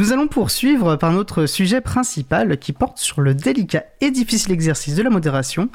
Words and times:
Nous 0.00 0.14
allons 0.14 0.28
poursuivre 0.28 0.96
par 0.96 1.12
notre 1.12 1.44
sujet 1.44 1.82
principal 1.82 2.56
qui 2.56 2.72
porte 2.72 2.96
sur 2.96 3.20
le 3.20 3.34
délicat 3.34 3.84
et 4.00 4.10
difficile 4.10 4.50
exercice 4.50 4.94
de 4.94 5.02
la 5.02 5.10
modération. 5.10 5.68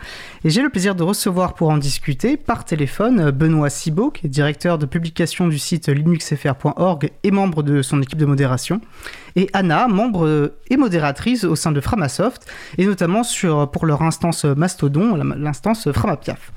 Et 0.43 0.49
j'ai 0.49 0.63
le 0.63 0.69
plaisir 0.71 0.95
de 0.95 1.03
recevoir 1.03 1.53
pour 1.53 1.69
en 1.69 1.77
discuter 1.77 2.35
par 2.35 2.65
téléphone 2.65 3.29
Benoît 3.29 3.69
Cibot, 3.69 4.09
qui 4.09 4.25
est 4.25 4.29
directeur 4.29 4.79
de 4.79 4.87
publication 4.87 5.47
du 5.47 5.59
site 5.59 5.89
linuxfr.org 5.89 7.11
et 7.21 7.29
membre 7.29 7.61
de 7.61 7.83
son 7.83 8.01
équipe 8.01 8.17
de 8.17 8.25
modération, 8.25 8.81
et 9.35 9.47
Anna, 9.53 9.87
membre 9.87 10.55
et 10.71 10.77
modératrice 10.77 11.43
au 11.43 11.55
sein 11.55 11.71
de 11.71 11.79
Framasoft, 11.79 12.51
et 12.79 12.87
notamment 12.87 13.21
sur, 13.21 13.69
pour 13.69 13.85
leur 13.85 14.01
instance 14.01 14.43
Mastodon, 14.45 15.17
l'instance 15.37 15.91
Framapiaf. 15.91 16.51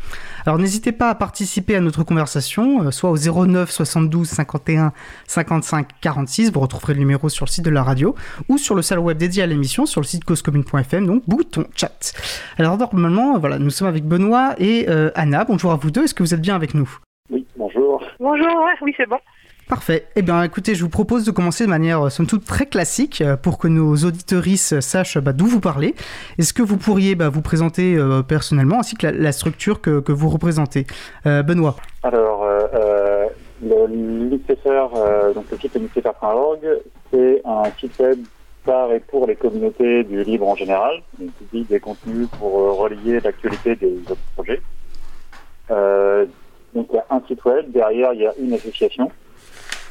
Alors 0.48 0.58
n'hésitez 0.58 0.92
pas 0.92 1.10
à 1.10 1.14
participer 1.14 1.76
à 1.76 1.80
notre 1.82 2.04
conversation, 2.04 2.84
euh, 2.84 2.90
soit 2.90 3.10
au 3.10 3.18
09 3.18 3.70
72 3.70 4.26
51 4.26 4.94
55 5.26 5.86
46, 6.00 6.52
vous 6.52 6.60
retrouverez 6.60 6.94
le 6.94 7.00
numéro 7.00 7.28
sur 7.28 7.44
le 7.44 7.50
site 7.50 7.66
de 7.66 7.70
la 7.70 7.82
radio, 7.82 8.14
ou 8.48 8.56
sur 8.56 8.74
le 8.74 8.80
salon 8.80 9.02
web 9.02 9.18
dédié 9.18 9.42
à 9.42 9.46
l'émission, 9.46 9.84
sur 9.84 10.00
le 10.00 10.06
site 10.06 10.24
causecommune.fm, 10.24 11.06
donc 11.06 11.22
bouton 11.28 11.66
chat. 11.76 12.14
Alors 12.56 12.78
normalement, 12.78 13.38
voilà, 13.38 13.58
nous 13.58 13.68
sommes 13.68 13.88
avec 13.88 14.06
Benoît 14.06 14.54
et 14.56 14.86
euh, 14.88 15.10
Anna. 15.16 15.44
Bonjour 15.44 15.70
à 15.70 15.76
vous 15.76 15.90
deux, 15.90 16.04
est-ce 16.04 16.14
que 16.14 16.22
vous 16.22 16.32
êtes 16.32 16.40
bien 16.40 16.56
avec 16.56 16.72
nous? 16.72 16.88
Oui, 17.28 17.46
bonjour. 17.58 18.02
Bonjour, 18.18 18.68
oui 18.80 18.94
c'est 18.96 19.06
bon. 19.06 19.18
Parfait. 19.68 20.06
Eh 20.16 20.22
bien, 20.22 20.42
écoutez, 20.44 20.74
je 20.74 20.82
vous 20.82 20.88
propose 20.88 21.26
de 21.26 21.30
commencer 21.30 21.66
de 21.66 21.68
manière, 21.68 22.06
euh, 22.06 22.08
somme 22.08 22.26
toute, 22.26 22.46
très 22.46 22.64
classique 22.64 23.20
euh, 23.20 23.36
pour 23.36 23.58
que 23.58 23.68
nos 23.68 23.96
auditoristes 23.96 24.80
sachent 24.80 25.18
bah, 25.18 25.34
d'où 25.34 25.44
vous 25.44 25.60
parlez. 25.60 25.94
Est-ce 26.38 26.54
que 26.54 26.62
vous 26.62 26.78
pourriez 26.78 27.14
bah, 27.14 27.28
vous 27.28 27.42
présenter 27.42 27.94
euh, 27.94 28.22
personnellement 28.22 28.78
ainsi 28.80 28.96
que 28.96 29.06
la, 29.06 29.30
structure 29.30 29.82
que, 29.82 30.00
que, 30.00 30.10
vous 30.10 30.30
représentez? 30.30 30.86
Benoît 31.26 31.76
Alors, 32.02 32.44
euh, 32.44 33.26
le 33.62 34.30
l'ICFR, 34.30 35.34
donc 35.34 35.44
le 35.50 35.58
site 35.58 35.78
c'est 37.12 37.42
un 37.44 37.64
site 37.78 37.98
web 37.98 38.18
par 38.64 38.90
et 38.92 39.00
pour 39.00 39.26
les 39.26 39.36
communautés 39.36 40.04
du 40.04 40.24
libre 40.24 40.48
en 40.48 40.56
général, 40.56 41.02
qui 41.18 41.26
publie 41.26 41.64
des 41.64 41.80
contenus 41.80 42.28
pour 42.38 42.52
relier 42.78 43.20
l'actualité 43.20 43.76
des 43.76 43.98
autres 44.10 44.16
projets. 44.34 44.62
donc, 45.68 46.86
il 46.90 46.94
y 46.94 46.98
a 46.98 47.04
un 47.10 47.20
site 47.26 47.44
web, 47.44 47.70
derrière, 47.70 48.14
il 48.14 48.20
y 48.20 48.26
a 48.26 48.32
une 48.40 48.54
association. 48.54 49.10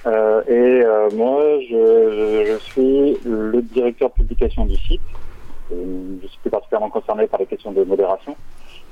Euh, 0.07 0.41
et 0.47 0.85
euh, 0.85 1.09
moi, 1.11 1.43
je, 1.69 2.45
je, 2.47 2.57
suis 2.59 3.17
le 3.25 3.61
directeur 3.61 4.11
publication 4.11 4.65
du 4.65 4.75
site. 4.75 5.01
Euh, 5.71 6.15
je 6.21 6.27
suis 6.27 6.39
plus 6.39 6.49
particulièrement 6.49 6.89
concerné 6.89 7.27
par 7.27 7.39
les 7.39 7.45
questions 7.45 7.71
de 7.73 7.83
modération. 7.83 8.35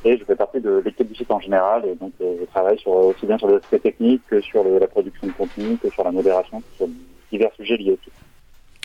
Et 0.04 0.18
je 0.18 0.26
fais 0.26 0.36
partie 0.36 0.60
de 0.60 0.82
l'équipe 0.84 1.08
du 1.08 1.16
site 1.16 1.32
en 1.32 1.40
général. 1.40 1.86
Et 1.86 1.96
donc, 1.96 2.12
je 2.20 2.46
travaille 2.46 2.78
sur, 2.80 2.92
aussi 2.92 3.26
bien 3.26 3.38
sur 3.38 3.48
les 3.48 3.56
aspects 3.56 3.82
techniques 3.82 4.22
que 4.28 4.42
sur 4.42 4.64
la 4.64 4.88
production 4.88 5.28
de 5.28 5.32
contenu, 5.32 5.78
que 5.78 5.90
sur 5.90 6.04
la 6.04 6.12
modération, 6.12 6.62
sur 6.76 6.88
divers 7.32 7.52
sujets 7.56 7.78
liés 7.78 7.94
au 7.94 8.04
site. 8.04 8.14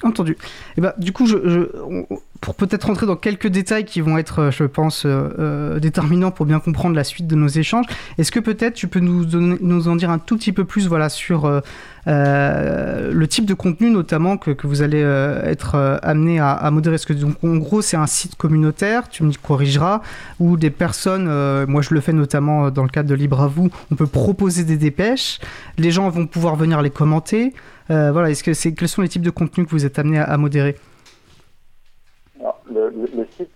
Entendu. 0.03 0.33
Et 0.33 0.37
eh 0.79 0.81
ben, 0.81 0.95
du 0.97 1.13
coup, 1.13 1.27
je 1.27 1.37
pour 2.41 2.55
peut-être 2.55 2.85
rentrer 2.85 3.07
dans 3.07 3.17
quelques 3.17 3.49
détails 3.49 3.85
qui 3.85 4.01
vont 4.01 4.17
être, 4.17 4.39
euh, 4.39 4.51
je 4.51 4.65
pense, 4.65 5.05
euh, 5.05 5.29
euh, 5.39 5.79
déterminants 5.79 6.31
pour 6.31 6.47
bien 6.47 6.59
comprendre 6.59 6.97
la 6.97 7.05
suite 7.05 7.27
de 7.27 7.37
nos 7.37 7.49
échanges, 7.49 7.85
est-ce 8.17 8.33
que 8.33 8.41
peut-être 8.41 8.75
tu 8.75 8.89
peux 8.89 9.01
nous, 9.01 9.89
en 9.89 9.97
dire 9.97 10.11
un 10.11 10.19
tout 10.19 10.37
petit 10.37 10.53
peu 10.53 10.65
plus 10.65 10.89
voilà, 10.89 11.09
sur 11.09 11.63
le 12.07 13.25
type 13.27 13.45
de 13.45 13.55
contenu 13.55 13.91
notamment 13.91 14.37
que, 14.37 14.67
vous 14.67 14.83
allez 14.83 15.01
être 15.01 16.01
amené 16.03 16.41
à, 16.41 16.71
modérer? 16.71 16.95
Parce 16.95 17.05
que 17.05 17.13
donc, 17.13 17.37
en 17.45 17.57
gros, 17.57 17.83
c'est 17.83 17.97
un 17.97 18.07
site 18.07 18.37
communautaire, 18.37 19.09
tu 19.09 19.23
me 19.23 19.33
corrigeras, 19.33 20.01
où 20.39 20.57
des 20.57 20.71
personnes, 20.71 21.27
moi 21.67 21.83
je 21.83 21.95
le 21.95 22.01
fais 22.01 22.13
notamment 22.13 22.71
dans 22.71 22.83
le 22.83 22.89
cadre 22.89 23.09
de 23.09 23.15
Libre 23.15 23.41
à 23.41 23.49
vous, 23.49 23.71
on 23.91 23.95
peut 23.95 24.07
proposer 24.07 24.65
des 24.65 24.77
dépêches, 24.77 25.41
les 25.79 25.91
gens 25.91 26.09
vont 26.09 26.27
pouvoir 26.27 26.57
venir 26.57 26.81
les 26.83 26.91
commenter. 26.91 27.53
Voilà, 27.89 28.35
c'est 28.35 28.73
quels 28.73 28.89
sont 28.89 29.03
les 29.03 29.09
types 29.09 29.23
de 29.23 29.31
contenus 29.31 29.67
que 29.67 29.73
vous 29.73 29.85
êtes 29.85 29.99
amené 29.99 30.19
à, 30.19 30.37
modérer? 30.37 30.77
Le, 32.91 33.27
site 33.31 33.51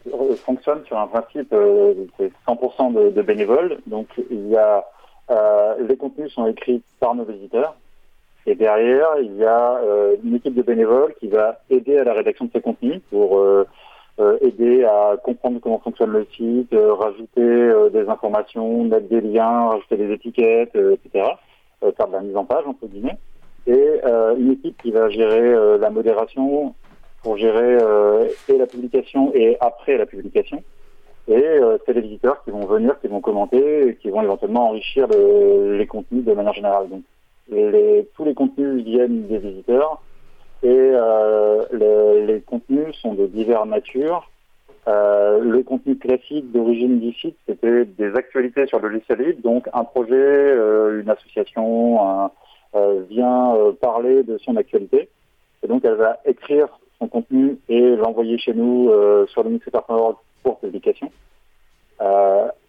fonctionne 0.44 0.84
sur 0.86 0.98
un 0.98 1.06
principe, 1.06 1.52
euh, 1.52 1.94
c'est 2.16 2.32
100% 2.46 3.12
de, 3.12 3.22
bénévoles. 3.22 3.78
Donc 3.86 4.08
il 4.30 4.48
y 4.48 4.56
a 4.56 4.84
euh, 5.30 5.74
les 5.89 5.96
contenus 5.96 6.33
sont 6.33 6.46
écrits 6.46 6.83
par 7.00 7.14
nos 7.14 7.24
visiteurs. 7.24 7.77
Et 8.46 8.55
derrière, 8.55 9.08
il 9.22 9.36
y 9.36 9.45
a 9.45 9.80
une 10.22 10.34
équipe 10.34 10.55
de 10.55 10.61
bénévoles 10.61 11.14
qui 11.18 11.28
va 11.28 11.61
aider 11.70 11.96
à 11.96 12.05
la 12.05 12.12
rédaction 12.12 12.45
de 12.45 12.50
ces 12.52 12.61
contenus 12.61 13.00
pour 13.11 13.42
aider 14.42 14.84
à 14.84 15.17
comprendre 15.17 15.61
comment 15.62 15.78
fonctionne 15.78 16.11
le 16.11 16.27
site, 16.36 16.74
rajouter 16.74 17.72
des 17.90 18.06
informations, 18.06 18.84
mettre 18.84 19.08
des 19.08 19.22
liens, 19.22 19.70
rajouter 19.70 19.96
des 19.96 20.12
étiquettes, 20.12 20.77
etc. 20.77 21.30
faire 21.80 22.06
de 22.06 22.12
la 22.12 22.20
mise 22.20 22.36
en 22.36 22.45
page, 22.45 22.66
entre 22.66 22.86
guillemets 22.86 23.16
et 23.66 24.01
euh, 24.05 24.36
une 24.36 24.52
équipe 24.52 24.80
qui 24.83 24.90
va 24.90 25.08
gérer 25.08 25.40
euh, 25.40 25.78
la 25.78 25.90
modération 25.90 26.74
pour 27.24 27.36
gérer 27.36 27.79
euh, 27.83 28.29
et 28.48 28.57
la 28.57 28.67
publication 28.67 29.33
et 29.35 29.57
après 29.61 29.98
la 29.98 30.07
publication. 30.07 30.62
Et 31.27 31.42
c'est 31.86 31.95
les 31.95 32.02
visiteurs 32.02 32.45
qui 32.45 32.51
vont 32.51 32.67
venir, 32.67 33.01
qui 33.01 33.08
vont 33.08 33.23
commenter 33.23 33.89
et 33.89 33.96
qui 33.96 34.11
vont 34.11 34.20
éventuellement 34.20 34.68
enrichir 34.68 35.08
le, 35.08 35.79
les 35.79 35.86
contenus 35.86 36.23
de 36.23 36.34
manière 36.34 36.52
générale. 36.52 36.86
Donc, 36.90 37.02
tous 38.14 38.24
les 38.27 38.34
contenus 38.34 38.84
viennent 38.84 39.27
des 39.27 39.39
visiteurs 39.39 40.02
et 40.63 40.92
les, 41.73 42.27
les, 42.27 42.40
contenus 42.42 42.95
sont 43.01 43.14
de 43.14 43.27
diverses 43.27 43.67
natures. 43.67 44.29
Euh, 44.86 45.40
le 45.40 45.63
contenu 45.63 45.96
classique 45.96 46.52
d'origine 46.52 47.01
du 47.01 47.14
site, 47.14 47.39
c'était 47.48 47.86
des 47.86 48.14
actualités 48.17 48.67
sur 48.67 48.80
le 48.80 48.90
logiciel 48.90 49.18
libre, 49.18 49.40
donc 49.42 49.67
un 49.73 49.84
projet, 49.84 50.13
euh, 50.13 51.01
une 51.01 51.08
association, 51.08 52.30
euh, 52.74 53.02
vient 53.08 53.55
euh, 53.55 53.73
parler 53.73 54.24
de 54.24 54.36
son 54.39 54.57
actualité. 54.57 55.08
Et 55.63 55.68
donc, 55.68 55.84
elle 55.84 55.95
va 55.95 56.18
écrire 56.27 56.68
son 56.98 57.08
contenu 57.08 57.58
et 57.68 57.96
l'envoyer 57.96 58.38
chez 58.38 58.55
nous 58.55 58.88
euh, 58.90 59.27
sur 59.28 59.42
le 59.42 59.50
mixer.org 59.50 60.16
pour 60.42 60.58
publication. 60.58 61.10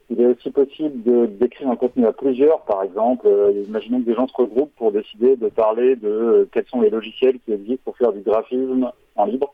il 0.10 0.22
est 0.22 0.26
aussi 0.26 0.50
possible 0.50 1.02
d'écrire 1.38 1.70
un 1.70 1.76
contenu 1.76 2.06
à 2.06 2.14
plusieurs, 2.14 2.62
par 2.62 2.84
exemple. 2.84 3.28
imaginons 3.68 4.00
que 4.00 4.06
des 4.06 4.14
gens 4.14 4.28
se 4.28 4.36
regroupent 4.36 4.74
pour 4.76 4.92
décider 4.92 5.36
de 5.36 5.50
parler 5.50 5.96
de 5.96 6.48
quels 6.52 6.68
sont 6.68 6.82
les 6.82 6.90
logiciels 6.90 7.40
qui 7.44 7.52
existent 7.52 7.82
pour 7.84 7.98
faire 7.98 8.14
du 8.14 8.22
graphisme 8.22 8.92
en 9.16 9.26
libre. 9.26 9.54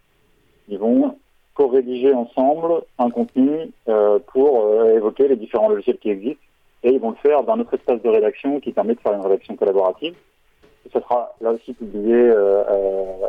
Ils 0.68 0.78
vont 0.78 1.16
co-rédiger 1.56 2.14
ensemble 2.14 2.84
un 3.00 3.10
contenu 3.10 3.72
pour 4.28 4.72
évoquer 4.96 5.30
les 5.30 5.36
différents 5.36 5.70
logiciels 5.70 5.98
qui 5.98 6.12
existent 6.12 6.44
et 6.84 6.94
ils 6.94 7.00
vont 7.00 7.12
le 7.12 7.18
faire 7.18 7.44
dans 7.44 7.58
notre 7.58 7.74
espace 7.74 8.02
de 8.02 8.10
rédaction 8.10 8.60
qui 8.60 8.72
permet 8.72 8.96
de 8.96 9.00
faire 9.00 9.14
une 9.14 9.22
rédaction 9.22 9.56
collaborative. 9.56 10.16
Ça 10.94 11.02
sera 11.02 11.34
là 11.40 11.52
aussi 11.52 11.74
publié 11.74 12.14
euh, 12.14 12.64
euh, 12.70 13.28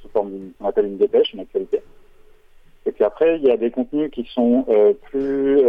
sous 0.00 0.08
forme 0.10 0.30
qu'on 0.58 0.66
appelle 0.66 0.86
une 0.86 0.98
dépêche, 0.98 1.32
une 1.32 1.40
actualité. 1.40 1.82
Et 2.86 2.92
puis 2.92 3.04
après, 3.04 3.36
il 3.36 3.44
y 3.44 3.50
a 3.50 3.56
des 3.56 3.70
contenus 3.70 4.10
qui 4.10 4.24
sont 4.32 4.64
euh, 4.68 4.92
plus 5.10 5.60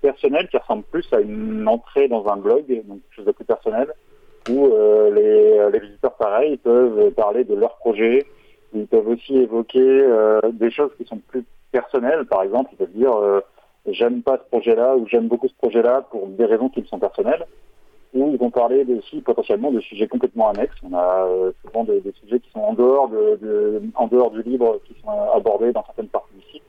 personnels, 0.00 0.48
qui 0.48 0.58
ressemblent 0.58 0.84
plus 0.84 1.06
à 1.12 1.20
une 1.20 1.66
entrée 1.66 2.08
dans 2.08 2.26
un 2.28 2.36
blog, 2.36 2.64
donc 2.66 3.00
quelque 3.02 3.16
chose 3.16 3.24
de 3.24 3.32
plus 3.32 3.44
personnel, 3.44 3.92
où 4.48 4.70
les, 5.12 5.70
les, 5.72 5.78
visiteurs, 5.80 6.14
pareil, 6.14 6.56
peuvent 6.58 7.10
parler 7.12 7.44
de 7.44 7.54
leur 7.54 7.76
projet. 7.76 8.24
Ils 8.72 8.86
peuvent 8.86 9.08
aussi 9.08 9.36
évoquer 9.36 10.06
des 10.52 10.70
choses 10.70 10.92
qui 10.96 11.04
sont 11.04 11.18
plus 11.28 11.44
personnelles. 11.72 12.24
Par 12.26 12.42
exemple, 12.42 12.70
ils 12.72 12.76
peuvent 12.76 12.92
dire 12.92 13.42
j'aime 13.86 14.22
pas 14.22 14.38
ce 14.38 14.48
projet-là 14.48 14.96
ou 14.96 15.06
j'aime 15.08 15.28
beaucoup 15.28 15.48
ce 15.48 15.54
projet-là 15.54 16.02
pour 16.10 16.28
des 16.28 16.44
raisons 16.44 16.68
qui 16.68 16.80
me 16.80 16.86
sont 16.86 16.98
personnelles 16.98 17.44
où 18.14 18.30
ils 18.32 18.38
vont 18.38 18.50
parler 18.50 18.84
aussi 18.98 19.20
potentiellement 19.20 19.70
de 19.70 19.80
sujets 19.80 20.08
complètement 20.08 20.50
annexes. 20.50 20.76
On 20.82 20.94
a 20.94 21.26
euh, 21.26 21.52
souvent 21.64 21.84
des, 21.84 22.00
des, 22.00 22.12
sujets 22.12 22.40
qui 22.40 22.50
sont 22.50 22.60
en 22.60 22.74
dehors, 22.74 23.08
de, 23.08 23.38
de, 23.40 23.82
en 23.94 24.06
dehors 24.08 24.30
du 24.30 24.42
livre, 24.42 24.80
qui 24.84 24.94
sont 25.00 25.10
abordés 25.34 25.72
dans 25.72 25.84
certaines 25.84 26.08
parties 26.08 26.34
du 26.34 26.52
site. 26.52 26.62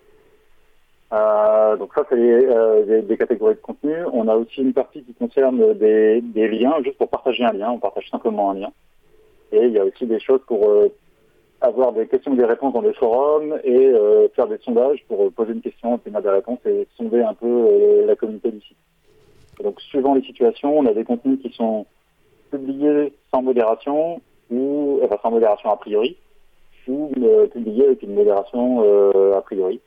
Euh, 1.13 1.75
donc 1.75 1.93
ça, 1.93 2.05
c'est 2.09 2.15
euh, 2.15 2.85
des, 2.85 3.01
des, 3.01 3.17
catégories 3.17 3.55
de 3.55 3.59
contenu. 3.59 3.93
On 4.13 4.27
a 4.27 4.35
aussi 4.35 4.61
une 4.61 4.73
partie 4.73 5.03
qui 5.03 5.13
concerne 5.13 5.73
des, 5.73 6.21
des, 6.21 6.47
liens, 6.47 6.75
juste 6.83 6.97
pour 6.97 7.09
partager 7.09 7.43
un 7.43 7.51
lien. 7.51 7.71
On 7.71 7.79
partage 7.79 8.09
simplement 8.09 8.51
un 8.51 8.55
lien. 8.55 8.71
Et 9.51 9.65
il 9.65 9.73
y 9.73 9.79
a 9.79 9.83
aussi 9.83 10.05
des 10.05 10.19
choses 10.19 10.39
pour 10.47 10.69
euh, 10.69 10.89
avoir 11.59 11.91
des 11.91 12.07
questions 12.07 12.33
et 12.33 12.37
des 12.37 12.45
réponses 12.45 12.73
dans 12.73 12.81
des 12.81 12.93
forums 12.93 13.59
et 13.63 13.87
euh, 13.87 14.29
faire 14.29 14.47
des 14.47 14.57
sondages 14.59 15.03
pour 15.09 15.31
poser 15.33 15.51
une 15.51 15.61
question, 15.61 15.95
obtenir 15.95 16.21
des 16.21 16.29
réponses 16.29 16.59
et 16.65 16.87
sonder 16.95 17.21
un 17.21 17.33
peu 17.33 18.05
la 18.05 18.15
communauté 18.15 18.51
du 18.51 18.61
site. 18.61 18.77
Donc, 19.63 19.79
suivant 19.81 20.13
les 20.13 20.21
situations, 20.23 20.77
on 20.77 20.85
a 20.85 20.93
des 20.93 21.03
contenus 21.03 21.39
qui 21.41 21.51
sont 21.53 21.85
publiés 22.49 23.13
sans 23.31 23.41
modération 23.41 24.21
ou 24.49 24.99
enfin 25.03 25.17
sans 25.21 25.31
modération 25.31 25.69
a 25.71 25.77
priori, 25.77 26.17
ou 26.87 27.11
euh, 27.21 27.47
publiés 27.47 27.85
avec 27.85 28.03
une 28.03 28.15
modération 28.15 28.83
euh, 28.83 29.37
a 29.37 29.41
priori. 29.41 29.79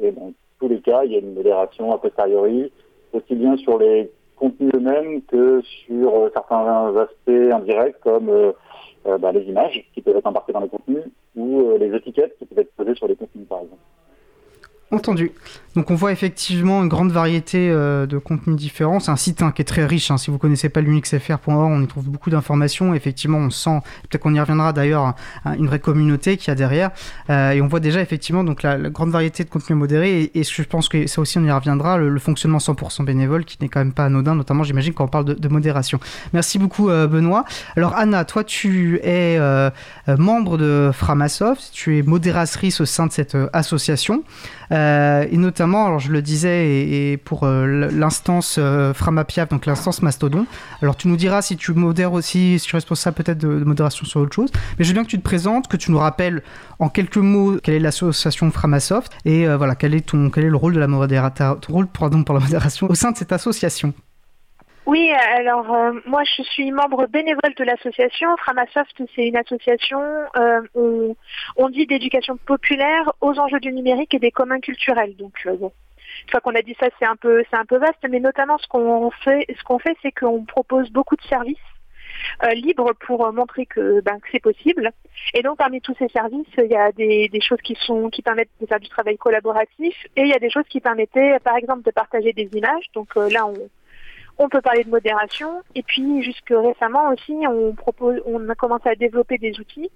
Et 0.00 0.12
dans 0.12 0.32
tous 0.60 0.68
les 0.68 0.80
cas, 0.80 1.04
il 1.04 1.12
y 1.12 1.16
a 1.16 1.18
une 1.18 1.34
modération 1.34 1.92
a 1.92 1.98
posteriori, 1.98 2.70
aussi 3.12 3.34
bien 3.34 3.56
sur 3.56 3.78
les 3.78 4.10
contenus 4.36 4.72
eux-mêmes 4.74 5.22
que 5.22 5.60
sur 5.62 6.14
euh, 6.14 6.30
certains 6.32 6.96
aspects 6.96 7.52
indirects 7.52 8.00
comme 8.00 8.28
euh, 8.28 8.52
euh, 9.06 9.18
bah, 9.18 9.32
les 9.32 9.42
images 9.42 9.84
qui 9.94 10.00
peuvent 10.00 10.16
être 10.16 10.26
embarquées 10.26 10.52
dans 10.52 10.60
les 10.60 10.68
contenus 10.68 11.04
ou 11.36 11.76
les 11.78 11.94
étiquettes 11.94 12.36
qui 12.38 12.46
peuvent 12.46 12.60
être 12.60 12.74
posées 12.74 12.94
sur 12.94 13.08
les 13.08 13.16
contenus 13.16 13.46
par 13.48 13.60
exemple. 13.60 13.82
Entendu. 14.94 15.32
Donc 15.74 15.90
on 15.90 15.96
voit 15.96 16.12
effectivement 16.12 16.82
une 16.82 16.88
grande 16.88 17.10
variété 17.10 17.68
euh, 17.68 18.06
de 18.06 18.18
contenus 18.18 18.56
différents. 18.56 19.00
C'est 19.00 19.10
un 19.10 19.16
site 19.16 19.42
hein, 19.42 19.50
qui 19.50 19.60
est 19.62 19.64
très 19.64 19.84
riche. 19.84 20.10
Hein. 20.10 20.18
Si 20.18 20.30
vous 20.30 20.38
connaissez 20.38 20.68
pas 20.68 20.80
l'unixfr.org, 20.80 21.72
on 21.72 21.82
y 21.82 21.86
trouve 21.86 22.08
beaucoup 22.08 22.30
d'informations. 22.30 22.94
Effectivement, 22.94 23.38
on 23.38 23.50
sent, 23.50 23.80
peut-être 24.02 24.22
qu'on 24.22 24.34
y 24.34 24.40
reviendra 24.40 24.72
d'ailleurs, 24.72 25.14
une 25.58 25.66
vraie 25.66 25.80
communauté 25.80 26.36
qui 26.36 26.50
a 26.50 26.54
derrière. 26.54 26.90
Euh, 27.28 27.50
et 27.50 27.60
on 27.60 27.66
voit 27.66 27.80
déjà 27.80 28.00
effectivement 28.00 28.44
donc 28.44 28.62
la, 28.62 28.78
grande 28.78 29.10
variété 29.10 29.42
de 29.42 29.48
contenus 29.48 29.76
modérés. 29.76 30.30
Et, 30.34 30.44
je 30.44 30.62
pense 30.62 30.88
que 30.88 31.08
ça 31.08 31.20
aussi 31.20 31.38
on 31.38 31.44
y 31.44 31.50
reviendra, 31.50 31.98
le, 31.98 32.18
fonctionnement 32.20 32.58
100% 32.58 33.04
bénévole 33.04 33.44
qui 33.44 33.58
n'est 33.60 33.68
quand 33.68 33.80
même 33.80 33.92
pas 33.92 34.04
anodin, 34.04 34.36
notamment 34.36 34.62
j'imagine 34.62 34.94
quand 34.94 35.04
on 35.04 35.08
parle 35.08 35.24
de, 35.24 35.48
modération. 35.48 35.98
Merci 36.32 36.58
beaucoup 36.58 36.88
euh, 36.88 37.06
Benoît. 37.08 37.44
Alors 37.76 37.94
Anna, 37.96 38.24
toi 38.24 38.44
tu 38.44 39.00
es 39.02 39.38
membre 40.06 40.56
de 40.56 40.90
Framasoft, 40.92 41.70
tu 41.72 41.98
es 41.98 42.02
modératrice 42.02 42.80
au 42.80 42.84
sein 42.84 43.06
de 43.06 43.12
cette 43.12 43.36
association. 43.52 44.22
Euh, 44.74 45.26
et 45.30 45.36
notamment, 45.36 45.86
alors 45.86 46.00
je 46.00 46.10
le 46.10 46.20
disais, 46.20 46.66
et, 46.66 47.16
pour 47.16 47.44
euh, 47.44 47.88
l'instance 47.92 48.56
euh, 48.58 48.92
Framapiaf, 48.92 49.48
donc 49.48 49.66
l'instance 49.66 50.02
Mastodon. 50.02 50.46
Alors 50.82 50.96
tu 50.96 51.08
nous 51.08 51.16
diras 51.16 51.42
si 51.42 51.56
tu 51.56 51.72
modères 51.72 52.12
aussi, 52.12 52.58
si 52.58 52.66
tu 52.66 52.74
es 52.74 52.78
responsable 52.78 53.16
peut-être 53.16 53.38
de, 53.38 53.48
modération 53.64 54.04
sur 54.04 54.20
autre 54.20 54.34
chose. 54.34 54.50
Mais 54.78 54.84
je 54.84 54.90
veux 54.90 54.94
bien 54.94 55.04
que 55.04 55.10
tu 55.10 55.18
te 55.18 55.22
présentes, 55.22 55.68
que 55.68 55.76
tu 55.76 55.92
nous 55.92 55.98
rappelles 55.98 56.42
en 56.80 56.88
quelques 56.88 57.18
mots 57.18 57.58
quelle 57.62 57.74
est 57.74 57.80
l'association 57.80 58.50
Framasoft 58.50 59.12
et 59.24 59.46
voilà 59.46 59.74
quel 59.74 59.94
est 59.94 60.06
ton 60.06 60.30
quel 60.30 60.44
est 60.44 60.50
le 60.50 60.56
rôle 60.56 60.74
de 60.74 60.80
la 60.80 60.88
modération, 60.88 61.56
rôle 61.68 61.86
pardon 61.86 62.24
pour 62.24 62.34
la 62.34 62.40
modération 62.40 62.90
au 62.90 62.94
sein 62.94 63.12
de 63.12 63.16
cette 63.16 63.32
association. 63.32 63.94
Oui, 64.86 65.10
alors 65.10 65.74
euh, 65.74 65.92
moi 66.04 66.22
je 66.24 66.42
suis 66.42 66.70
membre 66.70 67.06
bénévole 67.06 67.54
de 67.56 67.64
l'association. 67.64 68.36
Framasoft, 68.36 69.00
c'est 69.14 69.26
une 69.26 69.36
association, 69.36 70.00
euh, 70.36 71.14
on, 71.56 71.68
dit 71.70 71.86
d'éducation 71.86 72.36
populaire 72.36 73.10
aux 73.22 73.38
enjeux 73.38 73.60
du 73.60 73.72
numérique 73.72 74.12
et 74.12 74.18
des 74.18 74.30
communs 74.30 74.60
culturels. 74.60 75.16
Donc 75.16 75.32
euh, 75.46 75.52
une 75.54 76.30
fois 76.30 76.40
qu'on 76.40 76.54
a 76.54 76.60
dit 76.60 76.76
ça, 76.78 76.88
c'est 76.98 77.06
un 77.06 77.16
peu 77.16 77.44
c'est 77.50 77.56
un 77.56 77.64
peu 77.64 77.78
vaste, 77.78 78.04
mais 78.10 78.20
notamment 78.20 78.58
ce 78.58 78.66
qu'on 78.66 79.10
fait, 79.10 79.46
ce 79.56 79.64
qu'on 79.64 79.78
fait, 79.78 79.96
c'est 80.02 80.12
qu'on 80.12 80.44
propose 80.44 80.90
beaucoup 80.90 81.16
de 81.16 81.22
services 81.22 81.56
libres 82.54 82.92
pour 83.06 83.32
montrer 83.32 83.66
que, 83.66 84.00
ben, 84.00 84.20
que 84.20 84.28
c'est 84.32 84.42
possible. 84.42 84.92
Et 85.34 85.42
donc 85.42 85.58
parmi 85.58 85.80
tous 85.80 85.94
ces 85.98 86.08
services, 86.08 86.46
il 86.58 86.70
y 86.70 86.76
a 86.76 86.92
des, 86.92 87.28
des, 87.28 87.40
choses 87.40 87.60
qui 87.62 87.74
sont 87.86 88.08
qui 88.10 88.22
permettent 88.22 88.50
de 88.60 88.66
faire 88.66 88.80
du 88.80 88.88
travail 88.88 89.16
collaboratif 89.16 89.94
et 90.14 90.22
il 90.22 90.28
y 90.28 90.34
a 90.34 90.38
des 90.38 90.50
choses 90.50 90.66
qui 90.68 90.80
permettaient, 90.80 91.38
par 91.40 91.56
exemple, 91.56 91.82
de 91.82 91.90
partager 91.90 92.32
des 92.32 92.48
images. 92.52 92.84
Donc 92.94 93.14
là, 93.16 93.46
on 93.46 93.54
on 94.38 94.48
peut 94.48 94.60
parler 94.60 94.84
de 94.84 94.90
modération. 94.90 95.62
Et 95.74 95.82
puis, 95.82 96.22
jusque 96.22 96.50
récemment 96.50 97.08
aussi, 97.10 97.34
on, 97.46 97.72
propose, 97.74 98.20
on 98.26 98.48
a 98.48 98.54
commencé 98.54 98.88
à 98.88 98.94
développer 98.94 99.38
des 99.38 99.58
outils, 99.60 99.90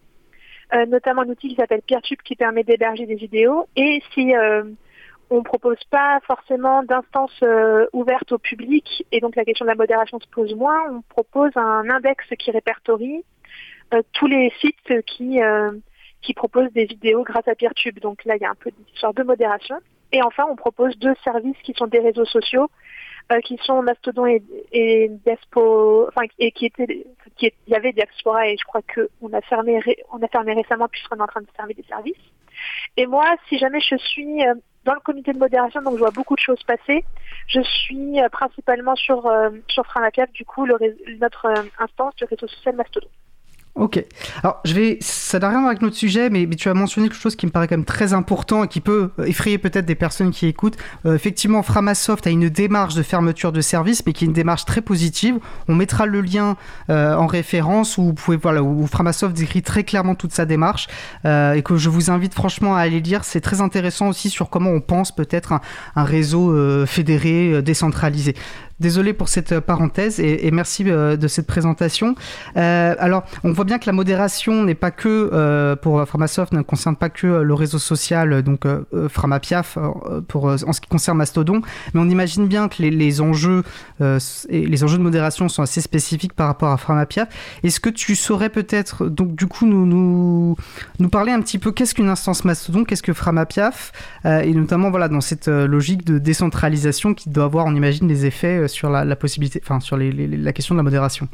euh, 0.75 0.87
notamment 0.87 1.23
un 1.23 1.29
outil 1.29 1.49
qui 1.49 1.56
s'appelle 1.56 1.82
Peertube 1.82 2.20
qui 2.23 2.37
permet 2.37 2.62
d'héberger 2.62 3.06
des 3.06 3.17
vidéos. 3.17 3.67
Et 3.76 4.02
si 4.12 4.35
euh, 4.35 4.64
on 5.31 5.38
ne 5.38 5.43
propose 5.43 5.82
pas 5.90 6.20
forcément 6.26 6.82
d'instances 6.82 7.43
euh, 7.43 7.87
ouvertes 7.93 8.32
au 8.32 8.38
public, 8.38 9.05
et 9.12 9.20
donc 9.20 9.37
la 9.37 9.44
question 9.44 9.64
de 9.64 9.70
la 9.70 9.76
modération 9.76 10.19
se 10.20 10.29
pose 10.29 10.55
moins, 10.55 10.81
on 10.90 11.02
propose 11.02 11.50
un 11.56 11.88
index 11.90 12.25
qui 12.38 12.50
répertorie 12.50 13.25
tous 14.12 14.26
les 14.26 14.52
sites 14.61 15.02
qui, 15.06 15.40
qui 16.20 16.35
proposent 16.35 16.70
des 16.75 16.85
vidéos 16.85 17.23
grâce 17.23 17.49
à 17.49 17.55
Peertube. 17.55 17.99
Donc 18.00 18.23
là, 18.26 18.37
il 18.37 18.43
y 18.43 18.44
a 18.44 18.50
un 18.50 18.55
peu 18.55 18.70
d'histoire 18.70 19.14
de 19.14 19.23
modération. 19.23 19.76
Et 20.12 20.23
enfin, 20.23 20.44
on 20.50 20.56
propose 20.56 20.94
deux 20.99 21.14
services 21.25 21.56
qui 21.62 21.73
sont 21.73 21.87
des 21.87 22.00
réseaux 22.00 22.26
sociaux 22.26 22.64
euh, 22.64 22.69
qui 23.42 23.58
sont 23.62 23.82
Mastodon 23.82 24.26
et, 24.26 24.42
et 24.72 25.10
enfin, 25.54 26.22
et 26.38 26.50
qui 26.52 26.66
étaient, 26.66 27.06
qui 27.36 27.52
il 27.66 27.72
y 27.72 27.76
avait 27.76 27.92
Diaspora 27.92 28.48
et 28.48 28.56
je 28.56 28.64
crois 28.64 28.80
qu'on 28.82 29.32
a 29.32 29.40
fermé, 29.42 29.80
on 30.12 30.22
a 30.22 30.28
fermé 30.28 30.54
récemment 30.54 30.88
puisqu'on 30.88 31.16
est 31.16 31.22
en 31.22 31.26
train 31.26 31.42
de 31.42 31.46
fermer 31.54 31.75
des 31.75 31.84
services. 31.84 32.16
Et 32.96 33.06
moi, 33.06 33.36
si 33.48 33.58
jamais 33.58 33.80
je 33.80 33.96
suis 33.96 34.42
euh, 34.46 34.54
dans 34.84 34.94
le 34.94 35.00
comité 35.00 35.32
de 35.32 35.38
modération, 35.38 35.82
donc 35.82 35.94
je 35.94 35.98
vois 35.98 36.10
beaucoup 36.10 36.34
de 36.34 36.40
choses 36.40 36.62
passer. 36.64 37.04
Je 37.46 37.60
suis 37.60 38.20
euh, 38.20 38.28
principalement 38.30 38.96
sur 38.96 39.30
sur 39.69 39.84
du 40.32 40.44
coup, 40.44 40.64
le, 40.64 40.76
notre 41.20 41.52
instance 41.78 42.16
du 42.16 42.25
réseau 42.25 42.48
social 42.48 42.75
Mastodon. 42.76 43.08
Ok. 43.78 44.04
Alors, 44.42 44.58
je 44.64 44.75
vais. 44.75 44.98
Ça 45.00 45.38
n'a 45.38 45.48
rien 45.48 45.58
à 45.58 45.60
voir 45.60 45.70
avec 45.70 45.82
notre 45.82 45.94
sujet, 45.94 46.30
mais, 46.30 46.48
tu 46.48 46.69
as 46.69 46.75
mentionné 46.75 47.08
quelque 47.08 47.20
chose 47.20 47.36
qui 47.36 47.46
me 47.46 47.52
paraît 47.52 47.69
quand 47.69 47.76
même 47.76 47.84
très 47.84 48.12
important 48.12 48.64
et 48.64 48.69
qui 48.69 48.80
peut 48.80 49.12
euh, 49.20 49.25
effrayer 49.25 49.56
peut-être 49.56 49.86
des 49.86 49.94
personnes 49.94 50.32
qui 50.32 50.46
écoutent. 50.46 50.76
Euh, 51.06 51.14
effectivement, 51.14 51.62
Framasoft 51.62 52.26
a 52.26 52.30
une 52.30 52.48
démarche 52.48 52.96
de 52.96 53.04
fermeture 53.04 53.52
de 53.52 53.60
service, 53.60 54.04
mais 54.04 54.12
qui 54.12 54.25
est 54.25 54.26
une 54.26 54.32
démarche 54.32 54.64
très 54.64 54.80
positive. 54.80 55.38
On 55.69 55.76
mettra 55.76 56.06
le 56.06 56.22
lien 56.22 56.56
euh, 56.90 57.14
en 57.14 57.28
référence 57.28 57.98
où 57.98 58.02
vous 58.02 58.14
pouvez 58.14 58.36
voilà 58.36 58.64
où 58.64 58.84
Framasoft 58.88 59.36
décrit 59.36 59.62
très 59.62 59.84
clairement 59.84 60.16
toute 60.16 60.32
sa 60.32 60.44
démarche 60.44 60.88
et 61.25 61.62
que 61.62 61.76
je 61.76 61.88
vous 61.88 62.10
invite 62.10 62.34
franchement 62.34 62.75
à 62.75 62.80
aller 62.80 63.00
lire. 63.00 63.25
C'est 63.25 63.40
très 63.40 63.60
intéressant 63.60 64.08
aussi 64.08 64.30
sur 64.30 64.50
comment 64.50 64.70
on 64.70 64.80
pense 64.80 65.14
peut-être 65.14 65.52
un, 65.52 66.04
réseau 66.04 66.86
fédéré, 66.86 67.62
décentralisé. 67.62 68.34
Désolé 68.80 69.12
pour 69.12 69.28
cette 69.28 69.50
euh, 69.52 69.60
parenthèse 69.60 70.20
et, 70.20 70.50
merci 70.52 70.84
euh, 70.86 71.16
de 71.16 71.26
cette 71.26 71.48
présentation. 71.48 72.14
Euh, 72.56 72.94
alors, 72.98 73.25
on 73.42 73.52
voit 73.52 73.64
bien 73.64 73.78
que 73.78 73.86
la 73.86 73.92
modération 73.92 74.62
n'est 74.62 74.76
pas 74.76 74.92
que 74.92 75.75
pour 75.82 76.06
Framasoft, 76.06 76.52
ne 76.52 76.62
concerne 76.62 76.96
pas 76.96 77.08
que 77.08 77.26
le 77.26 77.54
réseau 77.54 77.78
social, 77.78 78.42
donc 78.42 78.66
Framapiaf, 79.08 79.78
pour 80.28 80.44
en 80.44 80.72
ce 80.72 80.80
qui 80.80 80.88
concerne 80.88 81.19
Mastodon, 81.19 81.60
mais 81.92 82.00
on 82.00 82.08
imagine 82.08 82.46
bien 82.46 82.69
que 82.69 82.82
les, 82.82 83.20
enjeux 83.20 83.62
et 84.00 84.66
les 84.66 84.84
enjeux 84.84 84.98
de 84.98 85.02
modération 85.02 85.48
sont 85.48 85.62
assez 85.62 85.80
spécifiques 85.80 86.32
par 86.32 86.46
rapport 86.46 86.70
à 86.70 86.76
Framapiaf. 86.76 87.28
Est-ce 87.62 87.80
que 87.80 87.90
tu 87.90 88.14
saurais 88.14 88.48
peut-être 88.48 89.06
donc 89.06 89.34
du 89.34 89.46
coup 89.46 89.66
nous 89.66 89.86
nous, 89.86 90.56
nous 90.98 91.08
parler 91.08 91.32
un 91.32 91.40
petit 91.40 91.58
peu 91.58 91.72
qu'est-ce 91.72 91.94
qu'une 91.94 92.08
instance 92.08 92.44
Mastodon, 92.44 92.84
qu'est-ce 92.84 93.02
que 93.02 93.12
Framapiaf 93.12 93.92
et 94.25 94.52
notamment 94.52 94.90
voilà 94.90 95.08
dans 95.08 95.20
cette 95.20 95.48
logique 95.48 96.04
de 96.04 96.19
décentralisation 96.19 97.14
qui 97.14 97.30
doit 97.30 97.44
avoir, 97.44 97.66
on 97.66 97.75
imagine, 97.75 98.08
des 98.08 98.26
effets 98.26 98.67
sur 98.68 98.90
la, 98.90 99.16
possibilité, 99.16 99.60
enfin 99.62 99.80
sur 99.80 99.96
la 99.96 100.52
question 100.52 100.74
de 100.74 100.78
la 100.78 100.84
modération. 100.84 101.28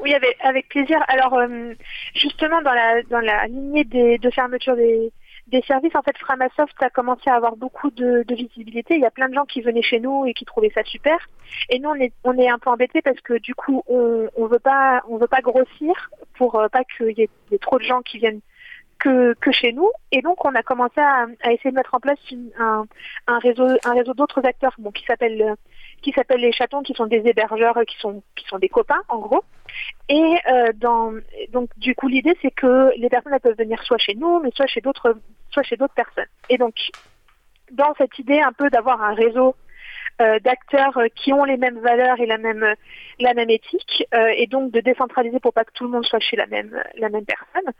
Oui, 0.00 0.14
avec, 0.40 0.68
plaisir. 0.68 0.98
Alors, 1.08 1.34
euh, 1.34 1.74
justement, 2.14 2.62
dans 2.62 2.72
la, 2.72 3.02
dans 3.04 3.20
la 3.20 3.46
lignée 3.46 3.84
de 3.84 4.30
fermeture 4.30 4.76
des, 4.76 5.12
services, 5.66 5.94
en 5.96 6.02
fait, 6.02 6.16
Framasoft 6.18 6.80
a 6.82 6.90
commencé 6.90 7.28
à 7.28 7.34
avoir 7.34 7.56
beaucoup 7.56 7.90
de, 7.90 8.24
visibilité. 8.28 8.94
Il 8.94 9.00
y 9.00 9.06
a 9.06 9.10
plein 9.10 9.28
de 9.28 9.34
gens 9.34 9.44
qui 9.44 9.60
venaient 9.60 9.82
chez 9.82 10.00
nous 10.00 10.24
et 10.26 10.32
qui 10.32 10.44
trouvaient 10.44 10.70
ça 10.74 10.84
super. 10.84 11.18
Et 11.68 11.78
nous, 11.78 11.90
on 11.90 11.94
est, 11.94 12.12
on 12.24 12.38
est 12.38 12.48
un 12.48 12.58
peu 12.58 12.70
embêtés 12.70 13.02
parce 13.02 13.20
que 13.20 13.34
du 13.38 13.54
coup, 13.54 13.82
on, 13.88 14.28
on 14.36 14.46
veut 14.46 14.58
pas, 14.58 15.02
veut 15.10 15.26
pas 15.26 15.40
grossir 15.40 16.10
pour 16.34 16.54
euh, 16.54 16.68
pas 16.68 16.84
qu'il 16.84 17.18
y, 17.18 17.22
ait 17.22 17.58
trop 17.60 17.78
de 17.78 17.84
gens 17.84 18.00
qui 18.02 18.18
viennent 18.18 18.40
que, 18.98 19.34
que, 19.40 19.50
chez 19.50 19.72
nous. 19.72 19.90
Et 20.12 20.22
donc, 20.22 20.44
on 20.44 20.54
a 20.54 20.62
commencé 20.62 21.00
à, 21.00 21.26
essayer 21.50 21.70
de 21.70 21.76
mettre 21.76 21.94
en 21.94 22.00
place 22.00 22.18
un, 22.58 22.84
un, 23.26 23.38
réseau, 23.38 23.66
un 23.84 23.92
réseau 23.92 24.14
d'autres 24.14 24.44
acteurs 24.44 24.74
bon, 24.78 24.92
qui 24.92 25.04
s'appelle 25.04 25.56
qui 26.02 26.12
s'appellent 26.12 26.40
les 26.40 26.52
chatons, 26.52 26.82
qui 26.82 26.94
sont 26.94 27.06
des 27.06 27.26
hébergeurs, 27.26 27.78
qui 27.86 27.96
sont 27.98 28.22
qui 28.36 28.46
sont 28.46 28.58
des 28.58 28.68
copains 28.68 29.02
en 29.08 29.18
gros. 29.18 29.44
Et 30.08 30.36
euh, 30.50 30.72
donc 31.52 31.68
du 31.78 31.94
coup 31.94 32.08
l'idée 32.08 32.36
c'est 32.42 32.50
que 32.50 32.92
les 32.96 33.08
personnes 33.08 33.32
elles 33.32 33.40
peuvent 33.40 33.58
venir 33.58 33.82
soit 33.82 33.98
chez 33.98 34.14
nous, 34.14 34.40
mais 34.40 34.50
soit 34.54 34.66
chez 34.66 34.80
d'autres 34.80 35.14
personnes. 35.94 36.24
Et 36.48 36.58
donc 36.58 36.74
dans 37.72 37.94
cette 37.98 38.18
idée 38.18 38.40
un 38.40 38.52
peu 38.52 38.68
d'avoir 38.70 39.02
un 39.02 39.14
réseau 39.14 39.54
euh, 40.20 40.38
d'acteurs 40.40 40.98
qui 41.14 41.32
ont 41.32 41.44
les 41.44 41.56
mêmes 41.56 41.78
valeurs 41.78 42.20
et 42.20 42.26
la 42.26 42.38
même 42.38 42.74
la 43.18 43.34
même 43.34 43.50
éthique 43.50 44.04
euh, 44.14 44.32
et 44.36 44.46
donc 44.46 44.70
de 44.72 44.80
décentraliser 44.80 45.40
pour 45.40 45.52
pas 45.52 45.64
que 45.64 45.72
tout 45.72 45.84
le 45.84 45.90
monde 45.90 46.04
soit 46.04 46.20
chez 46.20 46.36
la 46.36 46.46
même 46.46 46.82
la 46.96 47.08
même 47.08 47.24
personne 47.24 47.72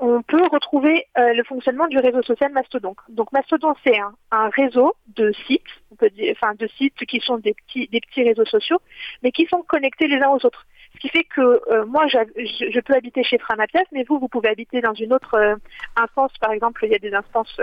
on 0.00 0.22
peut 0.22 0.42
retrouver 0.50 1.06
euh, 1.18 1.34
le 1.34 1.44
fonctionnement 1.44 1.86
du 1.86 1.98
réseau 1.98 2.22
social 2.22 2.50
Mastodon. 2.52 2.94
Donc 3.10 3.30
Mastodon, 3.32 3.74
c'est 3.84 3.98
un, 4.30 4.48
réseau 4.48 4.94
de 5.14 5.30
sites, 5.46 5.62
on 5.92 5.96
peut 5.96 6.08
dire, 6.08 6.34
enfin 6.36 6.54
de 6.58 6.66
sites 6.78 7.04
qui 7.06 7.20
sont 7.20 7.36
des 7.36 7.54
petits, 7.54 8.22
réseaux 8.22 8.46
sociaux, 8.46 8.78
mais 9.22 9.30
qui 9.30 9.46
sont 9.46 9.62
connectés 9.62 10.08
les 10.08 10.16
uns 10.16 10.30
aux 10.30 10.44
autres. 10.46 10.66
Ce 10.94 11.00
qui 11.00 11.08
fait 11.10 11.24
que 11.24 11.40
euh, 11.70 11.84
moi, 11.84 12.06
je, 12.08 12.80
peux 12.80 12.94
habiter 12.94 13.22
chez 13.22 13.38
Framapiaf, 13.38 13.84
mais 13.92 14.04
vous, 14.04 14.18
vous 14.18 14.28
pouvez 14.28 14.48
habiter 14.48 14.80
dans 14.80 14.94
une 14.94 15.12
autre 15.12 15.34
euh, 15.34 15.54
instance. 15.96 16.32
Par 16.40 16.52
exemple, 16.52 16.84
il 16.86 16.92
y 16.92 16.94
a 16.94 16.98
des 16.98 17.12
instances, 17.12 17.54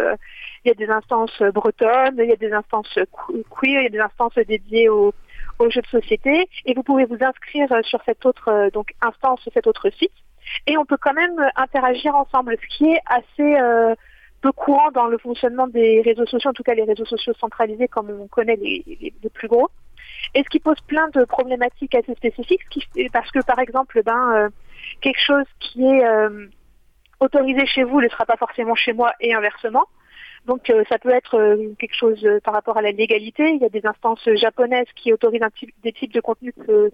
il 0.63 0.67
y 0.67 0.72
a 0.72 0.75
des 0.75 0.89
instances 0.89 1.41
bretonnes, 1.53 2.20
il 2.20 2.29
y 2.29 2.34
a 2.34 2.38
des 2.38 2.53
instances 2.53 3.00
queer, 3.50 3.82
il 3.82 3.84
y 3.84 3.88
a 3.88 3.89
des 3.89 4.00
instances 4.00 4.36
dédiées 4.36 4.89
aux, 4.89 5.12
aux 5.58 5.70
jeux 5.72 5.82
de 5.82 5.88
société, 5.88 6.48
et 6.65 6.74
vous 6.75 6.84
pouvez 6.84 7.06
vous 7.06 7.17
inscrire 7.20 7.67
sur 7.84 8.01
cette 8.06 8.25
autre 8.27 8.70
donc 8.74 8.94
instance, 9.01 9.41
cet 9.53 9.65
autre 9.65 9.89
site 9.89 10.13
et 10.66 10.77
on 10.77 10.86
peut 10.86 10.98
quand 10.98 11.13
même 11.13 11.50
interagir 11.56 12.16
ensemble, 12.16 12.58
ce 12.62 12.77
qui 12.77 12.86
est 12.92 13.01
assez 13.06 13.56
euh, 13.60 13.96
peu 14.42 14.51
courant 14.51 14.92
dans 14.92 15.08
le 15.08 15.18
fonctionnement 15.18 15.68
des 15.68 16.01
réseaux 16.01 16.25
sociaux, 16.25 16.50
en 16.50 16.54
tout 16.54 16.63
cas 16.63 16.74
les 16.74 16.84
réseaux 16.84 17.06
sociaux 17.06 17.34
centralisés 17.39 17.88
comme 17.88 18.10
on 18.10 18.27
connaît 18.27 18.56
les, 18.56 19.13
plus 19.34 19.48
gros. 19.48 19.70
Et 20.34 20.44
ce 20.44 20.50
qui 20.50 20.60
pose 20.60 20.80
plein 20.88 21.10
de 21.10 21.24
problématiques 21.25 21.96
assez 21.96 22.13
spécifiques, 22.16 22.62
parce 23.13 23.32
que 23.32 23.44
par 23.46 23.60
exemple, 23.60 24.01
ben, 24.04 24.32
euh, 24.36 24.50
quelque 25.01 25.22
chose 25.22 25.46
qui 25.60 25.86
est 25.86 26.06
euh, 26.06 26.48
autorisé 27.20 27.66
chez 27.66 27.84
vous 27.84 28.01
ne 28.01 28.10
sera 28.10 28.25
pas 28.25 28.38
forcément 28.38 28.75
chez 28.75 28.94
moi 28.94 29.13
et 29.20 29.34
inversement. 29.34 29.86
Donc 30.46 30.72
ça 30.88 30.98
peut 30.98 31.10
être 31.10 31.58
quelque 31.77 31.96
chose 31.96 32.25
par 32.46 32.54
rapport 32.54 32.77
à 32.77 32.82
la 32.82 32.92
légalité. 32.92 33.50
Il 33.50 33.60
y 33.60 33.66
a 33.66 33.70
des 33.70 33.86
instances 33.86 34.24
japonaises 34.36 34.88
qui 34.96 35.12
autorisent 35.12 35.42
des 35.84 35.92
types 35.92 36.13
de 36.13 36.22
contenus 36.22 36.54
que 36.66 36.89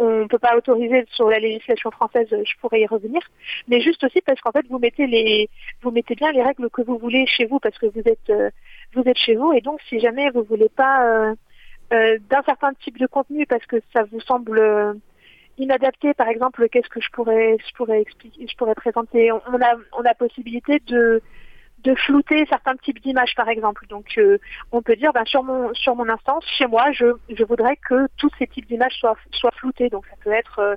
on 0.00 0.20
ne 0.22 0.26
peut 0.26 0.38
pas 0.38 0.56
autoriser 0.56 1.04
sur 1.10 1.28
la 1.28 1.38
législation 1.38 1.90
française, 1.90 2.28
je 2.30 2.60
pourrais 2.60 2.80
y 2.80 2.86
revenir, 2.86 3.20
mais 3.68 3.80
juste 3.80 4.02
aussi 4.04 4.20
parce 4.22 4.40
qu'en 4.40 4.52
fait 4.52 4.66
vous 4.68 4.78
mettez 4.78 5.06
les 5.06 5.48
vous 5.82 5.90
mettez 5.90 6.14
bien 6.14 6.32
les 6.32 6.42
règles 6.42 6.70
que 6.70 6.82
vous 6.82 6.98
voulez 6.98 7.26
chez 7.26 7.46
vous 7.46 7.58
parce 7.60 7.78
que 7.78 7.86
vous 7.86 8.02
êtes 8.06 8.30
euh, 8.30 8.50
vous 8.94 9.02
êtes 9.06 9.18
chez 9.18 9.36
vous 9.36 9.52
et 9.52 9.60
donc 9.60 9.80
si 9.88 10.00
jamais 10.00 10.30
vous 10.30 10.42
voulez 10.42 10.68
pas 10.68 11.34
d'un 11.90 12.42
certain 12.46 12.72
type 12.74 12.98
de 12.98 13.06
contenu 13.06 13.46
parce 13.46 13.66
que 13.66 13.76
ça 13.92 14.04
vous 14.04 14.20
semble 14.20 14.60
inadapté, 15.60 16.14
par 16.14 16.28
exemple, 16.28 16.68
qu'est-ce 16.68 16.88
que 16.88 17.00
je 17.00 17.10
pourrais, 17.10 17.56
je 17.66 17.74
pourrais 17.74 18.00
expliquer, 18.00 18.46
je 18.46 18.56
pourrais 18.56 18.74
présenter? 18.74 19.30
On 19.32 19.38
a, 19.38 19.74
on 19.98 20.02
a 20.04 20.14
possibilité 20.14 20.80
de 20.86 21.22
de 21.82 21.94
flouter 21.94 22.44
certains 22.46 22.76
types 22.76 23.00
d'images, 23.00 23.34
par 23.34 23.48
exemple. 23.48 23.86
Donc, 23.88 24.06
euh, 24.18 24.38
on 24.72 24.82
peut 24.82 24.96
dire, 24.96 25.12
ben, 25.12 25.24
sur 25.24 25.42
mon 25.42 25.72
sur 25.74 25.96
mon 25.96 26.08
instance, 26.08 26.44
chez 26.58 26.66
moi, 26.66 26.92
je, 26.92 27.06
je 27.30 27.44
voudrais 27.44 27.76
que 27.76 28.06
tous 28.16 28.30
ces 28.38 28.46
types 28.46 28.66
d'images 28.66 28.94
soient 28.94 29.16
soient 29.32 29.52
floutés. 29.52 29.88
Donc, 29.88 30.06
ça 30.06 30.16
peut 30.22 30.32
être, 30.32 30.58
euh, 30.58 30.76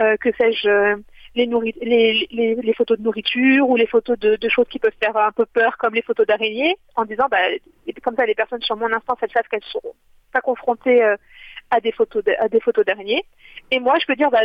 euh, 0.00 0.16
que 0.16 0.30
sais-je, 0.38 0.96
les, 1.34 1.46
les, 1.46 2.28
les, 2.30 2.54
les, 2.56 2.74
photos 2.74 2.98
de 2.98 3.04
nourriture 3.04 3.68
ou 3.68 3.76
les 3.76 3.86
photos 3.86 4.18
de, 4.18 4.36
de, 4.36 4.48
choses 4.48 4.66
qui 4.68 4.78
peuvent 4.78 4.92
faire 5.02 5.16
un 5.16 5.32
peu 5.32 5.46
peur, 5.46 5.76
comme 5.78 5.94
les 5.94 6.02
photos 6.02 6.26
d'araignées, 6.26 6.76
en 6.96 7.04
disant, 7.04 7.28
bah, 7.30 7.38
comme 8.02 8.16
ça, 8.16 8.26
les 8.26 8.34
personnes 8.34 8.62
sur 8.62 8.76
mon 8.76 8.92
instance, 8.92 9.18
elles 9.22 9.30
savent 9.30 9.48
qu'elles 9.48 9.64
sont 9.64 9.94
pas 10.32 10.40
confrontées 10.40 11.02
à 11.70 11.80
des 11.80 11.92
photos 11.92 12.24
à 12.38 12.48
des 12.48 12.60
photos 12.60 12.84
d'araignées. 12.84 13.24
Et 13.70 13.78
moi, 13.78 13.98
je 14.00 14.06
peux 14.06 14.16
dire, 14.16 14.30
bah, 14.30 14.44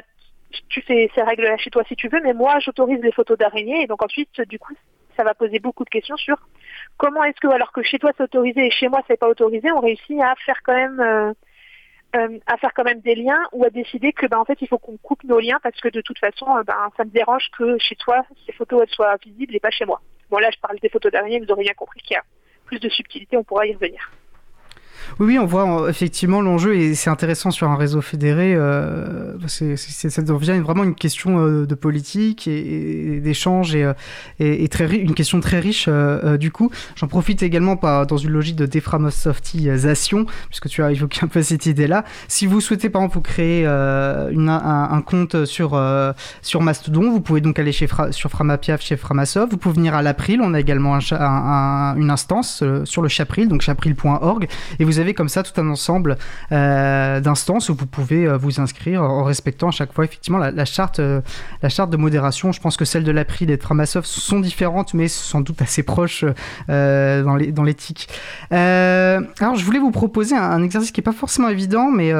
tu 0.70 0.82
fais 0.82 1.10
ces 1.16 1.22
règles-là 1.22 1.58
chez 1.58 1.70
toi 1.70 1.84
si 1.88 1.96
tu 1.96 2.08
veux, 2.08 2.22
mais 2.22 2.34
moi, 2.34 2.60
j'autorise 2.60 3.02
les 3.02 3.12
photos 3.12 3.38
d'araignées. 3.38 3.84
Et 3.84 3.88
donc 3.88 4.04
ensuite, 4.04 4.42
du 4.42 4.60
coup, 4.60 4.74
ça 5.16 5.24
va 5.24 5.34
poser 5.34 5.60
beaucoup 5.60 5.84
de 5.84 5.90
questions 5.90 6.18
sur 6.18 6.38
comment 6.98 7.24
est-ce 7.24 7.40
que, 7.40 7.48
alors 7.48 7.72
que 7.72 7.84
chez 7.84 8.00
toi 8.00 8.12
c'est 8.18 8.24
autorisé 8.24 8.68
et 8.68 8.72
chez 8.72 8.88
moi 8.88 9.02
c'est 9.08 9.18
pas 9.18 9.28
autorisé, 9.28 9.72
on 9.72 9.80
réussit 9.80 10.20
à 10.22 10.36
faire 10.46 10.60
quand 10.64 10.76
même 10.76 11.00
euh, 11.00 11.34
euh, 12.16 12.40
à 12.48 12.58
faire 12.58 12.74
quand 12.74 12.84
même 12.84 13.02
des 13.02 13.16
liens 13.16 13.42
ou 13.52 13.66
à 13.66 13.70
décider 13.70 14.14
que 14.14 14.26
ben 14.28 14.38
en 14.38 14.46
fait 14.46 14.62
il 14.62 14.68
faut 14.68 14.78
qu'on 14.78 14.98
coupe 14.98 15.24
nos 15.24 15.40
liens 15.40 15.60
parce 15.62 15.80
que 15.82 15.90
de 15.90 16.02
toute 16.02 16.20
façon 16.20 16.58
euh, 16.58 16.64
ben 16.64 16.90
ça 16.98 17.04
me 17.04 17.10
dérange 17.10 17.50
que 17.58 17.78
chez 17.78 17.96
toi 17.96 18.26
ces 18.46 18.54
photos 18.54 18.84
elles 18.84 18.94
soient 18.94 19.16
visibles 19.18 19.56
et 19.56 19.60
pas 19.60 19.72
chez 19.72 19.86
moi. 19.86 20.02
Bon 20.30 20.38
là 20.38 20.50
je 20.52 20.60
parle 20.60 20.80
des 20.80 20.90
photos 20.90 21.12
d'araignées, 21.12 21.40
vous 21.40 21.52
aurez 21.52 21.64
bien 21.64 21.74
compris 21.74 22.02
qu'il 22.02 22.16
y 22.16 22.18
a 22.18 22.24
plus 22.66 22.80
de 22.80 22.90
subtilité, 22.90 23.38
on 23.38 23.44
pourra 23.44 23.68
y 23.68 23.74
revenir. 23.74 24.12
Oui, 25.20 25.28
oui, 25.28 25.40
on 25.40 25.46
voit 25.46 25.90
effectivement 25.90 26.42
l'enjeu 26.42 26.76
et 26.76 26.96
c'est 26.96 27.10
intéressant 27.10 27.52
sur 27.52 27.70
un 27.70 27.76
réseau 27.76 28.02
fédéré. 28.02 28.54
Euh, 28.56 29.34
c'est, 29.48 29.76
ça 29.78 30.22
devient 30.22 30.60
vraiment 30.60 30.84
une 30.84 30.96
question 30.96 31.40
euh, 31.40 31.66
de 31.66 31.76
politique 31.76 32.48
et, 32.48 33.20
d'échange 33.22 33.76
et, 33.76 33.84
euh, 33.84 33.94
et, 34.40 34.68
très 34.68 34.86
une 34.96 35.14
question 35.14 35.40
très 35.40 35.60
riche 35.60 35.86
euh, 35.88 36.38
du 36.38 36.52
coup. 36.52 36.70
J'en 36.96 37.08
profite 37.08 37.44
également 37.44 37.78
pas 37.78 38.06
dans 38.06 38.18
une 38.18 38.32
logique 38.32 38.56
de 38.56 38.66
déframosoftisation 38.66 40.26
puisque 40.48 40.70
tu 40.70 40.84
as 40.84 40.92
évoqué 40.92 41.20
un 41.24 41.28
peu 41.28 41.42
cette 41.42 41.66
idée-là. 41.66 42.04
Si 42.28 42.46
vous 42.46 42.62
souhaitez 42.62 42.90
par 42.90 43.02
exemple 43.02 43.16
vous 43.16 43.22
créer 43.22 43.66
une, 43.66 44.50
un, 44.50 45.02
compte 45.02 45.46
sur 45.46 45.82
sur 46.42 46.62
Mastodon, 46.62 47.12
vous 47.12 47.22
pouvez 47.22 47.42
donc 47.42 47.60
aller 47.60 47.72
chez 47.72 47.88
sur 48.12 48.30
Framapiaf, 48.30 48.82
chez 48.82 48.98
Framasoft. 48.98 49.52
Vous 49.52 49.58
pouvez 49.58 49.76
venir 49.76 49.96
à 49.96 50.02
l'April. 50.02 50.42
On 50.42 50.54
a 50.54 50.60
également 50.60 50.98
un, 51.12 51.96
une 51.98 52.10
instance 52.10 52.64
sur 52.84 53.02
le 53.02 53.08
Chapril, 53.08 53.48
donc 53.48 53.62
chapril.org 53.62 54.48
et 54.80 54.84
vous 54.84 54.95
avez 55.00 55.14
comme 55.14 55.30
ça 55.30 55.44
tout 55.44 55.60
un 55.60 55.70
ensemble 55.70 56.18
euh, 56.52 57.20
d'instances 57.20 57.70
où 57.70 57.76
vous 57.76 57.86
pouvez 57.86 58.26
euh, 58.26 58.38
vous 58.38 58.60
inscrire 58.60 59.04
en 59.04 59.24
respectant 59.24 59.70
à 59.70 59.72
chaque 59.72 59.94
fois 59.94 60.06
effectivement 60.06 60.38
la, 60.38 60.66
charte, 60.66 61.00
euh, 61.00 61.22
la 61.62 61.70
charte 61.70 61.90
de 61.90 61.98
modération. 61.98 62.52
Je 62.52 62.62
pense 62.62 62.78
que 62.78 62.86
celles 62.86 63.04
de 63.04 63.12
l'April 63.12 63.52
et 63.52 63.58
de 63.58 63.62
Framasoft 63.62 64.08
sont 64.08 64.40
différentes, 64.40 64.94
mais 64.94 65.08
sans 65.08 65.42
doute 65.42 65.62
assez 65.62 65.84
proches 65.84 66.26
dans 66.68 67.36
l'éthique. 67.36 68.10
alors, 68.52 69.56
je 69.56 69.66
voulais 69.66 69.80
vous 69.80 69.92
proposer 69.92 70.36
un, 70.36 70.64
exercice 70.64 70.92
qui 70.92 71.00
n'est 71.00 71.06
pas 71.06 71.12
forcément 71.12 71.50
évident, 71.50 71.92
mais 71.92 72.12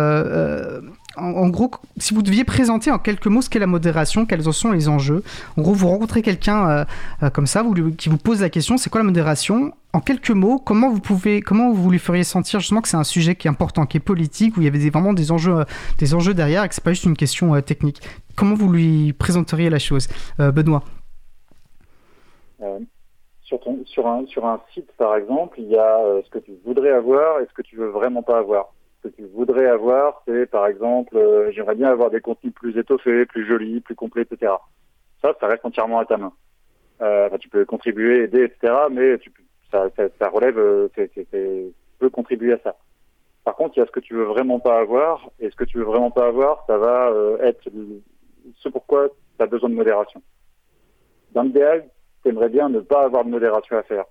en, 1.18 1.50
gros, 1.50 1.72
si 1.98 2.14
vous 2.14 2.22
deviez 2.22 2.44
présenter 2.44 2.92
en 2.92 3.00
quelques 3.00 3.28
mots 3.28 3.42
ce 3.42 3.50
qu'est 3.50 3.60
la 3.60 3.68
modération, 3.68 4.26
quels 4.26 4.48
en 4.48 4.52
sont 4.52 4.72
les 4.72 4.88
enjeux. 4.88 5.24
En 5.58 5.62
gros, 5.62 5.74
vous 5.74 5.88
rencontrez 5.88 6.22
quelqu'un 6.22 6.86
comme 7.34 7.48
ça, 7.48 7.64
qui 7.98 8.10
vous 8.10 8.18
pose 8.18 8.42
la 8.42 8.50
question, 8.50 8.78
c'est 8.78 8.90
quoi 8.90 9.02
la 9.02 9.06
modération? 9.06 9.74
En 9.96 10.02
quelques 10.02 10.32
mots, 10.32 10.60
comment 10.60 10.90
vous 10.90 11.00
pouvez, 11.00 11.40
comment 11.40 11.72
vous 11.72 11.90
lui 11.90 12.00
feriez 12.00 12.26
sentir 12.26 12.60
justement 12.60 12.82
que 12.82 12.90
c'est 12.90 12.98
un 12.98 13.06
sujet 13.06 13.36
qui 13.36 13.48
est 13.48 13.50
important, 13.50 13.86
qui 13.86 13.96
est 13.96 14.02
politique, 14.02 14.58
où 14.58 14.62
il 14.62 14.66
y 14.66 14.68
avait 14.68 14.90
vraiment 14.90 15.14
des 15.14 15.32
enjeux, 15.32 15.60
euh, 15.60 15.64
des 16.00 16.14
enjeux 16.14 16.34
derrière, 16.34 16.66
et 16.66 16.68
que 16.68 16.76
c'est 16.76 16.84
pas 16.84 16.92
juste 16.92 17.06
une 17.06 17.16
question 17.16 17.56
euh, 17.56 17.62
technique? 17.62 18.02
Comment 18.36 18.56
vous 18.56 18.70
lui 18.70 19.14
présenteriez 19.14 19.70
la 19.70 19.80
chose, 19.80 20.10
euh, 20.42 20.52
Benoît 20.52 20.84
sur, 23.44 23.60
sur, 23.86 24.06
un, 24.08 24.26
sur 24.26 24.46
un 24.46 24.60
site, 24.74 24.92
par 24.98 25.16
exemple, 25.16 25.62
il 25.62 25.70
y 25.70 25.78
a 25.78 26.22
ce 26.26 26.30
que 26.30 26.40
tu 26.40 26.52
voudrais 26.66 26.92
avoir 26.92 27.40
et 27.40 27.46
ce 27.46 27.54
que 27.54 27.62
tu 27.62 27.78
veux 27.78 27.88
vraiment 27.88 28.22
pas 28.22 28.40
avoir. 28.40 28.74
Ce 29.06 29.10
que 29.10 29.16
tu 29.16 29.26
voudrais 29.36 29.68
avoir, 29.68 30.24
c'est 30.28 30.50
par 30.50 30.66
exemple, 30.66 31.16
j'aimerais 31.52 31.76
bien 31.76 31.90
avoir 31.90 32.10
des 32.10 32.22
contenus 32.22 32.54
plus 32.54 32.76
étoffés, 32.78 33.26
plus 33.28 33.46
jolis, 33.46 33.80
plus 33.80 33.94
complets, 33.94 34.24
etc. 34.24 34.54
Ça, 35.22 35.36
ça 35.40 35.48
reste 35.48 35.64
entièrement 35.64 36.00
à 36.00 36.06
ta 36.06 36.18
main. 36.18 36.34
tu 37.40 37.50
peux 37.50 37.66
contribuer, 37.66 38.24
aider, 38.24 38.46
etc. 38.46 38.74
Mais 38.90 39.20
tu 39.20 39.30
peux 39.30 39.44
ça, 39.72 39.90
ça, 40.20 40.30
relève, 40.30 40.58
euh, 40.58 40.88
c'est, 40.96 41.28
peut 42.00 42.10
contribuer 42.10 42.54
à 42.54 42.60
ça. 42.60 42.76
Par 43.44 43.56
contre, 43.56 43.78
il 43.78 43.80
y 43.80 43.84
a 43.84 43.86
ce 43.86 43.92
que 43.92 44.00
tu 44.00 44.16
veux 44.16 44.24
vraiment 44.24 44.60
pas 44.60 44.80
avoir, 44.80 45.30
et 45.40 45.50
ce 45.50 45.56
que 45.56 45.64
tu 45.64 45.78
veux 45.78 45.84
vraiment 45.84 46.12
pas 46.12 46.28
avoir, 46.28 46.66
ça 46.66 46.78
va 46.78 47.10
euh, 47.10 47.38
être 47.42 47.70
ce 48.58 48.70
pourquoi 48.70 49.10
tu 49.10 49.44
as 49.44 49.48
besoin 49.48 49.70
de 49.70 49.76
modération. 49.76 50.22
Dans 51.32 51.44
l'idéal, 51.44 51.88
tu 52.24 52.30
aimerais 52.30 52.50
bien 52.50 52.70
ne 52.70 52.80
pas 52.80 53.04
avoir 53.04 53.24
de 53.26 53.30
modération 53.30 53.78
à 53.78 53.84
faire. 53.84 54.06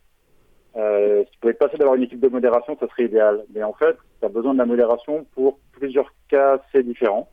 Euh, 0.76 1.24
si 1.24 1.30
tu 1.32 1.38
pouvais 1.40 1.54
passer 1.54 1.76
d'avoir 1.76 1.96
une 1.96 2.02
équipe 2.02 2.20
de 2.20 2.28
modération, 2.28 2.76
ça 2.78 2.88
serait 2.88 3.04
idéal. 3.04 3.44
Mais 3.54 3.62
en 3.62 3.72
fait, 3.72 3.96
tu 4.20 4.26
as 4.26 4.28
besoin 4.28 4.54
de 4.54 4.58
la 4.58 4.66
modération 4.66 5.24
pour 5.34 5.58
plusieurs 5.72 6.12
cas 6.28 6.54
assez 6.58 6.82
différents. 6.82 7.28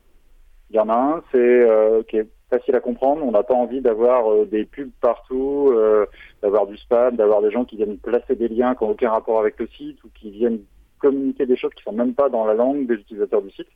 Il 0.70 0.76
y 0.76 0.80
en 0.80 0.88
a 0.88 0.94
un, 0.94 1.22
c'est 1.32 1.38
euh, 1.38 2.02
qui 2.04 2.16
est 2.18 2.28
facile 2.50 2.76
à 2.76 2.80
comprendre. 2.80 3.24
On 3.24 3.30
n'a 3.30 3.42
pas 3.42 3.54
envie 3.54 3.80
d'avoir 3.80 4.30
euh, 4.30 4.46
des 4.46 4.64
pubs 4.64 4.90
partout, 5.00 5.70
euh, 5.72 6.06
d'avoir 6.42 6.66
du 6.66 6.76
spam, 6.76 7.16
d'avoir 7.16 7.42
des 7.42 7.50
gens 7.50 7.64
qui 7.64 7.76
viennent 7.76 7.98
placer 7.98 8.36
des 8.36 8.48
liens 8.48 8.74
qui 8.74 8.84
n'ont 8.84 8.90
aucun 8.90 9.10
rapport 9.10 9.40
avec 9.40 9.58
le 9.58 9.66
site 9.68 10.02
ou 10.04 10.08
qui 10.14 10.30
viennent 10.30 10.60
communiquer 10.98 11.46
des 11.46 11.56
choses 11.56 11.74
qui 11.74 11.82
sont 11.82 11.92
même 11.92 12.14
pas 12.14 12.28
dans 12.28 12.44
la 12.44 12.54
langue 12.54 12.86
des 12.86 12.94
utilisateurs 12.94 13.42
du 13.42 13.50
site. 13.50 13.68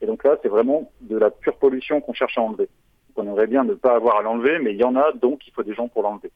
Et 0.00 0.06
donc 0.06 0.24
là, 0.24 0.36
c'est 0.42 0.48
vraiment 0.48 0.90
de 1.00 1.16
la 1.16 1.30
pure 1.30 1.56
pollution 1.56 2.00
qu'on 2.00 2.12
cherche 2.12 2.38
à 2.38 2.42
enlever. 2.42 2.68
on 3.16 3.24
aimerait 3.24 3.46
bien 3.46 3.64
ne 3.64 3.74
pas 3.74 3.94
avoir 3.94 4.18
à 4.18 4.22
l'enlever, 4.22 4.58
mais 4.58 4.72
il 4.72 4.78
y 4.78 4.84
en 4.84 4.96
a, 4.96 5.12
donc 5.12 5.46
il 5.46 5.52
faut 5.52 5.62
des 5.62 5.74
gens 5.74 5.88
pour 5.88 6.02
l'enlever. 6.02 6.30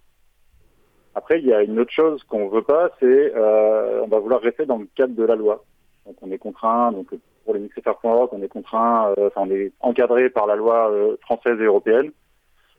Après, 1.14 1.40
il 1.40 1.46
y 1.46 1.52
a 1.52 1.62
une 1.62 1.78
autre 1.78 1.92
chose 1.92 2.22
qu'on 2.24 2.48
veut 2.48 2.62
pas, 2.62 2.90
c'est 2.98 3.32
euh, 3.34 4.00
on 4.02 4.08
va 4.08 4.18
vouloir 4.18 4.40
rester 4.40 4.64
dans 4.64 4.78
le 4.78 4.88
cadre 4.94 5.14
de 5.14 5.24
la 5.24 5.36
loi. 5.36 5.64
Donc 6.06 6.16
on 6.22 6.30
est 6.30 6.38
contraint, 6.38 6.92
donc 6.92 7.08
pour 7.44 7.54
les 7.54 7.60
mixfr.org, 7.60 8.30
on 8.32 8.42
est 8.42 8.48
contraint, 8.48 9.12
euh, 9.18 9.28
enfin 9.28 9.42
on 9.46 9.50
est 9.50 9.72
encadré 9.80 10.30
par 10.30 10.46
la 10.46 10.56
loi 10.56 10.90
euh, 10.90 11.16
française 11.20 11.60
et 11.60 11.64
européenne. 11.64 12.12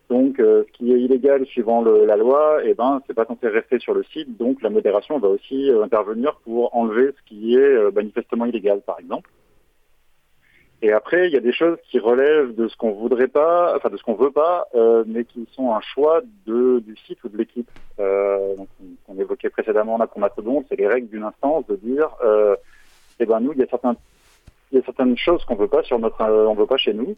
Donc, 0.09 0.39
euh, 0.39 0.65
ce 0.67 0.71
qui 0.73 0.91
est 0.91 0.99
illégal 0.99 1.45
suivant 1.45 1.81
la 1.81 2.17
loi, 2.17 2.59
eh 2.63 2.73
ben, 2.73 3.01
c'est 3.07 3.13
pas 3.13 3.25
censé 3.25 3.47
rester 3.47 3.79
sur 3.79 3.93
le 3.93 4.03
site. 4.03 4.37
Donc, 4.37 4.61
la 4.61 4.69
modération 4.69 5.17
va 5.17 5.29
aussi 5.29 5.71
intervenir 5.81 6.35
pour 6.43 6.75
enlever 6.75 7.13
ce 7.17 7.23
qui 7.25 7.55
est 7.55 7.91
manifestement 7.91 8.45
illégal, 8.45 8.81
par 8.81 8.99
exemple. 8.99 9.29
Et 10.83 10.91
après, 10.91 11.27
il 11.27 11.33
y 11.33 11.37
a 11.37 11.39
des 11.39 11.53
choses 11.53 11.77
qui 11.89 11.97
relèvent 11.97 12.53
de 12.53 12.67
ce 12.67 12.77
qu'on 12.77 12.91
voudrait 12.91 13.27
pas, 13.29 13.73
enfin 13.75 13.89
de 13.89 13.97
ce 13.97 14.03
qu'on 14.03 14.13
veut 14.13 14.31
pas, 14.31 14.67
mais 15.07 15.23
qui 15.23 15.47
sont 15.53 15.73
un 15.73 15.81
choix 15.81 16.21
de, 16.45 16.79
du 16.79 16.95
site 17.07 17.23
ou 17.23 17.29
de 17.29 17.37
l'équipe. 17.37 17.71
Euh, 17.99 18.55
on 19.07 19.17
évoquait 19.17 19.49
précédemment 19.49 19.97
là 19.97 20.07
pour 20.07 20.19
Mastodon, 20.19 20.63
c'est 20.67 20.75
les 20.75 20.87
règles 20.87 21.07
d'une 21.07 21.23
instance 21.23 21.65
de 21.67 21.77
dire, 21.77 22.09
eh 23.19 23.25
ben 23.25 23.39
nous, 23.39 23.53
il 23.53 23.59
y 23.59 23.63
a 23.63 23.67
certains 23.67 23.95
il 24.73 24.77
y 24.77 24.79
a 24.79 24.85
certaines 24.85 25.15
choses 25.17 25.45
qu'on 25.45 25.55
veut 25.55 25.67
pas 25.67 25.83
sur 25.83 25.99
notre, 25.99 26.19
euh, 26.21 26.47
on 26.47 26.55
veut 26.55 26.65
pas 26.65 26.77
chez 26.77 26.93
nous, 26.93 27.15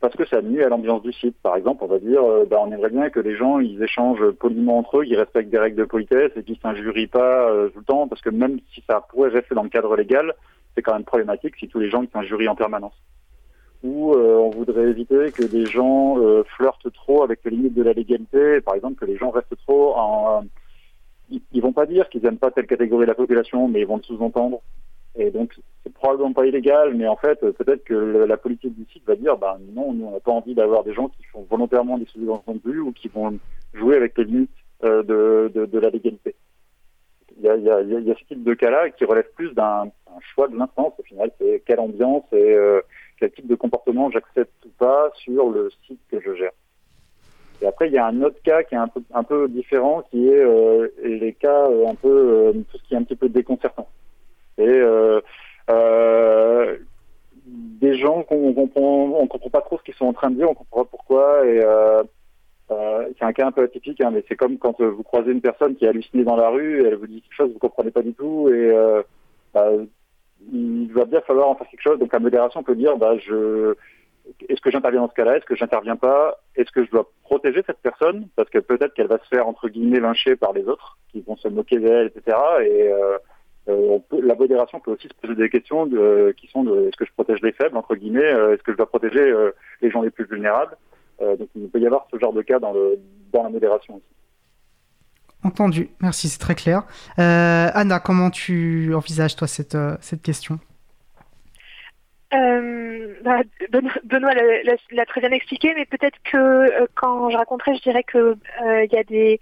parce 0.00 0.14
que 0.14 0.24
ça 0.24 0.40
nuit 0.40 0.62
à 0.62 0.68
l'ambiance 0.68 1.02
du 1.02 1.12
site. 1.12 1.36
Par 1.42 1.56
exemple, 1.56 1.82
on 1.82 1.88
va 1.88 1.98
dire, 1.98 2.22
euh, 2.22 2.46
bah, 2.48 2.58
on 2.60 2.70
aimerait 2.70 2.90
bien 2.90 3.10
que 3.10 3.18
les 3.18 3.36
gens 3.36 3.58
ils 3.58 3.82
échangent 3.82 4.30
poliment 4.38 4.78
entre 4.78 4.98
eux, 4.98 5.04
qu'ils 5.04 5.18
respectent 5.18 5.50
des 5.50 5.58
règles 5.58 5.76
de 5.76 5.84
politesse 5.84 6.30
et 6.36 6.44
qu'ils 6.44 6.58
s'injurient 6.58 7.08
pas 7.08 7.50
euh, 7.50 7.68
tout 7.70 7.80
le 7.80 7.84
temps, 7.84 8.06
parce 8.06 8.22
que 8.22 8.30
même 8.30 8.60
si 8.72 8.84
ça 8.88 9.04
pourrait 9.10 9.30
rester 9.30 9.54
dans 9.54 9.64
le 9.64 9.68
cadre 9.68 9.96
légal, 9.96 10.32
c'est 10.74 10.82
quand 10.82 10.94
même 10.94 11.04
problématique 11.04 11.56
si 11.58 11.68
tous 11.68 11.78
les 11.78 11.90
gens 11.90 12.02
ils 12.02 12.10
s'injurient 12.10 12.48
en 12.48 12.56
permanence. 12.56 12.94
Ou 13.82 14.14
on 14.14 14.50
voudrait 14.50 14.90
éviter 14.90 15.32
que 15.32 15.42
des 15.42 15.66
gens 15.66 16.16
flirtent 16.56 16.92
trop 16.92 17.24
avec 17.24 17.40
les 17.44 17.50
limites 17.50 17.74
de 17.74 17.82
la 17.82 17.92
légalité, 17.92 18.60
par 18.60 18.76
exemple 18.76 18.94
que 18.94 19.04
les 19.04 19.16
gens 19.16 19.30
restent 19.30 19.56
trop 19.66 19.96
en 19.96 20.44
ils, 21.52 21.60
vont 21.60 21.72
pas 21.72 21.86
dire 21.86 22.08
qu'ils 22.08 22.24
aiment 22.26 22.38
pas 22.38 22.50
telle 22.50 22.66
catégorie 22.66 23.04
de 23.04 23.10
la 23.10 23.14
population, 23.14 23.68
mais 23.68 23.80
ils 23.80 23.86
vont 23.86 23.96
le 23.96 24.02
sous-entendre. 24.02 24.60
Et 25.14 25.30
donc, 25.30 25.54
c'est 25.82 25.92
probablement 25.92 26.32
pas 26.32 26.46
illégal, 26.46 26.94
mais 26.94 27.06
en 27.06 27.16
fait, 27.16 27.38
peut-être 27.40 27.84
que 27.84 27.94
la 27.94 28.36
politique 28.36 28.74
du 28.74 28.90
site 28.90 29.04
va 29.06 29.14
dire, 29.14 29.36
bah 29.36 29.58
non, 29.74 29.92
nous, 29.92 30.06
on 30.06 30.12
n'a 30.12 30.20
pas 30.20 30.32
envie 30.32 30.54
d'avoir 30.54 30.84
des 30.84 30.94
gens 30.94 31.08
qui 31.08 31.22
font 31.24 31.46
volontairement 31.50 31.98
des 31.98 32.06
vue 32.64 32.80
ou 32.80 32.92
qui 32.92 33.08
vont 33.08 33.38
jouer 33.74 33.96
avec 33.96 34.16
les 34.16 34.24
limites 34.24 34.50
euh, 34.84 35.02
de, 35.02 35.66
de, 35.66 35.78
la 35.78 35.90
légalité. 35.90 36.34
Il 37.38 37.44
y, 37.44 37.48
a, 37.48 37.56
y 37.56 37.70
a, 37.70 37.80
y 37.80 38.10
a 38.10 38.14
ce 38.14 38.24
type 38.24 38.44
de 38.44 38.54
cas-là 38.54 38.90
qui 38.90 39.04
relève 39.04 39.30
plus 39.34 39.52
d'un 39.54 39.90
choix 40.34 40.48
de 40.48 40.56
l'instance. 40.56 40.92
Au 40.98 41.02
final, 41.02 41.30
c'est 41.38 41.62
quelle 41.66 41.80
ambiance 41.80 42.24
et 42.32 42.54
euh, 42.54 42.80
quel 43.18 43.30
type 43.32 43.46
de 43.46 43.54
comportement 43.54 44.10
j'accepte 44.10 44.64
ou 44.64 44.70
pas 44.78 45.10
sur 45.14 45.50
le 45.50 45.70
site 45.86 46.00
que 46.10 46.20
je 46.20 46.34
gère. 46.34 46.52
Et 47.60 47.66
après, 47.66 47.88
il 47.88 47.92
y 47.92 47.98
a 47.98 48.06
un 48.06 48.22
autre 48.22 48.42
cas 48.42 48.64
qui 48.64 48.74
est 48.74 48.78
un 48.78 48.88
peu, 48.88 49.02
un 49.14 49.22
peu 49.22 49.48
différent, 49.48 50.02
qui 50.10 50.28
est 50.28 50.44
euh, 50.44 50.88
les 51.04 51.32
cas 51.32 51.66
un 51.66 51.94
peu, 51.94 52.52
tout 52.70 52.78
ce 52.78 52.82
qui 52.84 52.94
est 52.94 52.96
un 52.96 53.04
petit 53.04 53.16
peu 53.16 53.28
déconcertant. 53.28 53.88
Et 54.58 54.68
euh, 54.68 55.20
euh, 55.70 56.76
des 57.46 57.96
gens 57.96 58.24
qu'on 58.24 58.52
comprend, 58.52 59.20
on 59.20 59.26
comprend 59.28 59.50
pas 59.50 59.60
trop 59.60 59.78
ce 59.78 59.84
qu'ils 59.84 59.94
sont 59.94 60.06
en 60.06 60.12
train 60.12 60.30
de 60.30 60.36
dire, 60.36 60.50
on 60.50 60.54
comprend 60.54 60.84
pas 60.84 60.90
pourquoi. 60.90 61.46
Et, 61.46 61.62
euh, 62.70 63.08
c'est 63.18 63.24
un 63.24 63.32
cas 63.32 63.46
un 63.46 63.52
peu 63.52 63.62
atypique, 63.62 64.00
hein, 64.00 64.10
mais 64.12 64.24
c'est 64.28 64.36
comme 64.36 64.58
quand 64.58 64.80
vous 64.80 65.02
croisez 65.02 65.32
une 65.32 65.40
personne 65.40 65.74
qui 65.74 65.84
est 65.84 65.88
hallucinée 65.88 66.24
dans 66.24 66.36
la 66.36 66.48
rue, 66.48 66.86
elle 66.86 66.94
vous 66.94 67.06
dit 67.06 67.22
quelque 67.22 67.34
chose 67.34 67.52
vous 67.52 67.58
comprenez 67.58 67.90
pas 67.90 68.02
du 68.02 68.14
tout, 68.14 68.48
et 68.48 68.72
bah, 69.52 69.70
il 70.52 70.92
va 70.92 71.04
bien 71.04 71.20
falloir 71.20 71.48
en 71.48 71.54
faire 71.54 71.68
quelque 71.68 71.82
chose. 71.82 71.98
Donc 71.98 72.12
la 72.12 72.18
modération 72.18 72.62
peut 72.62 72.74
dire, 72.74 72.96
bah, 72.96 73.16
je, 73.18 73.74
est-ce 74.48 74.60
que 74.60 74.70
j'interviens 74.70 75.00
dans 75.00 75.08
ce 75.08 75.14
cas-là? 75.14 75.36
Est-ce 75.36 75.44
que 75.44 75.56
j'interviens 75.56 75.96
pas? 75.96 76.40
Est-ce 76.56 76.70
que 76.70 76.84
je 76.84 76.90
dois 76.90 77.10
protéger 77.22 77.62
cette 77.66 77.80
personne? 77.80 78.28
Parce 78.36 78.50
que 78.50 78.58
peut-être 78.58 78.94
qu'elle 78.94 79.08
va 79.08 79.18
se 79.18 79.28
faire, 79.28 79.46
entre 79.46 79.68
guillemets, 79.68 80.00
lyncher 80.00 80.36
par 80.36 80.52
les 80.52 80.64
autres, 80.64 80.98
qui 81.10 81.20
vont 81.22 81.36
se 81.36 81.48
moquer 81.48 81.78
d'elle, 81.78 82.12
etc. 82.14 82.36
Et 82.62 82.88
euh, 82.88 83.18
euh 83.68 83.98
la 84.22 84.34
modération 84.34 84.80
peut 84.80 84.92
aussi 84.92 85.08
se 85.08 85.14
poser 85.14 85.34
des 85.34 85.50
questions 85.50 85.86
de, 85.86 86.34
qui 86.36 86.48
sont 86.48 86.64
de 86.64 86.88
est-ce 86.88 86.96
que 86.96 87.04
je 87.04 87.12
protège 87.12 87.40
les 87.42 87.52
faibles, 87.52 87.76
entre 87.76 87.94
guillemets 87.94 88.32
euh, 88.32 88.54
Est-ce 88.54 88.62
que 88.62 88.72
je 88.72 88.76
dois 88.76 88.88
protéger 88.88 89.20
euh, 89.20 89.52
les 89.80 89.90
gens 89.90 90.02
les 90.02 90.10
plus 90.10 90.24
vulnérables? 90.24 90.76
Donc 91.38 91.48
il 91.54 91.68
peut 91.68 91.80
y 91.80 91.86
avoir 91.86 92.06
ce 92.10 92.18
genre 92.18 92.32
de 92.32 92.42
cas 92.42 92.58
dans, 92.58 92.72
le, 92.72 92.98
dans 93.32 93.42
la 93.42 93.48
modération 93.48 93.94
aussi. 93.94 94.04
Entendu, 95.44 95.90
merci, 96.00 96.28
c'est 96.28 96.38
très 96.38 96.54
clair. 96.54 96.84
Anna, 97.16 97.98
comment 97.98 98.30
tu 98.30 98.94
envisages, 98.94 99.34
toi, 99.34 99.48
cette, 99.48 99.76
cette 100.00 100.22
question? 100.22 100.58
Euh, 102.34 103.14
bah, 103.22 103.40
Benoît 104.04 104.32
l'a 104.90 105.06
très 105.06 105.20
bien 105.20 105.30
expliqué, 105.32 105.72
mais 105.74 105.84
peut-être 105.84 106.18
que 106.24 106.36
euh, 106.36 106.86
quand 106.94 107.28
je 107.30 107.36
raconterai, 107.36 107.74
je 107.76 107.82
dirais 107.82 108.04
que 108.04 108.36
euh, 108.62 108.84
il 108.84 108.92
y 108.92 108.96
a 108.96 109.04
des, 109.04 109.40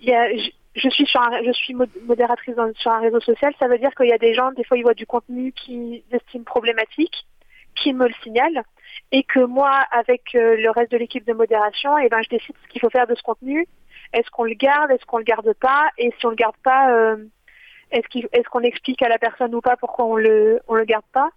y 0.00 0.12
a, 0.12 0.28
je, 0.74 0.88
suis 0.88 1.06
sur 1.06 1.20
un, 1.20 1.42
je 1.44 1.52
suis 1.52 1.74
modératrice 1.74 2.56
sur 2.78 2.90
un 2.90 3.00
réseau 3.00 3.20
social, 3.20 3.54
ça 3.60 3.68
veut 3.68 3.78
dire 3.78 3.94
qu'il 3.94 4.08
y 4.08 4.12
a 4.12 4.18
des 4.18 4.34
gens, 4.34 4.50
des 4.52 4.64
fois 4.64 4.76
ils 4.76 4.82
voient 4.82 4.94
du 4.94 5.06
contenu 5.06 5.52
qu'ils 5.52 6.02
estiment 6.10 6.42
problématique, 6.42 7.26
qui 7.76 7.92
me 7.92 8.08
le 8.08 8.14
signalent, 8.24 8.64
et 9.12 9.22
que 9.22 9.40
moi, 9.40 9.70
avec 9.90 10.22
le 10.34 10.68
reste 10.70 10.92
de 10.92 10.98
l'équipe 10.98 11.26
de 11.26 11.32
modération, 11.32 11.98
et 11.98 12.06
eh 12.06 12.08
ben 12.08 12.22
je 12.22 12.28
décide 12.28 12.54
ce 12.62 12.68
qu'il 12.68 12.80
faut 12.80 12.90
faire 12.90 13.06
de 13.06 13.14
ce 13.14 13.22
contenu. 13.22 13.66
Est-ce 14.12 14.30
qu'on 14.30 14.44
le 14.44 14.54
garde, 14.54 14.90
est-ce 14.90 15.04
qu'on 15.06 15.18
le 15.18 15.24
garde 15.24 15.52
pas, 15.54 15.88
et 15.98 16.12
si 16.18 16.26
on 16.26 16.30
le 16.30 16.36
garde 16.36 16.56
pas, 16.62 17.16
est-ce 17.90 18.48
qu'on 18.48 18.60
explique 18.60 19.02
à 19.02 19.08
la 19.08 19.18
personne 19.18 19.54
ou 19.54 19.60
pas 19.60 19.76
pourquoi 19.76 20.06
on 20.06 20.16
le 20.16 20.60
on 20.68 20.74
le 20.74 20.84
garde 20.84 21.04
pas? 21.12 21.30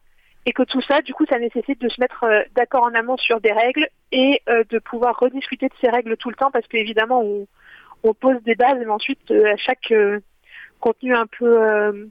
Et 0.46 0.53
que 0.53 0.63
tout 0.63 0.82
ça, 0.82 1.01
du 1.01 1.13
coup, 1.13 1.25
ça 1.27 1.38
nécessite 1.38 1.82
de 1.82 1.89
se 1.89 2.00
mettre 2.00 2.24
euh, 2.24 2.41
d'accord 2.56 2.84
en 2.84 2.94
amont 2.96 3.18
sur 3.18 3.41
des 3.41 3.51
règles 3.51 3.88
et 4.12 4.41
euh, 4.48 4.63
de 4.70 4.79
pouvoir 4.79 5.20
rediscuter 5.20 5.68
de 5.68 5.74
ces 5.82 5.89
règles 5.89 6.15
tout 6.18 6.29
le 6.29 6.36
temps 6.36 6.50
parce 6.50 6.65
qu'évidemment, 6.68 7.22
on, 7.22 7.48
on 8.03 8.13
pose 8.13 8.41
des 8.44 8.56
bases, 8.56 8.77
mais 8.79 8.88
ensuite, 8.88 9.29
euh, 9.32 9.53
à 9.53 9.58
chaque 9.58 9.94
contenu 10.79 11.13
un 11.13 11.27
peu 11.27 12.10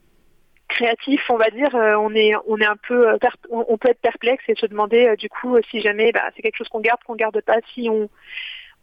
créatif, 0.69 1.21
on 1.31 1.37
va 1.37 1.51
dire, 1.51 1.71
on 1.75 2.15
est 2.15 2.35
on 2.47 2.59
est 2.59 2.67
un 2.67 2.77
peu 2.77 3.17
on, 3.51 3.79
peut 3.79 3.89
être 3.89 4.01
perplexe 4.01 4.45
et 4.49 4.55
se 4.55 4.67
demander 4.67 5.15
du 5.17 5.29
coup 5.29 5.57
si 5.71 5.81
jamais 5.81 6.13
bah, 6.13 6.31
c'est 6.35 6.43
quelque 6.43 6.57
chose 6.57 6.69
qu'on 6.69 6.81
garde, 6.81 7.03
qu'on 7.05 7.17
garde 7.17 7.41
pas, 7.41 7.59
si 7.75 7.89
on 7.91 8.09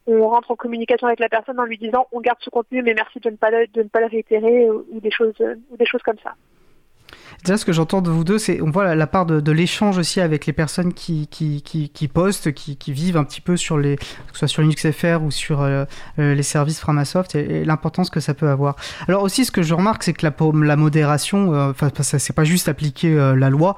on 0.08 0.28
rentre 0.28 0.52
en 0.52 0.56
communication 0.56 1.08
avec 1.08 1.20
la 1.20 1.30
personne 1.30 1.60
en 1.60 1.66
lui 1.66 1.78
disant 1.78 2.08
on 2.12 2.22
garde 2.22 2.38
ce 2.42 2.50
contenu 2.50 2.84
mais 2.84 2.94
merci 2.94 3.20
de 3.20 3.30
ne 3.30 3.36
pas 3.36 3.50
le, 3.50 3.68
de 3.68 3.84
ne 3.84 3.88
pas 3.88 4.02
le 4.02 4.08
réitérer 4.08 4.70
ou 4.70 5.00
des 5.00 5.12
choses 5.12 5.36
ou 5.70 5.78
des 5.78 5.86
choses 5.86 6.04
comme 6.04 6.20
ça. 6.20 6.36
Déjà, 7.44 7.58
ce 7.58 7.66
que 7.66 7.74
j'entends 7.74 8.02
de 8.02 8.10
vous 8.10 8.24
deux, 8.24 8.38
c'est 8.38 8.62
on 8.62 8.72
voit 8.72 8.96
la, 8.96 9.08
part 9.08 9.26
de, 9.26 9.52
l'échange 9.52 9.98
aussi 9.98 10.22
avec 10.22 10.46
les 10.46 10.54
personnes 10.54 10.94
qui, 10.94 11.28
postent, 12.14 12.52
qui, 12.54 12.92
vivent 12.92 13.18
un 13.18 13.24
petit 13.24 13.42
peu 13.42 13.58
sur 13.58 13.78
les, 13.78 13.98
que 13.98 14.04
ce 14.34 14.40
soit 14.40 14.48
sur 14.48 14.62
Linux 14.62 14.90
FR 14.92 15.24
ou 15.24 15.32
sur 15.32 15.62
euh, 15.62 15.86
euh, 16.20 16.34
les 16.34 16.44
services 16.44 16.80
Framasoft 16.80 17.36
et, 17.36 17.66
l'importance 17.66 18.10
que 18.10 18.20
ça 18.20 18.34
peut 18.34 18.50
avoir. 18.50 18.76
Alors 19.08 19.24
aussi, 19.24 19.46
ce 19.46 19.52
que 19.52 19.62
je 19.62 19.74
remarque, 19.74 20.04
c'est 20.04 20.14
que 20.14 20.26
la, 20.26 20.76
modération, 20.76 21.54
euh, 21.54 21.72
enfin, 21.72 21.90
c'est 22.02 22.34
pas 22.34 22.44
juste 22.44 22.68
appliquer 22.68 23.14
la 23.16 23.50
loi 23.50 23.76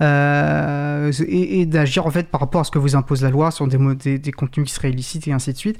et, 0.00 1.66
d'agir 1.66 2.06
en 2.06 2.10
fait 2.10 2.28
par 2.28 2.40
rapport 2.40 2.62
à 2.62 2.64
ce 2.64 2.70
que 2.70 2.78
vous 2.78 2.96
impose 2.96 3.22
la 3.22 3.30
loi 3.30 3.50
sur 3.50 3.66
des, 3.66 4.18
des 4.18 4.32
contenus 4.32 4.66
qui 4.66 4.74
seraient 4.74 4.90
illicites 4.90 5.28
et 5.28 5.32
ainsi 5.32 5.52
de 5.52 5.58
suite 5.58 5.78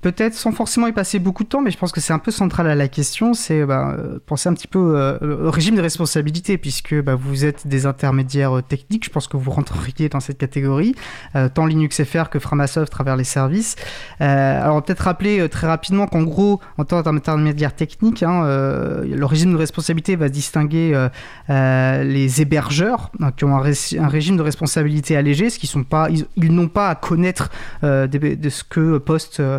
peut-être 0.00 0.34
sans 0.34 0.52
forcément 0.52 0.86
y 0.86 0.92
passer 0.92 1.18
beaucoup 1.18 1.44
de 1.44 1.48
temps, 1.48 1.60
mais 1.60 1.70
je 1.70 1.78
pense 1.78 1.92
que 1.92 2.00
c'est 2.00 2.12
un 2.12 2.18
peu 2.18 2.30
central 2.30 2.68
à 2.68 2.74
la 2.74 2.88
question, 2.88 3.34
c'est 3.34 3.64
bah, 3.64 3.96
penser 4.26 4.48
un 4.48 4.54
petit 4.54 4.66
peu 4.66 4.94
euh, 4.96 5.46
au 5.46 5.50
régime 5.50 5.76
de 5.76 5.82
responsabilité, 5.82 6.58
puisque 6.58 6.94
bah, 7.02 7.14
vous 7.14 7.44
êtes 7.44 7.66
des 7.66 7.86
intermédiaires 7.86 8.58
euh, 8.58 8.62
techniques, 8.62 9.04
je 9.04 9.10
pense 9.10 9.28
que 9.28 9.36
vous 9.36 9.50
rentreriez 9.50 10.08
dans 10.08 10.20
cette 10.20 10.38
catégorie, 10.38 10.94
euh, 11.36 11.48
tant 11.48 11.66
Linux 11.66 12.02
FR 12.02 12.30
que 12.30 12.38
Framasoft 12.38 12.88
à 12.88 12.90
travers 12.90 13.16
les 13.16 13.24
services. 13.24 13.76
alors 14.18 14.82
peut-être 14.82 15.00
rappeler 15.00 15.48
très 15.48 15.66
rapidement 15.66 16.06
qu'en 16.06 16.22
gros, 16.22 16.60
en 16.78 16.84
tant 16.84 17.02
qu'intermédiaire 17.02 17.74
technique, 17.74 18.22
hein, 18.22 18.42
le 18.44 19.24
régime 19.24 19.52
de 19.52 19.56
responsabilité 19.56 20.16
va 20.16 20.28
distinguer 20.28 21.08
les 21.48 22.42
hébergeurs 22.42 23.10
hein, 23.20 23.32
qui 23.32 23.44
ont 23.44 23.56
un, 23.56 24.08
régime 24.08 24.36
de 24.36 24.42
responsabilité 24.42 25.16
allégé, 25.16 25.50
ce 25.50 25.58
qui 25.58 25.66
sont 25.66 25.84
pas, 25.84 26.08
ils, 26.10 26.52
n'ont 26.52 26.68
pas 26.68 26.88
à 26.88 26.94
connaître 26.94 27.50
de, 27.82 28.48
ce 28.48 28.64
que 28.64 28.98
poste 28.98 29.40
euh, 29.40 29.58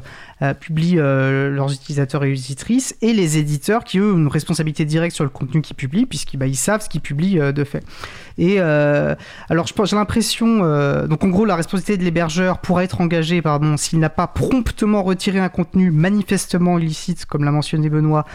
publient 0.60 0.97
euh, 0.97 1.51
leurs 1.51 1.71
utilisateurs 1.71 2.23
et 2.23 2.32
utilisatrices, 2.32 2.95
et 3.01 3.13
les 3.13 3.38
éditeurs 3.38 3.84
qui, 3.84 3.99
eux, 3.99 4.13
ont 4.13 4.17
une 4.17 4.27
responsabilité 4.27 4.86
directe 4.86 5.15
sur 5.15 5.23
le 5.23 5.30
contenu 5.30 5.62
qu'ils 5.62 5.75
publient, 5.75 6.08
puisqu'ils 6.08 6.38
bah, 6.38 6.51
savent 6.54 6.82
ce 6.82 6.89
qu'ils 6.89 7.01
publient 7.01 7.39
euh, 7.39 7.51
de 7.51 7.63
fait. 7.63 7.84
Et 8.43 8.60
alors, 8.60 9.67
j'ai 9.67 9.95
l'impression, 9.95 10.60
donc 11.08 11.23
en 11.23 11.27
gros, 11.27 11.45
la 11.45 11.56
responsabilité 11.56 11.97
de 11.97 12.04
l'hébergeur 12.04 12.58
pourra 12.58 12.84
être 12.84 12.99
engagée, 13.01 13.41
pardon, 13.41 13.77
s'il 13.77 13.99
n'a 13.99 14.10
pas 14.10 14.27
promptement 14.27 15.04
retiré 15.04 15.39
un 15.39 15.49
contenu 15.49 15.91
manifestement 15.91 16.80
illicite, 16.80 17.25
comme 17.25 17.43
l'a 17.43 17.51
mentionné 17.51 17.89
Benoît, 17.89 18.25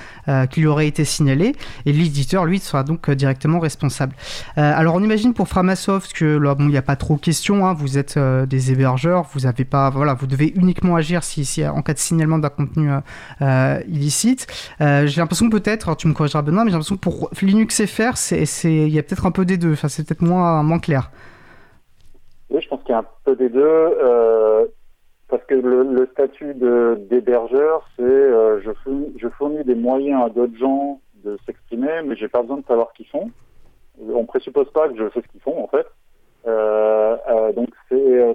qui 0.51 0.61
lui 0.61 0.69
aurait 0.69 0.87
été 0.87 1.05
signalé, 1.05 1.57
et 1.87 1.93
l'éditeur, 1.93 2.45
lui, 2.45 2.61
sera 2.61 2.85
donc 2.85 3.11
directement 3.11 3.59
responsable. 3.59 4.15
alors, 4.57 4.95
on 4.95 5.03
imagine 5.03 5.35
pour 5.35 5.49
Framasoft 5.49 6.13
que 6.13 6.25
là, 6.25 6.55
bon, 6.55 6.65
il 6.65 6.71
n'y 6.71 6.77
a 6.77 6.83
pas 6.83 6.97
trop 6.97 7.17
question, 7.17 7.67
hein, 7.67 7.75
vous 7.75 7.99
êtes 7.99 8.19
des 8.19 8.71
hébergeurs, 8.73 9.27
vous 9.35 9.47
avez 9.47 9.65
pas, 9.65 9.91
voilà, 9.91 10.15
vous 10.15 10.27
devez 10.27 10.53
uniquement 10.55 10.97
agir 10.97 11.25
si, 11.25 11.65
en 11.67 11.83
cas 11.83 11.95
de 11.95 11.99
signalement 11.99 12.39
d'un 12.39 12.49
contenu 12.49 12.91
euh, 12.91 13.01
euh, 13.43 13.81
illicite. 13.89 14.47
Euh, 14.81 15.07
j'ai 15.07 15.21
l'impression 15.21 15.51
peut-être, 15.51 15.97
tu 15.97 16.09
me 16.09 16.13
corrigeras 16.13 16.43
Benoît, 16.43 16.65
mais 16.65 16.71
j'ai 16.71 16.75
l'impression 16.75 16.97
que 16.97 17.01
pour 17.01 17.31
Linux 17.43 17.85
FR, 17.85 18.15
il 18.65 18.89
y 18.89 18.99
a 18.99 19.03
peut-être 19.03 19.27
un 19.27 19.31
peu 19.31 19.45
des 19.45 19.57
deux, 19.57 19.75
c'est 19.97 20.07
peut-être 20.07 20.23
moins, 20.23 20.79
clair. 20.79 21.11
Oui, 22.51 22.61
je 22.61 22.69
pense 22.69 22.81
qu'il 22.83 22.91
y 22.91 22.95
a 22.95 22.99
un 22.99 23.07
peu 23.25 23.35
des 23.37 23.49
deux. 23.49 23.97
parce 25.29 25.45
que 25.45 25.55
le, 25.55 26.09
statut 26.13 26.55
d'hébergeur, 26.55 27.89
c'est 27.97 28.03
je, 28.03 28.71
fournis, 28.85 29.13
je 29.19 29.29
fournis 29.29 29.65
des 29.65 29.75
moyens 29.75 30.25
à 30.25 30.29
d'autres 30.29 30.57
gens 30.57 31.01
de 31.25 31.39
s'exprimer, 31.47 32.03
mais 32.05 32.17
j'ai 32.17 32.29
pas 32.29 32.43
besoin 32.43 32.59
de 32.59 32.67
savoir 32.67 32.93
qui 32.93 33.05
font. 33.05 33.31
On 34.13 34.25
présuppose 34.25 34.71
pas 34.73 34.89
que 34.89 34.97
je 34.97 35.09
sais 35.11 35.23
ce 35.23 35.29
qu'ils 35.29 35.41
font 35.41 35.65
en 35.65 35.69
fait. 35.69 35.87
donc 37.55 37.69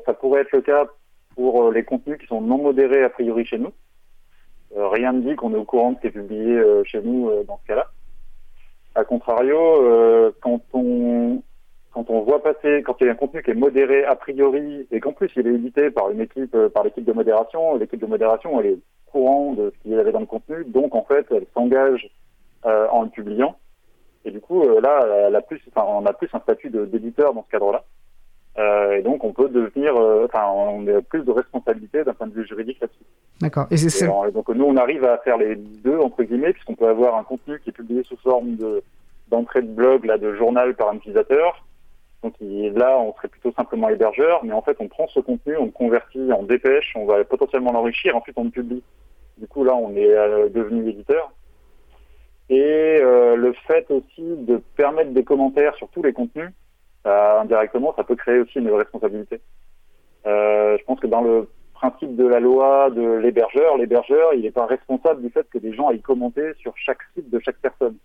ça 0.06 0.14
pourrait 0.14 0.42
être 0.42 0.52
le 0.52 0.62
cas 0.62 0.88
pour 1.36 1.64
euh, 1.64 1.72
les 1.72 1.84
contenus 1.84 2.18
qui 2.20 2.28
sont 2.28 2.42
non 2.42 2.58
modérés 2.58 3.04
a 3.04 3.10
priori 3.10 3.46
chez 3.46 3.58
nous. 3.58 3.74
Euh, 4.78 4.88
rien 4.90 5.14
ne 5.14 5.22
dit 5.22 5.36
qu'on 5.36 5.54
est 5.54 5.58
au 5.58 5.66
courant 5.66 5.92
de 5.92 5.96
ce 5.98 6.02
qui 6.02 6.08
est 6.08 6.12
publié 6.12 6.56
euh, 6.56 6.84
chez 6.86 7.02
nous 7.02 7.30
dans 7.46 7.60
ce 7.62 7.68
cas-là. 7.68 7.88
A 8.96 9.04
contrario, 9.06 10.34
quand 10.42 10.62
on 10.74 11.42
quand 11.92 12.10
on 12.10 12.22
voit 12.22 12.42
passer, 12.42 12.84
quand 12.86 12.96
il 13.02 13.08
y 13.08 13.10
a 13.10 13.12
un 13.12 13.16
contenu 13.16 13.44
qui 13.44 13.52
est 13.52 13.56
modéré 13.56 14.06
a 14.06 14.16
priori 14.16 14.88
et 14.92 15.00
qu'en 15.00 15.12
plus 15.12 15.30
il 15.36 15.48
est 15.48 15.54
édité 15.54 15.92
par 15.92 16.10
une 16.10 16.22
équipe, 16.22 16.56
par 16.74 16.84
l'équipe 16.84 17.06
de 17.06 17.14
modération, 17.14 17.76
l'équipe 17.76 18.00
de 18.00 18.06
modération 18.06 18.60
elle 18.60 18.68
est 18.68 18.80
courant 19.08 19.54
de 19.54 19.72
ce 19.76 19.82
qu'il 19.82 19.92
y 19.92 19.96
avait 19.96 20.12
dans 20.12 20.22
le 20.22 20.26
contenu, 20.26 20.64
donc 20.66 20.96
en 20.96 21.04
fait 21.04 21.26
elle 21.32 21.46
s'engage 21.54 22.10
en 22.64 23.04
le 23.04 23.10
publiant. 23.10 23.58
Et 24.24 24.32
du 24.32 24.40
coup 24.40 24.64
là, 24.80 25.28
elle 25.28 25.36
a 25.36 25.42
plus, 25.42 25.60
enfin, 25.74 25.86
on 25.88 26.06
a 26.06 26.14
plus 26.14 26.30
un 26.34 26.40
statut 26.40 26.70
d'éditeur 26.70 27.34
dans 27.34 27.44
ce 27.44 27.52
cadre-là. 27.52 27.84
Euh, 28.58 28.98
et 28.98 29.02
donc 29.02 29.24
on 29.24 29.32
peut 29.32 29.48
devenir, 29.48 29.96
euh, 29.96 30.26
enfin 30.26 30.46
on 30.52 30.86
a 30.88 31.02
plus 31.02 31.24
de 31.24 31.32
responsabilité 31.32 32.04
d'un 32.04 32.14
point 32.14 32.28
de 32.28 32.34
vue 32.34 32.46
juridique 32.46 32.82
là-dessus. 32.82 33.06
D'accord. 33.40 33.68
Et, 33.72 33.78
c'est 33.78 34.08
donc 34.34 34.50
nous 34.50 34.66
on 34.66 34.76
arrive 34.76 35.06
à 35.06 35.18
faire 35.20 35.38
les 35.38 35.56
deux 35.56 35.98
entre 35.98 36.24
guillemets 36.24 36.52
puisqu'on 36.52 36.76
peut 36.76 36.88
avoir 36.88 37.16
un 37.16 37.24
contenu 37.24 37.60
qui 37.62 37.70
est 37.70 37.74
publié 37.74 38.04
sous 38.04 38.18
forme 38.18 38.58
de 38.58 38.84
d'entrée 39.30 39.62
de 39.62 39.72
blog 39.72 40.04
là 40.04 40.18
de 40.18 40.36
journal 40.36 40.76
par 40.76 40.90
un 40.90 40.96
utilisateur. 40.96 41.64
Donc 42.24 42.36
là 42.40 43.00
on 43.00 43.14
serait 43.16 43.28
plutôt 43.28 43.52
simplement 43.52 43.90
hébergeur, 43.90 44.44
mais 44.44 44.54
en 44.54 44.62
fait 44.62 44.78
on 44.80 44.88
prend 44.88 45.08
ce 45.08 45.20
contenu, 45.20 45.58
on 45.58 45.66
le 45.66 45.72
convertit 45.72 46.32
en 46.32 46.44
dépêche, 46.44 46.94
on 46.96 47.06
va 47.06 47.24
potentiellement 47.24 47.72
l'enrichir, 47.72 48.16
ensuite 48.16 48.38
on 48.38 48.44
le 48.44 48.52
publie. 48.52 48.84
Du 49.38 49.48
coup 49.48 49.64
là 49.64 49.76
on 49.76 49.96
est 49.96 50.14
euh, 50.14 50.50
devenu 50.50 50.88
éditeur. 50.90 51.32
Et 52.50 53.00
le 53.00 53.54
fait 53.66 53.90
aussi 53.90 54.22
de 54.22 54.62
permettre 54.76 55.12
des 55.12 55.24
commentaires 55.24 55.74
sur 55.76 55.88
tous 55.88 56.04
les 56.04 56.12
contenus 56.12 56.50
indirectement, 57.06 57.94
ça 57.96 58.04
peut 58.04 58.18
créer 58.18 58.40
aussi 58.40 58.60
une 58.60 58.70
responsabilité. 58.72 59.40
Euh, 60.26 60.78
je 60.78 60.84
pense 60.86 61.00
que 61.00 61.08
dans 61.08 61.22
le 61.22 61.50
principe 61.74 62.16
de 62.16 62.28
la 62.28 62.40
loi 62.40 62.90
de 62.92 63.02
l'hébergeur, 63.02 63.78
l'hébergeur, 63.78 64.34
il 64.34 64.42
n'est 64.42 64.52
pas 64.52 64.68
responsable 64.68 65.22
du 65.22 65.30
fait 65.30 65.50
que 65.50 65.58
des 65.58 65.74
gens 65.74 65.88
aillent 65.88 66.02
commenter 66.02 66.54
sur 66.60 66.74
chaque 66.78 67.00
site 67.16 67.30
de 67.30 67.40
chaque 67.40 67.58
personne. 67.58 67.98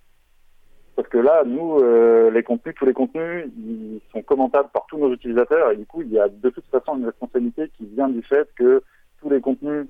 Parce 0.97 1.09
que 1.09 1.19
là, 1.19 1.43
nous, 1.45 1.79
euh, 1.81 2.31
les 2.31 2.43
contenus, 2.43 2.75
tous 2.75 2.87
les 2.87 2.95
contenus, 2.95 3.51
ils 3.59 4.01
sont 4.13 4.23
commentables 4.23 4.71
par 4.73 4.87
tous 4.87 4.97
nos 4.97 5.13
utilisateurs 5.13 5.71
et 5.71 5.77
du 5.77 5.85
coup, 5.85 6.01
il 6.01 6.11
y 6.11 6.19
a 6.19 6.27
de 6.27 6.49
toute 6.49 6.65
façon 6.71 6.97
une 6.97 7.05
responsabilité 7.05 7.71
qui 7.77 7.85
vient 7.85 8.09
du 8.09 8.23
fait 8.23 8.49
que 8.57 8.83
tous 9.21 9.29
les 9.29 9.43
contenus 9.43 9.87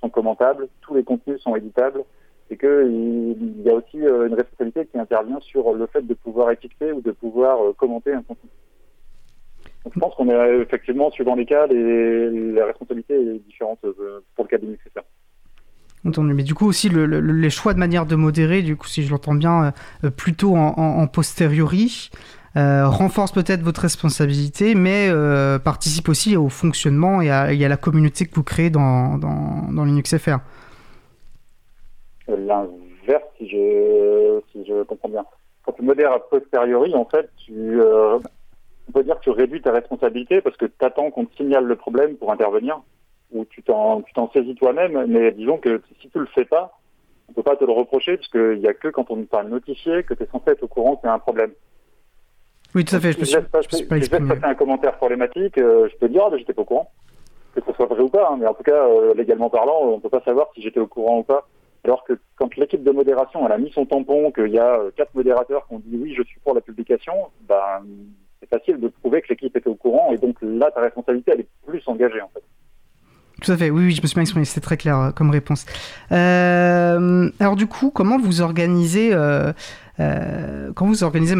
sont 0.00 0.10
commentables, 0.10 0.68
tous 0.82 0.94
les 0.94 1.02
contenus 1.02 1.40
sont 1.40 1.56
éditables 1.56 2.04
et 2.50 2.58
qu'il 2.58 3.62
y 3.64 3.70
a 3.70 3.74
aussi 3.74 4.04
euh, 4.04 4.26
une 4.26 4.34
responsabilité 4.34 4.84
qui 4.84 4.98
intervient 4.98 5.40
sur 5.40 5.72
le 5.72 5.86
fait 5.86 6.02
de 6.02 6.12
pouvoir 6.12 6.50
étiqueter 6.50 6.92
ou 6.92 7.00
de 7.00 7.12
pouvoir 7.12 7.64
euh, 7.64 7.72
commenter 7.72 8.12
un 8.12 8.22
contenu. 8.22 8.50
je 9.90 9.98
pense 9.98 10.14
qu'on 10.14 10.28
est 10.28 10.58
effectivement, 10.58 11.10
suivant 11.10 11.36
les 11.36 11.46
cas, 11.46 11.68
les, 11.68 12.52
la 12.52 12.66
responsabilité 12.66 13.14
est 13.14 13.38
différente 13.38 13.80
pour 13.80 14.44
le 14.44 14.48
cas 14.48 14.58
nécessaires. 14.58 15.04
Entendu. 16.06 16.32
Mais 16.32 16.42
du 16.42 16.54
coup 16.54 16.66
aussi 16.66 16.88
les 16.88 17.50
choix 17.50 17.74
de 17.74 17.78
manière 17.78 18.06
de 18.06 18.16
modérer, 18.16 18.62
du 18.62 18.76
coup 18.76 18.86
si 18.86 19.02
je 19.02 19.10
l'entends 19.10 19.34
bien, 19.34 19.72
plutôt 20.16 20.56
en, 20.56 20.74
en, 20.76 21.06
posteriori, 21.06 22.10
euh, 22.56 22.88
renforce 22.88 23.30
peut-être 23.30 23.62
votre 23.62 23.82
responsabilité, 23.82 24.74
mais 24.74 25.08
euh, 25.08 25.60
participe 25.60 26.08
aussi 26.08 26.36
au 26.36 26.48
fonctionnement 26.48 27.22
et 27.22 27.30
à, 27.30 27.52
la 27.52 27.76
communauté 27.76 28.26
que 28.26 28.34
vous 28.34 28.42
créez 28.42 28.70
dans, 28.70 29.18
dans, 29.18 29.70
dans 29.72 29.84
Linux 29.84 30.16
FR. 30.16 30.38
L'inverse, 32.26 33.22
si 33.38 33.48
je, 33.48 34.82
comprends 34.82 35.08
bien. 35.08 35.24
Quand 35.64 35.72
tu 35.72 35.82
modères 35.82 36.12
a 36.12 36.18
posteriori, 36.18 36.92
en 36.94 37.04
fait, 37.04 37.30
tu, 37.36 37.80
euh, 37.80 38.18
on 38.88 38.92
peut 38.92 39.04
dire 39.04 39.16
que 39.18 39.24
tu 39.24 39.30
réduis 39.30 39.62
ta 39.62 39.70
responsabilité 39.70 40.40
parce 40.40 40.56
que 40.56 40.66
tu 40.66 40.84
attends 40.84 41.10
qu'on 41.12 41.26
te 41.26 41.36
signale 41.36 41.64
le 41.64 41.76
problème 41.76 42.16
pour 42.16 42.32
intervenir, 42.32 42.80
ou 43.32 43.44
tu 43.44 43.62
t'en 43.62 44.02
saisis 44.32 44.54
toi-même, 44.54 45.06
mais 45.06 45.32
disons 45.32 45.58
que 45.58 45.82
si 46.00 46.08
tu 46.08 46.18
le 46.18 46.26
fais 46.26 46.44
pas, 46.44 46.78
on 47.28 47.32
peut 47.32 47.42
pas 47.42 47.56
te 47.56 47.64
le 47.64 47.72
reprocher, 47.72 48.16
parce 48.16 48.28
qu'il 48.28 48.58
n'y 48.58 48.66
a 48.66 48.74
que 48.74 48.88
quand 48.88 49.10
on 49.10 49.22
t'a 49.24 49.44
notifié 49.44 50.02
que 50.02 50.14
tu 50.14 50.24
es 50.24 50.26
censé 50.26 50.50
être 50.50 50.64
au 50.64 50.68
courant 50.68 50.96
qu'il 50.96 51.06
y 51.06 51.10
a 51.10 51.14
un 51.14 51.18
problème. 51.18 51.52
Oui, 52.74 52.84
tout 52.84 52.96
à 52.96 53.00
fait. 53.00 53.12
Je, 53.12 53.24
si 53.24 53.32
je, 53.32 53.38
laisse 53.38 53.48
passer, 54.08 54.44
un 54.44 54.54
commentaire 54.54 54.96
problématique, 54.96 55.58
euh, 55.58 55.88
je 55.90 55.96
peux 55.96 56.08
dire, 56.08 56.22
ah, 56.26 56.30
ben, 56.30 56.38
j'étais 56.38 56.52
pas 56.52 56.62
au 56.62 56.66
courant. 56.66 56.90
Que 57.54 57.60
ce 57.66 57.72
soit 57.72 57.86
vrai 57.86 58.00
ou 58.00 58.08
pas, 58.08 58.28
hein, 58.30 58.36
mais 58.38 58.46
en 58.46 58.54
tout 58.54 58.62
cas, 58.62 58.86
euh, 58.86 59.12
légalement 59.14 59.50
parlant, 59.50 59.80
on 59.82 59.98
peut 59.98 60.08
pas 60.08 60.22
savoir 60.22 60.48
si 60.54 60.62
j'étais 60.62 60.78
au 60.78 60.86
courant 60.86 61.18
ou 61.18 61.22
pas. 61.24 61.48
Alors 61.84 62.04
que 62.04 62.18
quand 62.36 62.54
l'équipe 62.56 62.84
de 62.84 62.90
modération 62.90 63.44
elle 63.46 63.52
a 63.52 63.58
mis 63.58 63.72
son 63.72 63.86
tampon, 63.86 64.30
qu'il 64.32 64.48
y 64.48 64.58
a 64.58 64.78
euh, 64.78 64.90
quatre 64.94 65.14
modérateurs 65.14 65.66
qui 65.66 65.74
ont 65.74 65.82
dit 65.84 65.96
oui, 65.96 66.14
je 66.16 66.22
suis 66.22 66.38
pour 66.40 66.54
la 66.54 66.60
publication, 66.60 67.14
ben, 67.48 67.82
c'est 68.38 68.48
facile 68.48 68.78
de 68.78 68.88
prouver 68.88 69.22
que 69.22 69.28
l'équipe 69.30 69.56
était 69.56 69.68
au 69.68 69.74
courant 69.74 70.12
et 70.12 70.18
donc 70.18 70.36
là, 70.42 70.70
ta 70.70 70.82
responsabilité, 70.82 71.32
elle 71.32 71.40
est 71.40 71.48
plus 71.66 71.82
engagée 71.86 72.20
en 72.20 72.28
fait. 72.28 72.42
Tout 73.40 73.52
à 73.52 73.56
fait, 73.56 73.70
oui, 73.70 73.86
oui, 73.86 73.94
je 73.94 74.02
me 74.02 74.06
suis 74.06 74.14
bien 74.14 74.22
exprimé, 74.22 74.44
c'était 74.44 74.60
très 74.60 74.76
clair 74.76 75.12
comme 75.14 75.30
réponse. 75.30 75.64
Euh, 76.12 77.30
alors 77.40 77.56
du 77.56 77.66
coup, 77.66 77.90
comment 77.90 78.18
vous 78.18 78.40
organisez 78.40 79.10
euh, 79.12 79.52
euh, 80.00 80.70
vous 80.76 81.04
organisez 81.04 81.36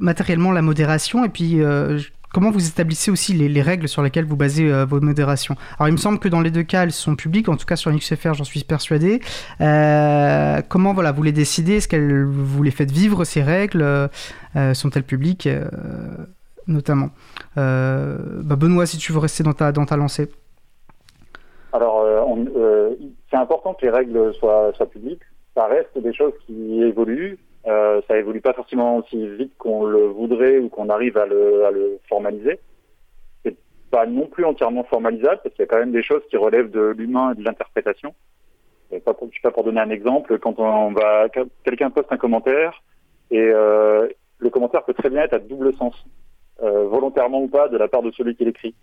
matériellement 0.00 0.52
la 0.52 0.62
modération 0.62 1.24
et 1.24 1.28
puis 1.28 1.62
euh, 1.62 1.98
comment 2.32 2.50
vous 2.50 2.66
établissez 2.66 3.10
aussi 3.10 3.32
les, 3.32 3.62
règles 3.62 3.88
sur 3.88 4.02
lesquelles 4.02 4.26
vous 4.26 4.36
basez 4.36 4.70
euh, 4.70 4.84
votre 4.84 5.04
modération 5.04 5.56
Alors 5.78 5.88
il 5.88 5.92
me 5.92 5.96
semble 5.96 6.18
que 6.18 6.28
dans 6.28 6.40
les 6.40 6.50
deux 6.50 6.62
cas 6.62 6.82
elles 6.82 6.92
sont 6.92 7.16
publiques, 7.16 7.48
en 7.48 7.56
tout 7.56 7.64
cas 7.64 7.76
sur 7.76 7.90
XFR 7.90 8.34
j'en 8.34 8.44
suis 8.44 8.62
persuadé. 8.64 9.20
comment 9.58 10.92
voilà 10.92 11.12
vous 11.12 11.22
les 11.22 11.32
décidez? 11.32 11.76
Est-ce 11.76 11.88
que 11.88 12.24
vous 12.24 12.62
les 12.62 12.70
faites 12.70 12.90
vivre 12.90 13.24
ces 13.24 13.42
règles? 13.42 14.10
Sont-elles 14.74 15.04
publiques? 15.04 15.48
Notamment. 16.66 17.10
Bah, 17.56 18.56
Benoît, 18.56 18.86
si 18.86 18.98
tu 18.98 19.12
veux 19.12 19.18
rester 19.18 19.42
dans 19.42 19.54
ta, 19.54 19.72
dans 19.72 19.86
ta 19.86 19.96
lancée. 19.96 20.28
Alors, 22.36 22.92
c'est 23.30 23.36
important 23.36 23.74
que 23.74 23.84
les 23.86 23.90
règles 23.90 24.34
soient, 24.34 24.72
publiques. 24.90 25.22
Ça 25.54 25.66
reste 25.66 25.96
des 25.98 26.12
choses 26.12 26.34
qui 26.46 26.82
évoluent. 26.82 27.38
Euh, 27.66 28.00
ça 28.06 28.16
évolue 28.16 28.40
pas 28.40 28.52
forcément 28.52 28.98
aussi 28.98 29.26
vite 29.36 29.52
qu'on 29.58 29.86
le 29.86 30.06
voudrait 30.06 30.58
ou 30.58 30.68
qu'on 30.68 30.88
arrive 30.88 31.18
à 31.18 31.26
le, 31.26 31.64
à 31.64 31.70
le 31.70 31.98
formaliser. 32.08 32.60
C'est 33.44 33.56
pas 33.90 34.06
non 34.06 34.26
plus 34.26 34.44
entièrement 34.44 34.84
formalisable 34.84 35.40
parce 35.42 35.54
qu'il 35.54 35.62
y 35.62 35.64
a 35.64 35.66
quand 35.66 35.78
même 35.78 35.92
des 35.92 36.02
choses 36.02 36.22
qui 36.30 36.36
relèvent 36.36 36.70
de 36.70 36.94
l'humain 36.96 37.32
et 37.32 37.34
de 37.36 37.44
l'interprétation. 37.44 38.14
Pas 39.04 39.14
pour, 39.14 39.28
pas 39.42 39.50
pour 39.50 39.64
donner 39.64 39.80
un 39.80 39.90
exemple, 39.90 40.38
quand 40.38 40.60
on 40.60 40.92
va, 40.92 41.28
quelqu'un 41.64 41.90
poste 41.90 42.12
un 42.12 42.16
commentaire 42.16 42.84
et 43.32 43.40
euh, 43.40 44.08
le 44.38 44.50
commentaire 44.50 44.84
peut 44.84 44.94
très 44.94 45.10
bien 45.10 45.22
être 45.22 45.34
à 45.34 45.38
double 45.38 45.74
sens, 45.74 45.94
euh, 46.62 46.86
volontairement 46.86 47.42
ou 47.42 47.48
pas, 47.48 47.68
de 47.68 47.76
la 47.76 47.88
part 47.88 48.02
de 48.02 48.12
celui 48.12 48.36
qui 48.36 48.44
l'écrit. 48.44 48.74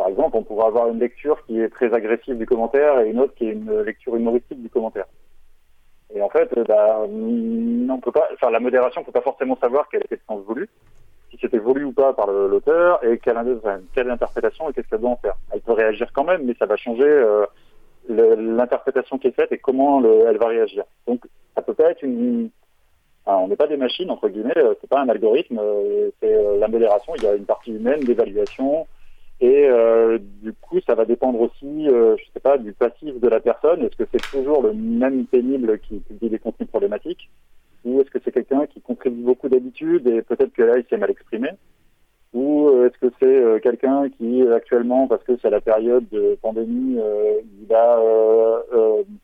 Par 0.00 0.08
exemple, 0.08 0.38
on 0.38 0.42
pourrait 0.42 0.64
avoir 0.64 0.88
une 0.88 0.98
lecture 0.98 1.44
qui 1.44 1.60
est 1.60 1.68
très 1.68 1.92
agressive 1.92 2.38
du 2.38 2.46
commentaire 2.46 3.00
et 3.00 3.10
une 3.10 3.20
autre 3.20 3.34
qui 3.34 3.44
est 3.44 3.52
une 3.52 3.82
lecture 3.82 4.16
humoristique 4.16 4.62
du 4.62 4.70
commentaire. 4.70 5.04
Et 6.14 6.22
en 6.22 6.30
fait, 6.30 6.50
euh, 6.56 6.64
bah, 6.64 7.00
on 7.06 8.00
peut 8.00 8.10
pas, 8.10 8.26
enfin, 8.32 8.50
la 8.50 8.60
modération 8.60 9.02
ne 9.02 9.04
peut 9.04 9.12
pas 9.12 9.20
forcément 9.20 9.58
savoir 9.60 9.88
quel 9.90 10.00
était 10.00 10.14
le 10.14 10.22
sens 10.26 10.42
voulu, 10.46 10.70
si 11.30 11.36
c'était 11.38 11.58
voulu 11.58 11.84
ou 11.84 11.92
pas 11.92 12.14
par 12.14 12.28
l'auteur, 12.28 13.04
et 13.04 13.18
quelle, 13.18 13.36
quelle 13.94 14.10
interprétation 14.10 14.70
et 14.70 14.72
qu'est-ce 14.72 14.88
qu'elle 14.88 15.00
doit 15.00 15.10
en 15.10 15.16
faire. 15.16 15.34
Elle 15.52 15.60
peut 15.60 15.72
réagir 15.72 16.10
quand 16.14 16.24
même, 16.24 16.44
mais 16.46 16.54
ça 16.58 16.64
va 16.64 16.76
changer 16.76 17.04
euh, 17.04 17.44
l'interprétation 18.08 19.18
qui 19.18 19.26
est 19.26 19.36
faite 19.36 19.52
et 19.52 19.58
comment 19.58 20.02
elle 20.02 20.38
va 20.38 20.46
réagir. 20.46 20.84
Donc, 21.06 21.26
ça 21.54 21.60
peut 21.60 21.74
pas 21.74 21.90
être 21.90 22.02
une, 22.02 22.48
on 23.26 23.48
n'est 23.48 23.56
pas 23.56 23.66
des 23.66 23.76
machines 23.76 24.10
entre 24.10 24.30
guillemets, 24.30 24.56
euh, 24.56 24.72
c'est 24.80 24.88
pas 24.88 25.02
un 25.02 25.10
algorithme, 25.10 25.60
c'est 26.20 26.56
la 26.58 26.68
modération. 26.68 27.12
Il 27.16 27.22
y 27.22 27.26
a 27.26 27.34
une 27.34 27.44
partie 27.44 27.72
humaine 27.72 28.00
d'évaluation, 28.00 28.86
et 29.40 29.66
euh, 29.68 30.18
du 30.42 30.52
coup, 30.52 30.80
ça 30.86 30.94
va 30.94 31.06
dépendre 31.06 31.40
aussi, 31.40 31.88
euh, 31.88 32.14
je 32.18 32.24
sais 32.32 32.40
pas, 32.40 32.58
du 32.58 32.72
passif 32.74 33.18
de 33.18 33.28
la 33.28 33.40
personne. 33.40 33.82
Est-ce 33.82 33.96
que 33.96 34.08
c'est 34.12 34.30
toujours 34.30 34.62
le 34.62 34.74
même 34.74 35.24
pénible 35.24 35.78
qui 35.78 35.98
publie 36.00 36.28
des 36.28 36.38
contenus 36.38 36.68
problématiques? 36.68 37.30
Ou 37.84 38.00
est-ce 38.00 38.10
que 38.10 38.18
c'est 38.22 38.32
quelqu'un 38.32 38.66
qui 38.66 38.82
contribue 38.82 39.22
beaucoup 39.22 39.48
d'habitude 39.48 40.06
et 40.06 40.20
peut-être 40.20 40.52
que 40.52 40.62
là, 40.62 40.76
il 40.76 40.84
s'est 40.84 40.98
mal 40.98 41.10
exprimé? 41.10 41.48
Ou 42.34 42.68
euh, 42.68 42.86
est-ce 42.86 42.98
que 42.98 43.14
c'est 43.18 43.24
euh, 43.24 43.58
quelqu'un 43.60 44.10
qui, 44.10 44.46
actuellement, 44.46 45.08
parce 45.08 45.24
que 45.24 45.38
c'est 45.40 45.48
la 45.48 45.62
période 45.62 46.06
de 46.10 46.38
pandémie, 46.42 46.98
il 47.62 47.74
a 47.74 47.98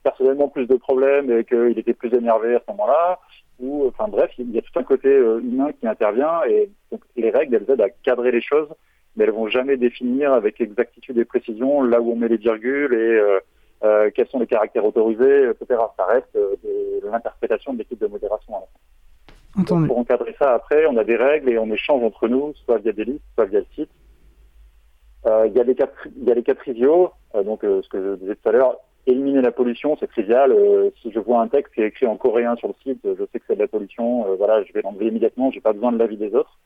personnellement 0.03 0.49
plus 0.49 0.67
de 0.67 0.77
problèmes 0.77 1.31
et 1.31 1.45
qu'il 1.45 1.79
était 1.79 1.93
plus 1.93 2.15
énervé 2.15 2.55
à 2.55 2.63
ce 2.67 2.73
moment-là? 2.73 3.19
Ou 3.61 3.87
enfin 3.89 4.09
bref, 4.09 4.31
il 4.39 4.51
y 4.51 4.59
a 4.59 4.63
tout 4.63 4.79
un 4.79 4.83
côté 4.83 5.11
humain 5.11 5.73
qui 5.79 5.87
intervient 5.87 6.41
et 6.49 6.71
les 7.17 7.31
règles 7.31 7.57
elles 7.57 7.71
aident 7.71 7.83
à 7.83 7.91
cadrer 7.91 8.31
les 8.31 8.41
choses 8.41 8.69
mais 9.17 9.25
elles 9.25 9.33
vont 9.33 9.49
jamais 9.49 9.77
définir 9.77 10.33
avec 10.33 10.61
exactitude 10.61 11.19
et 11.19 11.25
précision 11.25 11.83
là 11.83 12.01
où 12.01 12.13
on 12.13 12.17
met 12.17 12.29
les 12.29 12.37
virgules 12.37 12.95
et 12.95 12.97
euh, 12.97 13.39
euh, 13.85 14.11
quels 14.15 14.29
sont 14.29 14.39
les 14.39 14.47
caractères 14.47 14.85
autorisés, 14.85 15.51
etc. 15.51 15.81
Ça 15.97 16.07
reste 16.07 16.37
euh, 16.37 16.55
l'interprétation 17.11 17.73
de 17.73 17.79
l'équipe 17.79 18.01
de 18.01 18.07
modération. 18.07 18.55
pour 19.55 19.99
encadrer 19.99 20.35
ça, 20.39 20.55
après, 20.55 20.87
on 20.87 20.97
a 20.97 21.05
des 21.05 21.17
règles 21.17 21.49
et 21.49 21.59
on 21.59 21.71
échange 21.73 22.03
entre 22.03 22.29
nous, 22.29 22.53
soit 22.65 22.79
via 22.79 22.93
des 22.93 23.05
listes, 23.05 23.25
soit 23.35 23.47
via 23.47 23.61
le 23.61 23.67
site. 23.75 23.91
Il 25.45 25.53
y, 25.57 25.61
a 25.61 25.65
les 25.65 25.75
cas, 25.75 25.89
y 26.25 26.31
a 26.31 26.35
les 26.35 26.45
cas 26.45 26.55
triviaux, 26.55 27.11
donc 27.35 27.63
ce 27.63 27.89
que 27.89 28.01
je 28.01 28.15
disais 28.15 28.37
tout 28.37 28.49
à 28.49 28.53
l'heure, 28.53 28.77
éliminer 29.09 29.43
la 29.43 29.51
pollution, 29.51 29.97
c'est 29.99 30.07
trivial. 30.07 30.55
si 31.03 31.11
je 31.11 31.19
vois 31.19 31.41
un 31.41 31.49
texte 31.49 31.75
qui 31.75 31.81
est 31.81 31.89
écrit 31.89 32.07
en 32.07 32.17
coréen 32.17 32.55
sur 32.55 32.69
le 32.69 32.75
site, 32.85 33.01
je 33.03 33.25
sais 33.33 33.41
que 33.41 33.45
c'est 33.49 33.57
de 33.57 33.61
la 33.61 33.67
pollution, 33.67 34.37
voilà, 34.37 34.63
je 34.63 34.73
vais 34.73 34.83
l'enlever 34.83 35.07
immédiatement, 35.07 35.51
j'ai 35.51 35.61
pas 35.61 35.73
besoin 35.73 35.91
de 35.91 35.99
l'avis 35.99 36.17
des 36.17 36.33
autres. 36.33 36.57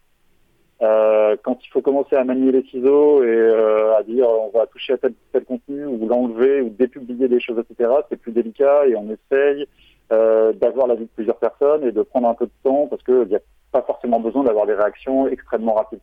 Euh, 0.82 1.36
quand 1.42 1.58
il 1.62 1.68
faut 1.68 1.82
commencer 1.82 2.16
à 2.16 2.24
manier 2.24 2.52
les 2.52 2.62
ciseaux 2.62 3.22
et 3.22 3.26
euh, 3.26 3.96
à 3.98 4.02
dire 4.02 4.26
on 4.30 4.48
va 4.48 4.66
toucher 4.66 4.94
à 4.94 4.96
tel, 4.98 5.12
tel 5.30 5.44
contenu 5.44 5.84
ou 5.84 6.08
l'enlever 6.08 6.62
ou 6.62 6.70
dépublier 6.70 7.28
des 7.28 7.38
choses, 7.38 7.58
etc., 7.58 7.90
c'est 8.08 8.16
plus 8.16 8.32
délicat 8.32 8.86
et 8.86 8.96
on 8.96 9.06
essaye 9.10 9.66
euh, 10.10 10.52
d'avoir 10.54 10.86
l'avis 10.86 11.04
de 11.04 11.10
plusieurs 11.14 11.36
personnes 11.36 11.84
et 11.84 11.92
de 11.92 12.02
prendre 12.02 12.28
un 12.28 12.34
peu 12.34 12.46
de 12.46 12.52
temps 12.64 12.86
parce 12.88 13.02
qu'il 13.02 13.28
n'y 13.28 13.36
a 13.36 13.40
pas 13.72 13.82
forcément 13.82 14.20
besoin 14.20 14.42
d'avoir 14.42 14.66
des 14.66 14.74
réactions 14.74 15.28
extrêmement 15.28 15.74
rapides. 15.74 16.00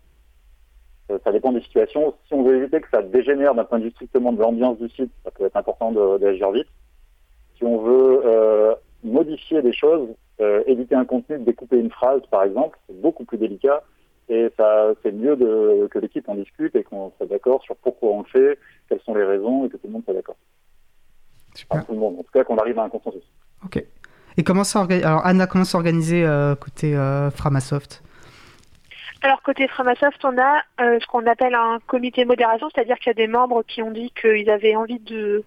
Euh, 1.11 1.17
ça 1.25 1.31
dépend 1.31 1.51
des 1.51 1.61
situations. 1.61 2.13
Si 2.27 2.33
on 2.35 2.43
veut 2.43 2.57
éviter 2.57 2.79
que 2.79 2.89
ça 2.89 3.01
dégénère 3.01 3.55
d'un 3.55 3.65
point 3.65 3.79
de 3.79 3.85
vue 3.85 3.91
strictement 3.91 4.31
de 4.31 4.39
l'ambiance 4.39 4.77
du 4.77 4.89
site, 4.89 5.11
ça 5.25 5.31
peut 5.31 5.45
être 5.45 5.57
important 5.57 5.91
d'agir 6.19 6.51
vite. 6.51 6.67
Si 7.57 7.65
on 7.65 7.79
veut 7.79 8.21
euh, 8.25 8.75
modifier 9.03 9.61
des 9.61 9.73
choses, 9.73 10.07
éviter 10.67 10.93
un 10.93 11.03
contenu, 11.03 11.39
découper 11.39 11.79
une 11.79 11.89
phrase 11.89 12.21
par 12.29 12.43
exemple, 12.43 12.77
c'est 12.87 13.01
beaucoup 13.01 13.25
plus 13.25 13.39
délicat 13.39 13.81
et 14.29 14.49
ça, 14.57 14.89
c'est 15.03 15.11
mieux 15.11 15.35
de, 15.35 15.87
que 15.87 15.99
l'équipe 15.99 16.27
en 16.27 16.35
discute 16.35 16.75
et 16.75 16.83
qu'on 16.83 17.11
soit 17.17 17.27
d'accord 17.27 17.63
sur 17.63 17.75
pourquoi 17.77 18.11
on 18.11 18.19
le 18.19 18.25
fait, 18.25 18.59
quelles 18.89 18.99
sont 19.01 19.15
les 19.15 19.23
raisons 19.23 19.65
et 19.65 19.69
que 19.69 19.77
tout 19.77 19.87
le 19.87 19.93
monde 19.93 20.03
soit 20.03 20.13
d'accord. 20.13 20.35
Super. 21.55 21.85
tout 21.85 21.93
le 21.93 21.99
monde, 21.99 22.19
en 22.19 22.23
tout 22.23 22.31
cas 22.33 22.43
qu'on 22.43 22.57
arrive 22.57 22.77
à 22.77 22.83
un 22.83 22.89
consensus. 22.89 23.23
Ok. 23.63 23.83
Et 24.37 24.43
comment 24.43 24.63
ça 24.63 24.85
Alors 25.03 25.25
Anna, 25.25 25.47
comment 25.47 25.63
s'organiser 25.63 26.23
euh, 26.23 26.55
côté 26.55 26.95
euh, 26.95 27.31
Framasoft? 27.31 28.03
Alors 29.23 29.41
côté 29.41 29.67
Framasoft, 29.67 30.23
on 30.25 30.37
a 30.37 30.61
euh, 30.81 30.99
ce 30.99 31.07
qu'on 31.07 31.25
appelle 31.25 31.55
un 31.55 31.79
comité 31.87 32.23
modération, 32.25 32.67
c'est-à-dire 32.73 32.97
qu'il 32.97 33.07
y 33.07 33.11
a 33.11 33.13
des 33.25 33.27
membres 33.27 33.63
qui 33.63 33.81
ont 33.81 33.89
dit 33.89 34.11
qu'ils 34.11 34.49
avaient 34.51 34.75
envie 34.75 34.99
de, 34.99 35.43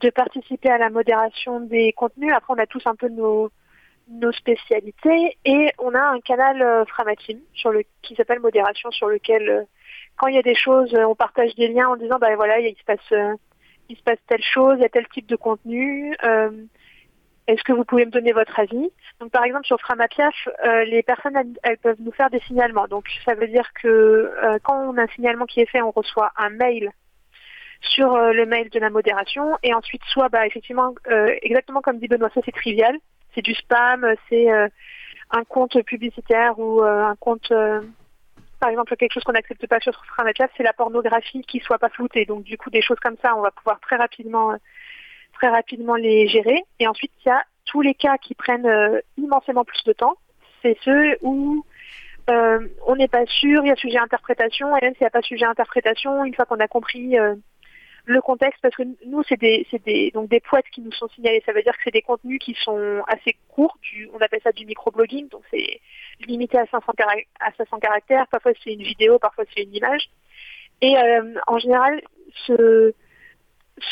de 0.00 0.10
participer 0.10 0.68
à 0.68 0.76
la 0.76 0.90
modération 0.90 1.60
des 1.60 1.92
contenus. 1.94 2.34
Après, 2.36 2.52
on 2.52 2.58
a 2.58 2.66
tous 2.66 2.86
un 2.86 2.96
peu 2.96 3.08
nos, 3.08 3.50
nos 4.08 4.32
spécialités 4.32 5.36
et 5.44 5.70
on 5.78 5.94
a 5.94 6.00
un 6.00 6.20
canal 6.20 6.62
euh, 6.62 6.84
Framatim 6.86 7.38
sur 7.52 7.70
le 7.70 7.82
qui 8.02 8.14
s'appelle 8.14 8.40
modération 8.40 8.90
sur 8.90 9.08
lequel 9.08 9.48
euh, 9.48 9.62
quand 10.16 10.28
il 10.28 10.34
y 10.34 10.38
a 10.38 10.42
des 10.42 10.54
choses 10.54 10.92
euh, 10.94 11.04
on 11.04 11.14
partage 11.14 11.54
des 11.56 11.68
liens 11.68 11.88
en 11.88 11.96
disant 11.96 12.18
bah 12.18 12.34
voilà 12.36 12.58
il 12.58 12.74
se 12.76 12.84
passe 12.84 13.34
il 13.88 13.96
se 13.96 14.02
passe 14.02 14.18
telle 14.26 14.42
chose 14.42 14.76
il 14.78 14.82
y 14.82 14.86
a 14.86 14.88
tel 14.88 15.06
type 15.08 15.26
de 15.26 15.36
contenu 15.36 16.16
est-ce 17.46 17.64
que 17.64 17.72
vous 17.72 17.84
pouvez 17.86 18.04
me 18.04 18.10
donner 18.10 18.32
votre 18.32 18.60
avis? 18.60 18.90
Donc 19.20 19.30
par 19.30 19.42
exemple 19.42 19.64
sur 19.64 19.80
Framapiaf 19.80 20.34
les 20.86 21.02
personnes 21.02 21.56
elles, 21.62 21.78
peuvent 21.78 21.96
nous 22.00 22.12
faire 22.12 22.28
des 22.28 22.40
signalements. 22.40 22.88
Donc 22.88 23.06
ça 23.24 23.34
veut 23.34 23.48
dire 23.48 23.72
que 23.72 24.30
quand 24.64 24.74
on 24.74 24.98
a 24.98 25.04
un 25.04 25.08
signalement 25.08 25.46
qui 25.46 25.60
est 25.60 25.70
fait 25.70 25.80
on 25.80 25.90
reçoit 25.90 26.30
un 26.36 26.50
mail 26.50 26.90
sur 27.80 28.18
le 28.18 28.44
mail 28.44 28.68
de 28.68 28.78
la 28.78 28.90
modération 28.90 29.56
et 29.62 29.72
ensuite 29.72 30.02
soit 30.12 30.28
bah 30.28 30.46
effectivement 30.46 30.94
exactement 31.40 31.80
comme 31.80 31.98
dit 31.98 32.08
Benoît 32.08 32.28
ça 32.34 32.42
c'est 32.44 32.52
trivial 32.52 32.98
c'est 33.38 33.42
du 33.42 33.54
spam, 33.54 34.04
c'est 34.28 34.50
euh, 34.50 34.68
un 35.30 35.44
compte 35.44 35.80
publicitaire 35.84 36.58
ou 36.58 36.82
euh, 36.82 37.04
un 37.04 37.14
compte 37.14 37.52
euh, 37.52 37.80
par 38.58 38.70
exemple, 38.70 38.96
quelque 38.96 39.12
chose 39.12 39.22
qu'on 39.22 39.32
n'accepte 39.32 39.64
pas 39.68 39.78
sur 39.78 39.92
Framatchat, 40.06 40.48
c'est 40.56 40.64
la 40.64 40.72
pornographie 40.72 41.42
qui 41.42 41.60
soit 41.60 41.78
pas 41.78 41.90
floutée. 41.90 42.24
Donc, 42.24 42.42
du 42.42 42.58
coup, 42.58 42.70
des 42.70 42.82
choses 42.82 42.98
comme 43.00 43.16
ça, 43.22 43.36
on 43.36 43.40
va 43.40 43.52
pouvoir 43.52 43.78
très 43.78 43.94
rapidement, 43.94 44.52
très 45.34 45.48
rapidement 45.48 45.94
les 45.94 46.26
gérer. 46.26 46.64
Et 46.80 46.88
ensuite, 46.88 47.12
il 47.24 47.28
y 47.28 47.30
a 47.30 47.44
tous 47.66 47.82
les 47.82 47.94
cas 47.94 48.18
qui 48.18 48.34
prennent 48.34 48.68
immensément 49.16 49.64
plus 49.64 49.84
de 49.84 49.92
temps. 49.92 50.16
C'est 50.60 50.76
ceux 50.82 51.18
où 51.22 51.64
on 52.26 52.96
n'est 52.96 53.06
pas 53.06 53.24
sûr, 53.26 53.62
il 53.62 53.68
y 53.68 53.70
a 53.70 53.76
sujet 53.76 53.98
à 53.98 54.02
interprétation, 54.02 54.76
et 54.76 54.80
même 54.80 54.94
s'il 54.94 55.02
n'y 55.02 55.06
a 55.06 55.10
pas 55.10 55.22
sujet 55.22 55.44
à 55.44 55.50
interprétation, 55.50 56.24
une 56.24 56.34
fois 56.34 56.44
qu'on 56.44 56.58
a 56.58 56.66
compris 56.66 57.14
le 58.08 58.22
contexte 58.22 58.60
parce 58.62 58.74
que 58.74 58.84
nous 59.04 59.22
c'est 59.28 59.38
des 59.38 59.66
des 59.84 60.10
donc 60.12 60.30
des 60.30 60.40
poètes 60.40 60.68
qui 60.72 60.80
nous 60.80 60.92
sont 60.92 61.08
signalés. 61.08 61.42
Ça 61.44 61.52
veut 61.52 61.62
dire 61.62 61.74
que 61.74 61.82
c'est 61.84 61.92
des 61.92 62.02
contenus 62.02 62.38
qui 62.38 62.54
sont 62.54 63.02
assez 63.06 63.36
courts 63.48 63.76
on 64.14 64.18
appelle 64.18 64.40
ça 64.42 64.52
du 64.52 64.64
microblogging 64.64 65.28
donc 65.28 65.42
c'est 65.50 65.80
limité 66.26 66.58
à 66.58 66.64
500 66.66 66.92
à 67.40 67.52
500 67.52 67.78
caractères. 67.78 68.26
Parfois 68.28 68.52
c'est 68.64 68.72
une 68.72 68.82
vidéo 68.82 69.18
parfois 69.18 69.44
c'est 69.54 69.62
une 69.62 69.74
image. 69.74 70.08
Et 70.80 70.96
euh, 70.96 71.34
en 71.46 71.58
général 71.58 72.00
ce 72.46 72.94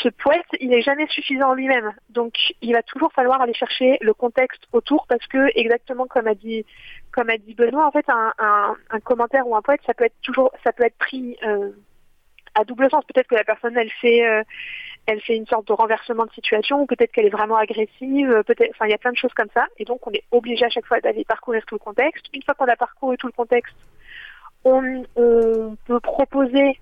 ce 0.01 0.09
poète, 0.09 0.45
il 0.59 0.69
n'est 0.69 0.81
jamais 0.81 1.07
suffisant 1.07 1.51
en 1.51 1.53
lui-même. 1.53 1.93
Donc, 2.09 2.33
il 2.61 2.73
va 2.73 2.83
toujours 2.83 3.13
falloir 3.13 3.41
aller 3.41 3.53
chercher 3.53 3.97
le 4.01 4.13
contexte 4.13 4.67
autour 4.73 5.07
parce 5.07 5.25
que, 5.27 5.49
exactement 5.57 6.07
comme 6.07 6.27
a 6.27 6.35
dit, 6.35 6.65
comme 7.13 7.29
a 7.29 7.37
dit 7.37 7.53
Benoît, 7.53 7.87
en 7.87 7.91
fait, 7.91 8.03
un, 8.09 8.33
un, 8.37 8.75
un 8.89 8.99
commentaire 8.99 9.47
ou 9.47 9.55
un 9.55 9.61
poète, 9.61 9.79
ça 9.85 9.93
peut 9.93 10.03
être 10.03 10.19
toujours, 10.21 10.51
ça 10.65 10.73
peut 10.73 10.83
être 10.83 10.97
pris 10.97 11.37
euh, 11.43 11.71
à 12.57 12.63
double 12.63 12.89
sens. 12.89 13.03
Peut-être 13.05 13.27
que 13.27 13.35
la 13.35 13.43
personne, 13.43 13.77
elle 13.77 13.91
fait, 13.91 14.25
euh, 14.25 14.43
elle 15.05 15.21
fait 15.21 15.35
une 15.35 15.45
sorte 15.45 15.67
de 15.67 15.73
renversement 15.73 16.25
de 16.25 16.31
situation, 16.31 16.81
ou 16.81 16.85
peut-être 16.85 17.11
qu'elle 17.11 17.25
est 17.25 17.29
vraiment 17.29 17.57
agressive. 17.57 18.29
Euh, 18.29 18.43
peut-être, 18.43 18.71
enfin, 18.71 18.85
il 18.85 18.91
y 18.91 18.95
a 18.95 18.97
plein 18.97 19.11
de 19.11 19.17
choses 19.17 19.33
comme 19.33 19.49
ça. 19.53 19.67
Et 19.77 19.85
donc, 19.85 20.05
on 20.07 20.11
est 20.11 20.23
obligé 20.31 20.65
à 20.65 20.69
chaque 20.69 20.85
fois 20.85 20.99
d'aller 20.99 21.23
parcourir 21.23 21.63
tout 21.65 21.75
le 21.75 21.79
contexte. 21.79 22.25
Une 22.33 22.43
fois 22.43 22.55
qu'on 22.55 22.67
a 22.67 22.75
parcouru 22.75 23.17
tout 23.17 23.27
le 23.27 23.33
contexte, 23.33 23.75
on, 24.65 25.05
peut 25.85 25.99
proposer 26.01 26.79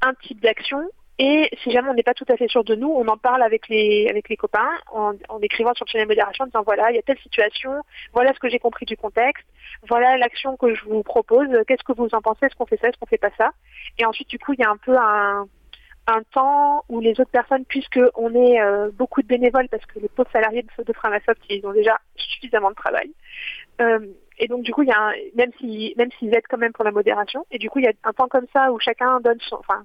un 0.00 0.14
type 0.14 0.40
d'action. 0.40 0.82
Et 1.18 1.50
si 1.62 1.70
jamais 1.70 1.90
on 1.90 1.94
n'est 1.94 2.02
pas 2.02 2.14
tout 2.14 2.24
à 2.28 2.36
fait 2.36 2.48
sûr 2.48 2.64
de 2.64 2.74
nous, 2.74 2.88
on 2.88 3.06
en 3.06 3.18
parle 3.18 3.42
avec 3.42 3.68
les 3.68 4.08
avec 4.08 4.28
les 4.28 4.36
copains 4.36 4.70
en, 4.90 5.12
écrivant 5.42 5.74
sur 5.74 5.84
le 5.84 5.90
channel 5.90 6.08
modération 6.08 6.44
en 6.44 6.46
disant 6.46 6.62
voilà, 6.62 6.90
il 6.90 6.96
y 6.96 6.98
a 6.98 7.02
telle 7.02 7.18
situation, 7.18 7.70
voilà 8.14 8.32
ce 8.32 8.38
que 8.38 8.48
j'ai 8.48 8.58
compris 8.58 8.86
du 8.86 8.96
contexte, 8.96 9.46
voilà 9.88 10.16
l'action 10.16 10.56
que 10.56 10.74
je 10.74 10.84
vous 10.84 11.02
propose, 11.02 11.48
qu'est-ce 11.68 11.84
que 11.84 11.92
vous 11.92 12.08
en 12.12 12.22
pensez, 12.22 12.46
est-ce 12.46 12.56
qu'on 12.56 12.66
fait 12.66 12.78
ça, 12.78 12.88
est-ce 12.88 12.98
qu'on 12.98 13.06
fait 13.06 13.18
pas 13.18 13.30
ça? 13.36 13.50
Et 13.98 14.06
ensuite, 14.06 14.28
du 14.28 14.38
coup, 14.38 14.54
il 14.54 14.60
y 14.60 14.64
a 14.64 14.70
un 14.70 14.78
peu 14.78 14.96
un, 14.96 15.46
un 16.06 16.22
temps 16.32 16.84
où 16.88 17.00
les 17.00 17.12
autres 17.12 17.30
personnes, 17.30 17.64
puisqu'on 17.66 18.34
est 18.34 18.60
euh, 18.60 18.90
beaucoup 18.92 19.22
de 19.22 19.26
bénévoles, 19.26 19.68
parce 19.68 19.84
que 19.86 19.98
les 20.00 20.08
pauvres 20.08 20.30
salariés 20.32 20.62
de, 20.62 20.82
de 20.82 20.92
Framasoft, 20.92 21.40
ils 21.48 21.64
ont 21.66 21.72
déjà 21.72 21.98
suffisamment 22.16 22.70
de 22.70 22.74
travail. 22.74 23.12
Euh, 23.80 24.00
et 24.38 24.48
donc, 24.48 24.62
du 24.62 24.72
coup, 24.72 24.82
il 24.82 24.88
y 24.88 24.92
a 24.92 25.00
un, 25.00 25.12
même 25.34 25.52
s'ils 25.58 25.94
même 25.96 26.10
s'ils 26.18 26.34
aident 26.34 26.46
quand 26.48 26.58
même 26.58 26.72
pour 26.72 26.84
la 26.84 26.90
modération, 26.90 27.46
et 27.50 27.58
du 27.58 27.70
coup, 27.70 27.78
il 27.78 27.84
y 27.84 27.88
a 27.88 27.92
un 28.04 28.12
temps 28.12 28.28
comme 28.28 28.46
ça 28.52 28.72
où 28.72 28.80
chacun 28.80 29.20
donne 29.20 29.38
son, 29.40 29.56
enfin, 29.56 29.84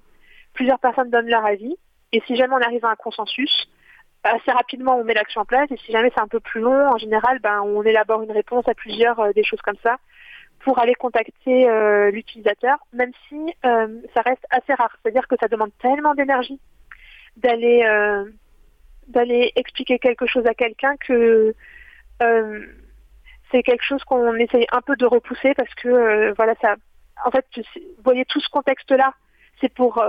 plusieurs 0.57 0.79
personnes 0.79 1.11
donnent 1.11 1.29
leur 1.29 1.45
avis, 1.45 1.77
et 2.11 2.21
si 2.25 2.35
jamais 2.35 2.55
on 2.55 2.61
arrive 2.61 2.83
à 2.83 2.89
un 2.89 2.95
consensus, 2.95 3.69
assez 4.23 4.51
rapidement 4.51 4.97
on 4.97 5.03
met 5.03 5.13
l'action 5.13 5.41
en 5.41 5.45
place 5.45 5.69
et 5.71 5.77
si 5.77 5.91
jamais 5.91 6.11
c'est 6.13 6.21
un 6.21 6.27
peu 6.27 6.39
plus 6.39 6.61
long, 6.61 6.89
en 6.89 6.97
général, 6.97 7.39
ben, 7.39 7.61
on 7.61 7.83
élabore 7.83 8.23
une 8.23 8.31
réponse 8.31 8.67
à 8.67 8.73
plusieurs 8.73 9.19
euh, 9.19 9.31
des 9.33 9.43
choses 9.43 9.61
comme 9.61 9.77
ça 9.83 9.97
pour 10.61 10.79
aller 10.79 10.95
contacter 10.95 11.69
euh, 11.69 12.09
l'utilisateur, 12.09 12.77
même 12.91 13.11
si 13.29 13.37
euh, 13.65 14.01
ça 14.15 14.21
reste 14.21 14.43
assez 14.49 14.73
rare. 14.73 14.91
C'est-à-dire 15.01 15.27
que 15.27 15.35
ça 15.39 15.47
demande 15.47 15.69
tellement 15.79 16.15
d'énergie 16.15 16.59
d'aller 17.37 17.85
d'aller 19.07 19.51
expliquer 19.55 19.99
quelque 19.99 20.25
chose 20.25 20.47
à 20.47 20.55
quelqu'un 20.55 20.95
que 20.97 21.53
c'est 22.19 23.61
quelque 23.61 23.83
chose 23.83 24.03
qu'on 24.05 24.33
essaye 24.33 24.65
un 24.71 24.81
peu 24.81 24.95
de 24.95 25.05
repousser 25.05 25.53
parce 25.53 25.73
que 25.75 26.33
voilà 26.35 26.55
ça. 26.59 26.75
En 27.23 27.29
fait, 27.29 27.45
vous 27.55 28.03
voyez 28.03 28.25
tout 28.25 28.39
ce 28.39 28.49
contexte-là, 28.49 29.13
c'est 29.61 29.71
pour 29.71 30.03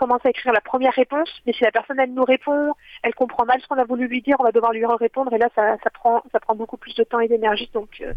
commencer 0.00 0.28
à 0.28 0.30
écrire 0.30 0.54
la 0.54 0.62
première 0.62 0.94
réponse, 0.94 1.30
mais 1.44 1.52
si 1.52 1.62
la 1.62 1.70
personne 1.70 2.00
elle 2.00 2.14
nous 2.14 2.24
répond, 2.24 2.72
elle 3.02 3.14
comprend 3.14 3.44
mal 3.44 3.60
ce 3.60 3.68
qu'on 3.68 3.76
a 3.76 3.84
voulu 3.84 4.08
lui 4.08 4.22
dire, 4.22 4.36
on 4.40 4.44
va 4.44 4.50
devoir 4.50 4.72
lui 4.72 4.86
répondre 4.86 5.30
et 5.34 5.38
là 5.38 5.48
ça, 5.54 5.76
prend 5.92 6.22
ça 6.32 6.40
prend 6.40 6.54
beaucoup 6.54 6.78
plus 6.78 6.94
de 6.94 7.04
temps 7.04 7.20
et 7.20 7.28
d'énergie. 7.28 7.70
Donc 7.74 8.00
euh, 8.00 8.14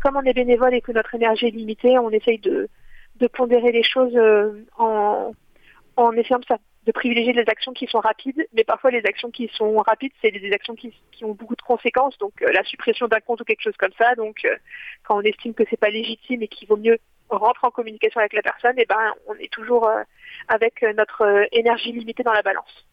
comme 0.00 0.16
on 0.16 0.22
est 0.22 0.32
bénévole 0.32 0.74
et 0.74 0.80
que 0.80 0.92
notre 0.92 1.12
énergie 1.16 1.46
est 1.46 1.50
limitée, 1.50 1.98
on 1.98 2.10
essaye 2.10 2.38
de, 2.38 2.68
de 3.16 3.26
pondérer 3.26 3.72
les 3.72 3.82
choses 3.82 4.14
euh, 4.14 4.64
en, 4.78 5.32
en 5.96 6.12
essayant 6.12 6.38
de, 6.38 6.46
de 6.86 6.92
privilégier 6.92 7.32
les 7.32 7.48
actions 7.48 7.72
qui 7.72 7.88
sont 7.88 7.98
rapides, 8.00 8.46
mais 8.52 8.62
parfois 8.62 8.92
les 8.92 9.04
actions 9.04 9.32
qui 9.32 9.50
sont 9.54 9.78
rapides, 9.78 10.12
c'est 10.22 10.30
des 10.30 10.52
actions 10.52 10.76
qui, 10.76 10.94
qui, 11.10 11.24
ont 11.24 11.34
beaucoup 11.34 11.56
de 11.56 11.62
conséquences, 11.62 12.16
donc 12.18 12.42
euh, 12.42 12.52
la 12.52 12.62
suppression 12.62 13.08
d'un 13.08 13.20
compte 13.20 13.40
ou 13.40 13.44
quelque 13.44 13.62
chose 13.62 13.76
comme 13.76 13.94
ça. 13.98 14.14
Donc 14.14 14.46
quand 15.02 15.18
on 15.18 15.22
estime 15.22 15.52
que 15.52 15.64
c'est 15.68 15.80
pas 15.80 15.90
légitime 15.90 16.42
et 16.42 16.48
qu'il 16.48 16.68
vaut 16.68 16.76
mieux 16.76 16.98
rentrer 17.30 17.66
en 17.66 17.70
communication 17.70 18.20
avec 18.20 18.32
la 18.32 18.42
personne, 18.42 18.78
et 18.78 18.82
eh 18.82 18.86
ben 18.86 19.12
on 19.26 19.34
est 19.34 19.52
toujours 19.52 19.88
avec 20.48 20.82
euh, 20.82 20.92
notre 20.92 21.22
euh, 21.22 21.44
énergie 21.52 21.92
limitée 21.92 22.22
dans 22.22 22.32
la 22.32 22.42
balance. 22.42 22.86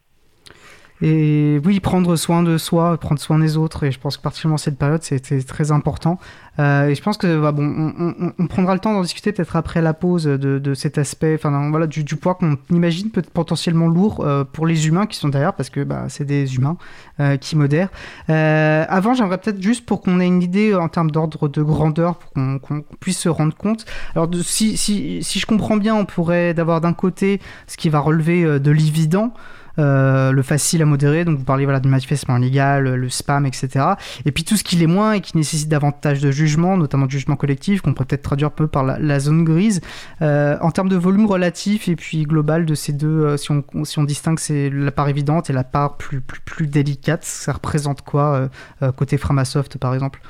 Et 1.02 1.60
oui, 1.64 1.80
prendre 1.80 2.14
soin 2.14 2.44
de 2.44 2.56
soi, 2.58 2.96
prendre 2.96 3.20
soin 3.20 3.40
des 3.40 3.56
autres. 3.56 3.82
Et 3.82 3.90
je 3.90 3.98
pense 3.98 4.16
que 4.16 4.22
particulièrement 4.22 4.56
cette 4.56 4.78
période, 4.78 5.02
c'était 5.02 5.42
très 5.42 5.72
important. 5.72 6.20
Euh, 6.60 6.88
et 6.88 6.94
je 6.94 7.02
pense 7.02 7.16
que 7.16 7.40
bah, 7.40 7.50
bon, 7.50 7.92
on, 8.38 8.46
prendra 8.46 8.74
le 8.74 8.78
temps 8.78 8.92
d'en 8.92 9.02
discuter 9.02 9.32
peut-être 9.32 9.56
après 9.56 9.80
la 9.82 9.94
pause 9.94 10.24
de, 10.24 10.74
cet 10.74 10.98
aspect, 10.98 11.34
enfin 11.34 11.70
voilà, 11.70 11.88
du, 11.88 12.04
poids 12.16 12.34
qu'on 12.34 12.56
imagine 12.70 13.10
peut 13.10 13.20
être 13.20 13.30
potentiellement 13.30 13.88
lourd 13.88 14.20
euh, 14.24 14.44
pour 14.44 14.66
les 14.66 14.86
humains 14.86 15.06
qui 15.06 15.16
sont 15.16 15.28
derrière, 15.28 15.54
parce 15.54 15.70
que 15.70 15.82
bah, 15.82 16.04
c'est 16.08 16.24
des 16.24 16.54
humains 16.54 16.76
euh, 17.18 17.36
qui 17.36 17.56
modèrent. 17.56 17.90
Avant, 18.28 19.14
j'aimerais 19.14 19.38
peut-être 19.38 19.60
juste 19.60 19.84
pour 19.84 20.02
qu'on 20.02 20.20
ait 20.20 20.26
une 20.26 20.42
idée 20.42 20.74
en 20.74 20.88
termes 20.88 21.10
d'ordre 21.10 21.48
de 21.48 21.62
grandeur, 21.62 22.16
pour 22.16 22.32
qu'on 22.32 22.84
puisse 23.00 23.18
se 23.18 23.28
rendre 23.28 23.56
compte. 23.56 23.86
Alors 24.14 24.28
si, 24.42 24.76
si 24.76 25.20
je 25.22 25.46
comprends 25.46 25.76
bien, 25.76 25.96
on 25.96 26.04
pourrait 26.04 26.54
d'avoir 26.54 26.80
d'un 26.80 26.92
côté 26.92 27.40
ce 27.66 27.76
qui 27.76 27.88
va 27.88 27.98
relever 27.98 28.60
de 28.60 28.70
l'évident. 28.70 29.32
Euh, 29.78 30.32
le 30.32 30.42
facile 30.42 30.82
à 30.82 30.84
modérer, 30.84 31.24
donc 31.24 31.38
vous 31.38 31.44
parlez 31.44 31.64
voilà, 31.64 31.80
de 31.80 31.88
manifestement 31.88 32.36
illégal, 32.36 32.94
le 32.94 33.08
spam, 33.08 33.46
etc. 33.46 33.86
Et 34.24 34.32
puis 34.32 34.44
tout 34.44 34.56
ce 34.56 34.64
qui 34.64 34.76
l'est 34.76 34.86
moins 34.86 35.12
et 35.12 35.20
qui 35.20 35.36
nécessite 35.36 35.68
davantage 35.68 36.20
de 36.20 36.30
jugement, 36.30 36.76
notamment 36.76 37.06
de 37.06 37.10
jugement 37.10 37.36
collectif, 37.36 37.80
qu'on 37.80 37.94
pourrait 37.94 38.06
peut-être 38.06 38.22
traduire 38.22 38.48
un 38.48 38.50
peu 38.50 38.68
par 38.68 38.84
la, 38.84 39.20
zone 39.20 39.44
grise. 39.44 39.80
Euh, 40.20 40.56
en 40.60 40.70
termes 40.70 40.88
de 40.88 40.96
volume 40.96 41.26
relatif 41.26 41.88
et 41.88 41.96
puis 41.96 42.24
global 42.24 42.66
de 42.66 42.74
ces 42.74 42.92
deux, 42.92 43.06
euh, 43.06 43.36
si, 43.36 43.50
on, 43.50 43.84
si 43.84 43.98
on 43.98 44.04
distingue 44.04 44.38
c'est 44.38 44.70
la 44.70 44.90
part 44.90 45.08
évidente 45.08 45.50
et 45.50 45.52
la 45.52 45.64
part 45.64 45.96
plus, 45.96 46.20
plus, 46.20 46.40
plus 46.40 46.66
délicate, 46.66 47.24
ça 47.24 47.52
représente 47.52 48.02
quoi 48.02 48.48
côté 48.96 49.16
Framasoft 49.16 49.78
par 49.78 49.94
exemple? 49.94 50.20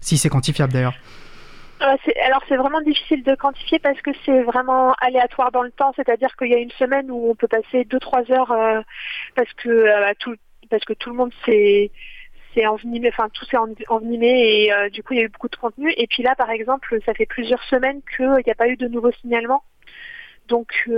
Si 0.00 0.18
c'est 0.18 0.28
quantifiable 0.28 0.72
d'ailleurs. 0.72 0.94
Euh, 1.82 1.96
alors 2.24 2.42
c'est 2.48 2.56
vraiment 2.56 2.80
difficile 2.80 3.22
de 3.24 3.34
quantifier 3.34 3.78
parce 3.78 4.00
que 4.00 4.10
c'est 4.24 4.42
vraiment 4.42 4.92
aléatoire 5.00 5.50
dans 5.50 5.62
le 5.62 5.72
temps, 5.72 5.92
c'est-à-dire 5.96 6.34
qu'il 6.36 6.48
y 6.48 6.54
a 6.54 6.58
une 6.58 6.70
semaine 6.72 7.10
où 7.10 7.30
on 7.30 7.34
peut 7.34 7.48
passer 7.48 7.84
2-3 7.84 8.32
heures 8.32 8.52
euh, 8.52 8.80
parce 9.34 9.52
que 9.54 9.68
euh, 9.68 10.12
tout 10.18 10.36
parce 10.70 10.84
que 10.84 10.92
tout 10.92 11.10
le 11.10 11.16
monde 11.16 11.32
s'est 11.44 11.90
envenimé, 12.66 13.08
enfin 13.08 13.28
tout 13.34 13.44
s'est 13.46 13.56
envenimé 13.88 14.70
et 14.70 14.90
du 14.90 15.02
coup 15.02 15.12
il 15.12 15.18
y 15.18 15.22
a 15.22 15.24
eu 15.24 15.28
beaucoup 15.28 15.48
de 15.48 15.56
contenu. 15.56 15.92
Et 15.96 16.06
puis 16.06 16.22
là 16.22 16.34
par 16.36 16.50
exemple, 16.50 16.98
ça 17.04 17.12
fait 17.12 17.26
plusieurs 17.26 17.62
semaines 17.64 18.00
qu'il 18.16 18.42
n'y 18.46 18.52
a 18.52 18.54
pas 18.54 18.68
eu 18.68 18.76
de 18.76 18.88
nouveaux 18.88 19.12
signalements. 19.12 19.64
Donc 20.48 20.88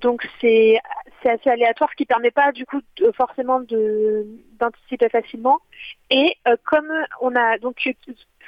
donc 0.00 0.26
c'est 0.40 0.80
assez 1.28 1.50
aléatoire, 1.50 1.90
ce 1.90 1.96
qui 1.96 2.06
permet 2.06 2.30
pas 2.30 2.52
du 2.52 2.66
coup 2.66 2.80
forcément 3.16 3.60
de 3.60 4.26
d'anticiper 4.58 5.08
facilement. 5.08 5.58
Et 6.10 6.36
comme 6.64 6.90
on 7.20 7.34
a 7.34 7.58
donc 7.58 7.76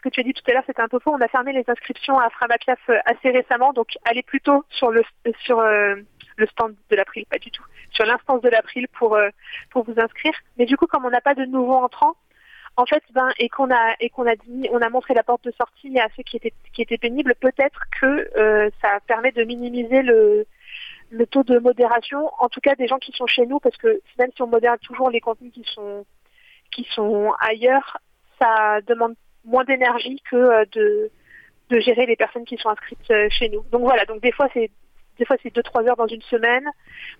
que 0.04 0.10
tu 0.10 0.20
as 0.20 0.22
dit 0.22 0.34
tout 0.34 0.42
à 0.48 0.52
l'heure, 0.52 0.62
c'était 0.66 0.82
un 0.82 0.88
peu 0.88 0.98
faux. 0.98 1.12
On 1.12 1.20
a 1.20 1.28
fermé 1.28 1.52
les 1.52 1.64
inscriptions 1.66 2.18
à 2.18 2.28
Framapiaf 2.30 2.78
euh, 2.90 2.98
assez 3.06 3.30
récemment, 3.30 3.72
donc 3.72 3.96
allez 4.04 4.22
plutôt 4.22 4.64
sur 4.68 4.90
le 4.90 5.02
sur 5.44 5.58
euh, 5.58 5.96
le 6.36 6.46
stand 6.46 6.74
de 6.90 6.96
l'April, 6.96 7.24
pas 7.26 7.38
du 7.38 7.50
tout, 7.50 7.64
sur 7.90 8.04
l'instance 8.04 8.42
de 8.42 8.48
l'April 8.50 8.86
pour 8.88 9.14
euh, 9.14 9.30
pour 9.70 9.84
vous 9.84 9.98
inscrire. 9.98 10.34
Mais 10.58 10.66
du 10.66 10.76
coup, 10.76 10.86
comme 10.86 11.04
on 11.06 11.10
n'a 11.10 11.22
pas 11.22 11.34
de 11.34 11.44
nouveaux 11.46 11.76
entrants, 11.76 12.14
en 12.76 12.84
fait, 12.84 13.02
ben 13.12 13.30
et 13.38 13.48
qu'on 13.48 13.70
a 13.70 13.94
et 13.98 14.10
qu'on 14.10 14.26
a 14.26 14.36
dit, 14.36 14.68
on 14.70 14.82
a 14.82 14.90
montré 14.90 15.14
la 15.14 15.22
porte 15.22 15.44
de 15.44 15.52
sortie 15.52 15.98
à 15.98 16.08
ceux 16.16 16.22
qui 16.22 16.36
étaient 16.36 16.52
qui 16.74 16.82
étaient 16.82 16.98
pénibles, 16.98 17.34
peut-être 17.40 17.80
que 18.00 18.70
ça 18.82 19.00
permet 19.06 19.32
de 19.32 19.44
minimiser 19.44 20.02
le 20.02 20.46
le 21.14 21.26
taux 21.26 21.44
de 21.44 21.58
modération, 21.58 22.30
en 22.40 22.48
tout 22.48 22.60
cas 22.60 22.74
des 22.74 22.88
gens 22.88 22.98
qui 22.98 23.12
sont 23.12 23.26
chez 23.26 23.46
nous, 23.46 23.60
parce 23.60 23.76
que 23.76 24.00
même 24.18 24.30
si 24.34 24.42
on 24.42 24.48
modère 24.48 24.78
toujours 24.80 25.10
les 25.10 25.20
contenus 25.20 25.52
qui 25.52 25.64
sont 25.74 26.04
qui 26.72 26.84
sont 26.92 27.32
ailleurs, 27.40 27.98
ça 28.40 28.80
demande 28.82 29.14
moins 29.44 29.64
d'énergie 29.64 30.20
que 30.28 30.36
euh, 30.36 30.64
de, 30.72 31.10
de 31.70 31.80
gérer 31.80 32.06
les 32.06 32.16
personnes 32.16 32.44
qui 32.44 32.56
sont 32.56 32.68
inscrites 32.68 33.10
euh, 33.10 33.28
chez 33.30 33.48
nous. 33.48 33.62
Donc 33.70 33.82
voilà, 33.82 34.04
donc 34.06 34.20
des 34.22 34.32
fois 34.32 34.48
c'est 34.52 34.70
des 35.18 35.24
fois 35.24 35.36
c'est 35.42 35.54
deux 35.54 35.62
trois 35.62 35.84
heures 35.84 35.96
dans 35.96 36.08
une 36.08 36.22
semaine, 36.22 36.66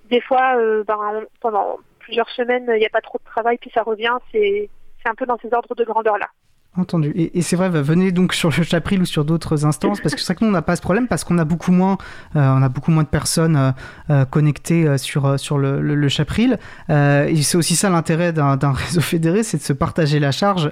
des 0.06 0.20
fois 0.20 0.56
euh, 0.56 0.82
ben, 0.84 1.24
pendant 1.40 1.78
plusieurs 2.00 2.28
semaines 2.30 2.66
il 2.74 2.80
n'y 2.80 2.86
a 2.86 2.90
pas 2.90 3.00
trop 3.00 3.18
de 3.18 3.24
travail 3.24 3.58
puis 3.58 3.70
ça 3.72 3.82
revient, 3.82 4.16
c'est 4.32 4.68
c'est 5.02 5.08
un 5.08 5.14
peu 5.14 5.26
dans 5.26 5.38
ces 5.38 5.52
ordres 5.54 5.74
de 5.76 5.84
grandeur 5.84 6.18
là. 6.18 6.28
Entendu. 6.76 7.12
Et, 7.14 7.40
c'est 7.40 7.54
vrai, 7.54 7.70
bah, 7.70 7.82
venez 7.82 8.10
donc 8.10 8.34
sur 8.34 8.48
le 8.48 8.64
Chapril 8.64 9.00
ou 9.00 9.04
sur 9.04 9.24
d'autres 9.24 9.64
instances, 9.64 10.00
parce 10.00 10.12
que 10.12 10.20
c'est 10.20 10.26
vrai 10.26 10.34
que 10.34 10.44
nous, 10.44 10.50
on 10.50 10.52
n'a 10.52 10.62
pas 10.62 10.74
ce 10.74 10.82
problème, 10.82 11.06
parce 11.06 11.22
qu'on 11.22 11.38
a 11.38 11.44
beaucoup 11.44 11.70
moins, 11.70 11.98
euh, 12.34 12.40
a 12.40 12.68
beaucoup 12.68 12.90
moins 12.90 13.04
de 13.04 13.08
personnes 13.08 13.54
euh, 13.54 13.70
euh, 14.10 14.24
connectées 14.24 14.98
sur, 14.98 15.38
sur 15.38 15.56
le, 15.56 16.08
Chapril. 16.08 16.58
et 16.88 17.36
c'est 17.42 17.56
aussi 17.56 17.76
ça 17.76 17.90
l'intérêt 17.90 18.32
d'un 18.32 18.56
réseau 18.72 19.00
fédéré, 19.00 19.44
c'est 19.44 19.58
de 19.58 19.62
se 19.62 19.72
partager 19.72 20.18
la 20.18 20.32
charge. 20.32 20.66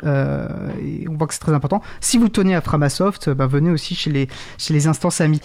et 0.82 1.08
on 1.08 1.14
voit 1.14 1.28
que 1.28 1.34
c'est 1.34 1.40
très 1.40 1.54
important. 1.54 1.80
Si 2.00 2.18
vous 2.18 2.28
tenez 2.28 2.56
à 2.56 2.60
Framasoft, 2.60 3.30
bah, 3.30 3.46
venez 3.46 3.70
aussi 3.70 3.94
chez 3.94 4.10
les, 4.10 4.26
chez 4.58 4.74
les 4.74 4.88
instances 4.88 5.20
amies. 5.20 5.40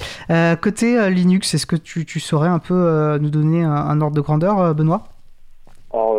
côté 0.60 1.10
Linux, 1.12 1.54
est-ce 1.54 1.68
que 1.68 1.76
tu, 1.76 2.04
tu, 2.06 2.20
saurais 2.20 2.50
un 2.50 2.60
peu 2.60 3.18
nous 3.20 3.30
donner 3.30 3.64
un, 3.64 4.02
ordre 4.02 4.16
de 4.16 4.22
grandeur, 4.22 4.74
Benoît? 4.74 5.04
Alors, 5.94 6.18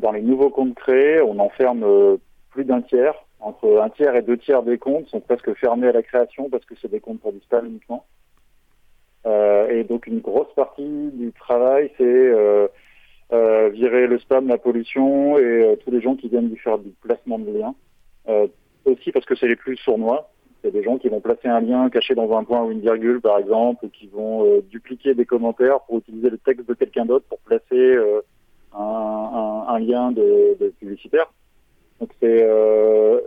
dans 0.00 0.12
les 0.12 0.22
nouveaux 0.22 0.50
comptes 0.50 0.74
créés, 0.74 1.20
on 1.20 1.40
enferme 1.40 1.84
plus 2.52 2.64
d'un 2.64 2.80
tiers 2.80 3.14
entre 3.42 3.80
un 3.82 3.90
tiers 3.90 4.14
et 4.14 4.22
deux 4.22 4.38
tiers 4.38 4.62
des 4.62 4.78
comptes 4.78 5.08
sont 5.08 5.20
presque 5.20 5.52
fermés 5.54 5.88
à 5.88 5.92
la 5.92 6.02
création 6.02 6.48
parce 6.48 6.64
que 6.64 6.74
c'est 6.80 6.90
des 6.90 7.00
comptes 7.00 7.20
pour 7.20 7.32
du 7.32 7.40
spam 7.40 7.66
uniquement. 7.66 8.06
Euh, 9.26 9.68
et 9.68 9.84
donc 9.84 10.06
une 10.06 10.20
grosse 10.20 10.52
partie 10.54 11.10
du 11.12 11.32
travail, 11.32 11.90
c'est 11.96 12.04
euh, 12.04 12.68
euh, 13.32 13.68
virer 13.70 14.06
le 14.06 14.18
spam, 14.20 14.46
la 14.48 14.58
pollution 14.58 15.38
et 15.38 15.76
tous 15.84 15.90
les 15.90 16.00
gens 16.00 16.14
qui 16.14 16.28
viennent 16.28 16.48
lui 16.48 16.56
faire 16.56 16.78
du 16.78 16.90
placement 17.02 17.38
de 17.38 17.50
liens. 17.50 17.74
aussi 18.84 19.10
parce 19.12 19.26
que 19.26 19.34
c'est 19.34 19.48
les 19.48 19.56
plus 19.56 19.76
sournois. 19.76 20.30
C'est 20.62 20.70
des 20.70 20.84
gens 20.84 20.96
qui 20.96 21.08
vont 21.08 21.20
placer 21.20 21.48
un 21.48 21.60
lien 21.60 21.90
caché 21.90 22.14
dans 22.14 22.36
un 22.36 22.44
point 22.44 22.62
ou 22.62 22.70
une 22.70 22.80
virgule, 22.80 23.20
par 23.20 23.38
exemple, 23.38 23.86
ou 23.86 23.88
qui 23.88 24.06
vont 24.06 24.60
dupliquer 24.70 25.14
des 25.14 25.26
commentaires 25.26 25.80
pour 25.80 25.98
utiliser 25.98 26.30
le 26.30 26.38
texte 26.38 26.68
de 26.68 26.74
quelqu'un 26.74 27.04
d'autre 27.04 27.26
pour 27.28 27.40
placer 27.40 27.96
un, 28.72 29.78
lien 29.80 30.12
de, 30.12 30.56
de 30.60 30.68
publicitaire. 30.78 31.32
Donc 32.00 32.10
c'est 32.20 32.42
euh, 32.42 33.20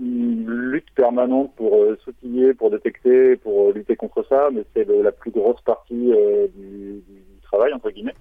une 0.00 0.46
lutte 0.46 0.90
permanente 0.94 1.52
pour 1.56 1.76
euh, 1.76 1.98
s'outiller, 2.04 2.54
pour 2.54 2.70
détecter, 2.70 3.36
pour 3.36 3.68
euh, 3.68 3.72
lutter 3.72 3.96
contre 3.96 4.24
ça, 4.28 4.48
mais 4.52 4.62
c'est 4.74 4.86
la 4.86 5.12
plus 5.12 5.30
grosse 5.30 5.60
partie 5.62 6.12
du, 6.54 7.02
travail 7.42 7.72
entre 7.72 7.90
guillemets. 7.90 8.14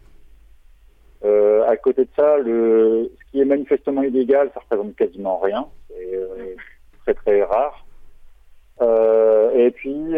à 1.23 1.77
côté 1.77 2.05
de 2.05 2.09
ça, 2.15 2.37
le, 2.39 3.11
ce 3.19 3.31
qui 3.31 3.41
est 3.41 3.45
manifestement 3.45 4.01
illégal, 4.01 4.49
ça 4.55 4.61
représente 4.61 4.95
quasiment 4.95 5.37
rien, 5.37 5.67
c'est 5.89 6.55
très 7.03 7.13
très 7.13 7.43
rare. 7.43 7.85
et 9.53 9.69
puis 9.69 10.15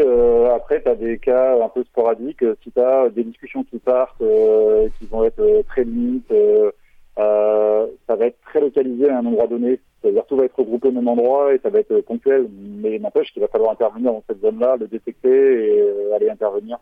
après, 0.55 0.81
tu 0.81 0.87
as 0.87 0.95
des 0.95 1.17
cas 1.17 1.61
un 1.61 1.67
peu 1.67 1.83
sporadiques. 1.83 2.45
Si 2.63 2.71
tu 2.71 2.79
as 2.79 3.09
des 3.09 3.25
discussions 3.25 3.65
qui 3.65 3.79
partent, 3.79 4.23
qui 4.97 5.05
vont 5.07 5.25
être 5.25 5.63
très 5.67 5.83
limites, 5.83 6.33
euh, 7.19 7.87
ça 8.07 8.15
va 8.15 8.27
être 8.27 8.39
très 8.41 8.61
localisé 8.61 9.09
à 9.09 9.19
un 9.19 9.25
endroit 9.25 9.47
donné. 9.47 9.79
C'est-à-dire 10.01 10.25
tout 10.25 10.35
va 10.35 10.45
être 10.45 10.57
regroupé 10.57 10.87
au 10.87 10.91
même 10.91 11.07
endroit 11.07 11.53
et 11.53 11.59
ça 11.59 11.69
va 11.69 11.79
être 11.79 12.01
ponctuel. 12.01 12.47
Mais 12.51 12.97
n'empêche 12.99 13.31
qu'il 13.31 13.41
va 13.41 13.47
falloir 13.47 13.71
intervenir 13.71 14.13
dans 14.13 14.23
cette 14.27 14.41
zone-là, 14.41 14.77
le 14.77 14.87
détecter 14.87 15.29
et 15.29 15.81
euh, 15.81 16.15
aller 16.15 16.29
intervenir. 16.29 16.79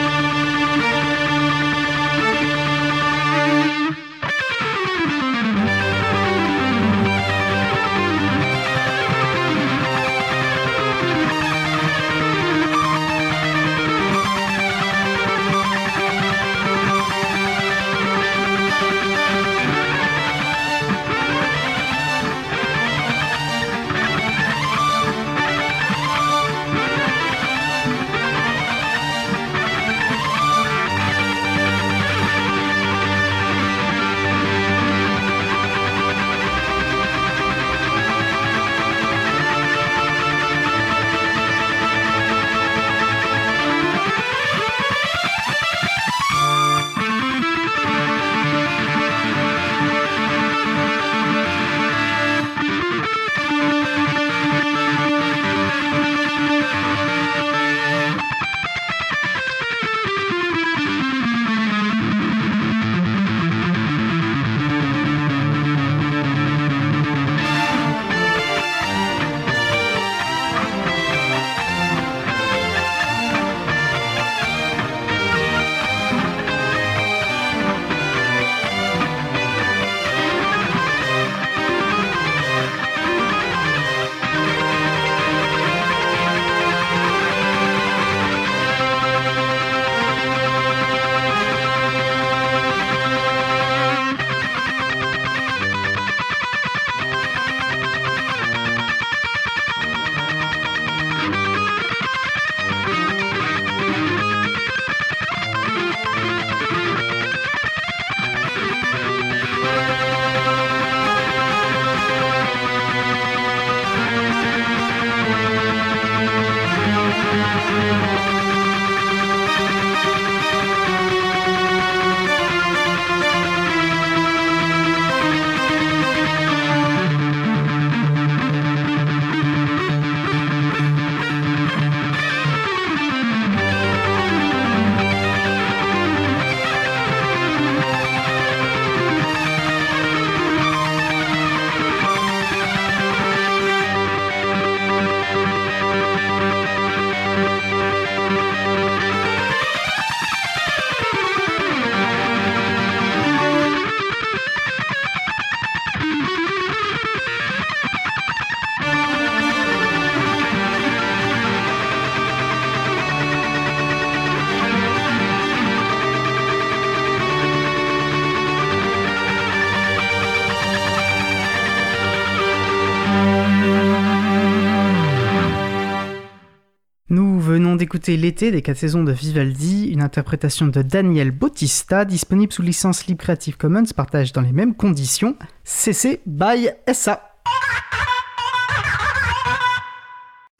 d'écouter 177.76 178.16
L'été 178.16 178.50
des 178.50 178.62
quatre 178.62 178.78
saisons 178.78 179.04
de 179.04 179.12
Vivaldi, 179.12 179.88
une 179.88 180.02
interprétation 180.02 180.66
de 180.66 180.82
Daniel 180.82 181.30
Bautista, 181.30 182.04
disponible 182.04 182.52
sous 182.52 182.62
licence 182.62 183.06
libre 183.06 183.22
Creative 183.22 183.56
Commons, 183.56 183.84
partage 183.96 184.32
dans 184.32 184.40
les 184.40 184.52
mêmes 184.52 184.74
conditions. 184.74 185.36
CC 185.64 186.20
by 186.26 186.68
SA. 186.92 187.33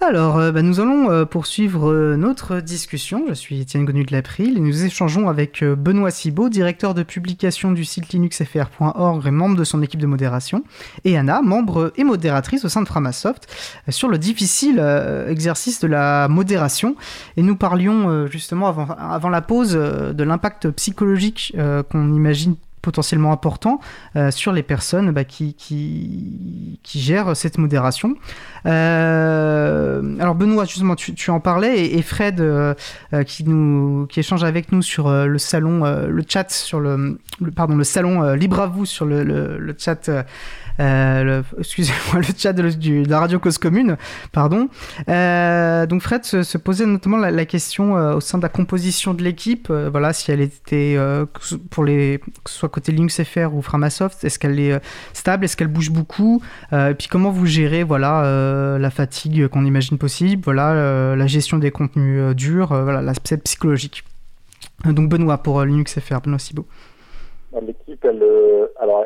Alors, 0.06 0.36
euh, 0.36 0.52
bah, 0.52 0.60
nous 0.60 0.80
allons 0.80 1.10
euh, 1.10 1.24
poursuivre 1.24 1.90
euh, 1.90 2.16
notre 2.16 2.60
discussion. 2.60 3.24
Je 3.28 3.32
suis 3.32 3.60
Étienne 3.62 3.86
Gonu 3.86 4.04
de 4.04 4.12
l'April 4.12 4.58
et 4.58 4.60
nous 4.60 4.84
échangeons 4.84 5.30
avec 5.30 5.64
Benoît 5.64 6.10
Cibot, 6.10 6.50
directeur 6.50 6.92
de 6.92 7.02
publication 7.02 7.72
du 7.72 7.86
site 7.86 8.12
linuxfr.org 8.12 9.26
et 9.26 9.30
membre 9.30 9.56
de 9.56 9.64
son 9.64 9.82
équipe 9.82 10.00
de 10.00 10.06
modération, 10.06 10.62
et 11.04 11.16
Anna, 11.16 11.40
membre 11.40 11.90
et 11.96 12.04
modératrice 12.04 12.66
au 12.66 12.68
sein 12.68 12.82
de 12.82 12.86
Framasoft, 12.86 13.48
sur 13.88 14.08
le 14.08 14.18
difficile 14.18 14.78
exercice 15.28 15.80
de 15.80 15.86
la 15.86 16.28
modération. 16.28 16.96
Et 17.38 17.42
nous 17.42 17.56
parlions 17.56 18.26
justement 18.26 18.68
avant, 18.68 18.88
avant 18.98 19.30
la 19.30 19.40
pause 19.40 19.72
de 19.72 20.24
l'impact 20.24 20.70
psychologique 20.70 21.56
qu'on 21.90 22.12
imagine 22.12 22.56
potentiellement 22.84 23.32
important 23.32 23.80
euh, 24.14 24.30
sur 24.30 24.52
les 24.52 24.62
personnes 24.62 25.10
bah, 25.10 25.24
qui, 25.24 25.54
qui, 25.54 27.00
gèrent 27.00 27.34
cette 27.34 27.58
modération. 27.58 28.14
Euh, 28.66 30.16
alors 30.20 30.34
Benoît, 30.34 30.66
justement, 30.66 30.94
tu, 30.94 31.14
tu 31.14 31.30
en 31.30 31.40
parlais, 31.40 31.86
et, 31.86 32.02
Fred, 32.02 32.40
euh, 32.40 32.74
qui, 33.26 33.44
nous, 33.44 34.06
qui 34.08 34.20
échange 34.20 34.44
avec 34.44 34.70
nous 34.70 34.82
sur 34.82 35.10
le 35.10 35.38
salon, 35.38 35.84
le 35.84 36.24
chat 36.28 36.50
sur 36.50 36.78
le, 36.78 37.18
pardon, 37.56 37.74
le 37.74 37.84
salon 37.84 38.34
Libre 38.34 38.60
à 38.60 38.66
vous 38.66 38.84
sur 38.84 39.06
le, 39.06 39.24
le 39.24 39.76
chat 39.78 40.10
euh, 40.80 41.42
excusez-moi, 41.58 42.22
le 42.26 42.34
chat 42.36 42.52
de, 42.52 43.08
la 43.08 43.20
radio 43.20 43.38
Cause 43.38 43.58
Commune, 43.58 43.96
pardon. 44.32 44.68
Euh, 45.08 45.86
donc 45.86 46.02
Fred 46.02 46.24
se, 46.24 46.58
posait 46.58 46.86
notamment 46.86 47.18
la, 47.18 47.44
question 47.44 47.96
euh, 47.96 48.14
au 48.14 48.20
sein 48.20 48.38
de 48.38 48.42
la 48.42 48.48
composition 48.48 49.14
de 49.14 49.22
l'équipe, 49.22 49.70
voilà, 49.70 50.12
si 50.12 50.30
elle 50.30 50.40
était 50.40 50.96
pour 51.70 51.84
les, 51.84 52.20
que 52.42 52.50
ce 52.50 52.58
soit 52.58 52.68
côté 52.68 52.92
Linux 52.92 53.22
FR 53.22 53.54
ou 53.54 53.62
Framasoft, 53.62 54.24
est-ce 54.24 54.38
qu'elle 54.38 54.58
est 54.58 54.80
stable, 55.12 55.44
est-ce 55.44 55.56
qu'elle 55.56 55.68
bouge 55.68 55.90
beaucoup, 55.90 56.42
et 56.72 56.94
puis 56.98 57.08
comment 57.08 57.30
vous 57.30 57.46
gérez, 57.46 57.84
voilà, 57.84 58.78
la 58.78 58.90
fatigue 58.90 59.48
qu'on 59.48 59.64
imagine 59.64 59.98
possible, 59.98 60.42
voilà, 60.44 61.14
la 61.14 61.26
gestion 61.26 61.58
des 61.58 61.70
contenus 61.70 62.34
durs, 62.34 62.68
voilà, 62.68 63.02
l'aspect 63.02 63.36
psychologique. 63.38 64.04
Donc 64.84 65.08
Benoît 65.08 65.38
pour 65.38 65.62
Linux 65.64 65.98
FR, 66.00 66.20
Benoît 66.20 66.38
Cibot. 66.38 66.66
L'équipe, 67.62 68.04
elle, 68.04 68.22
alors 68.80 69.04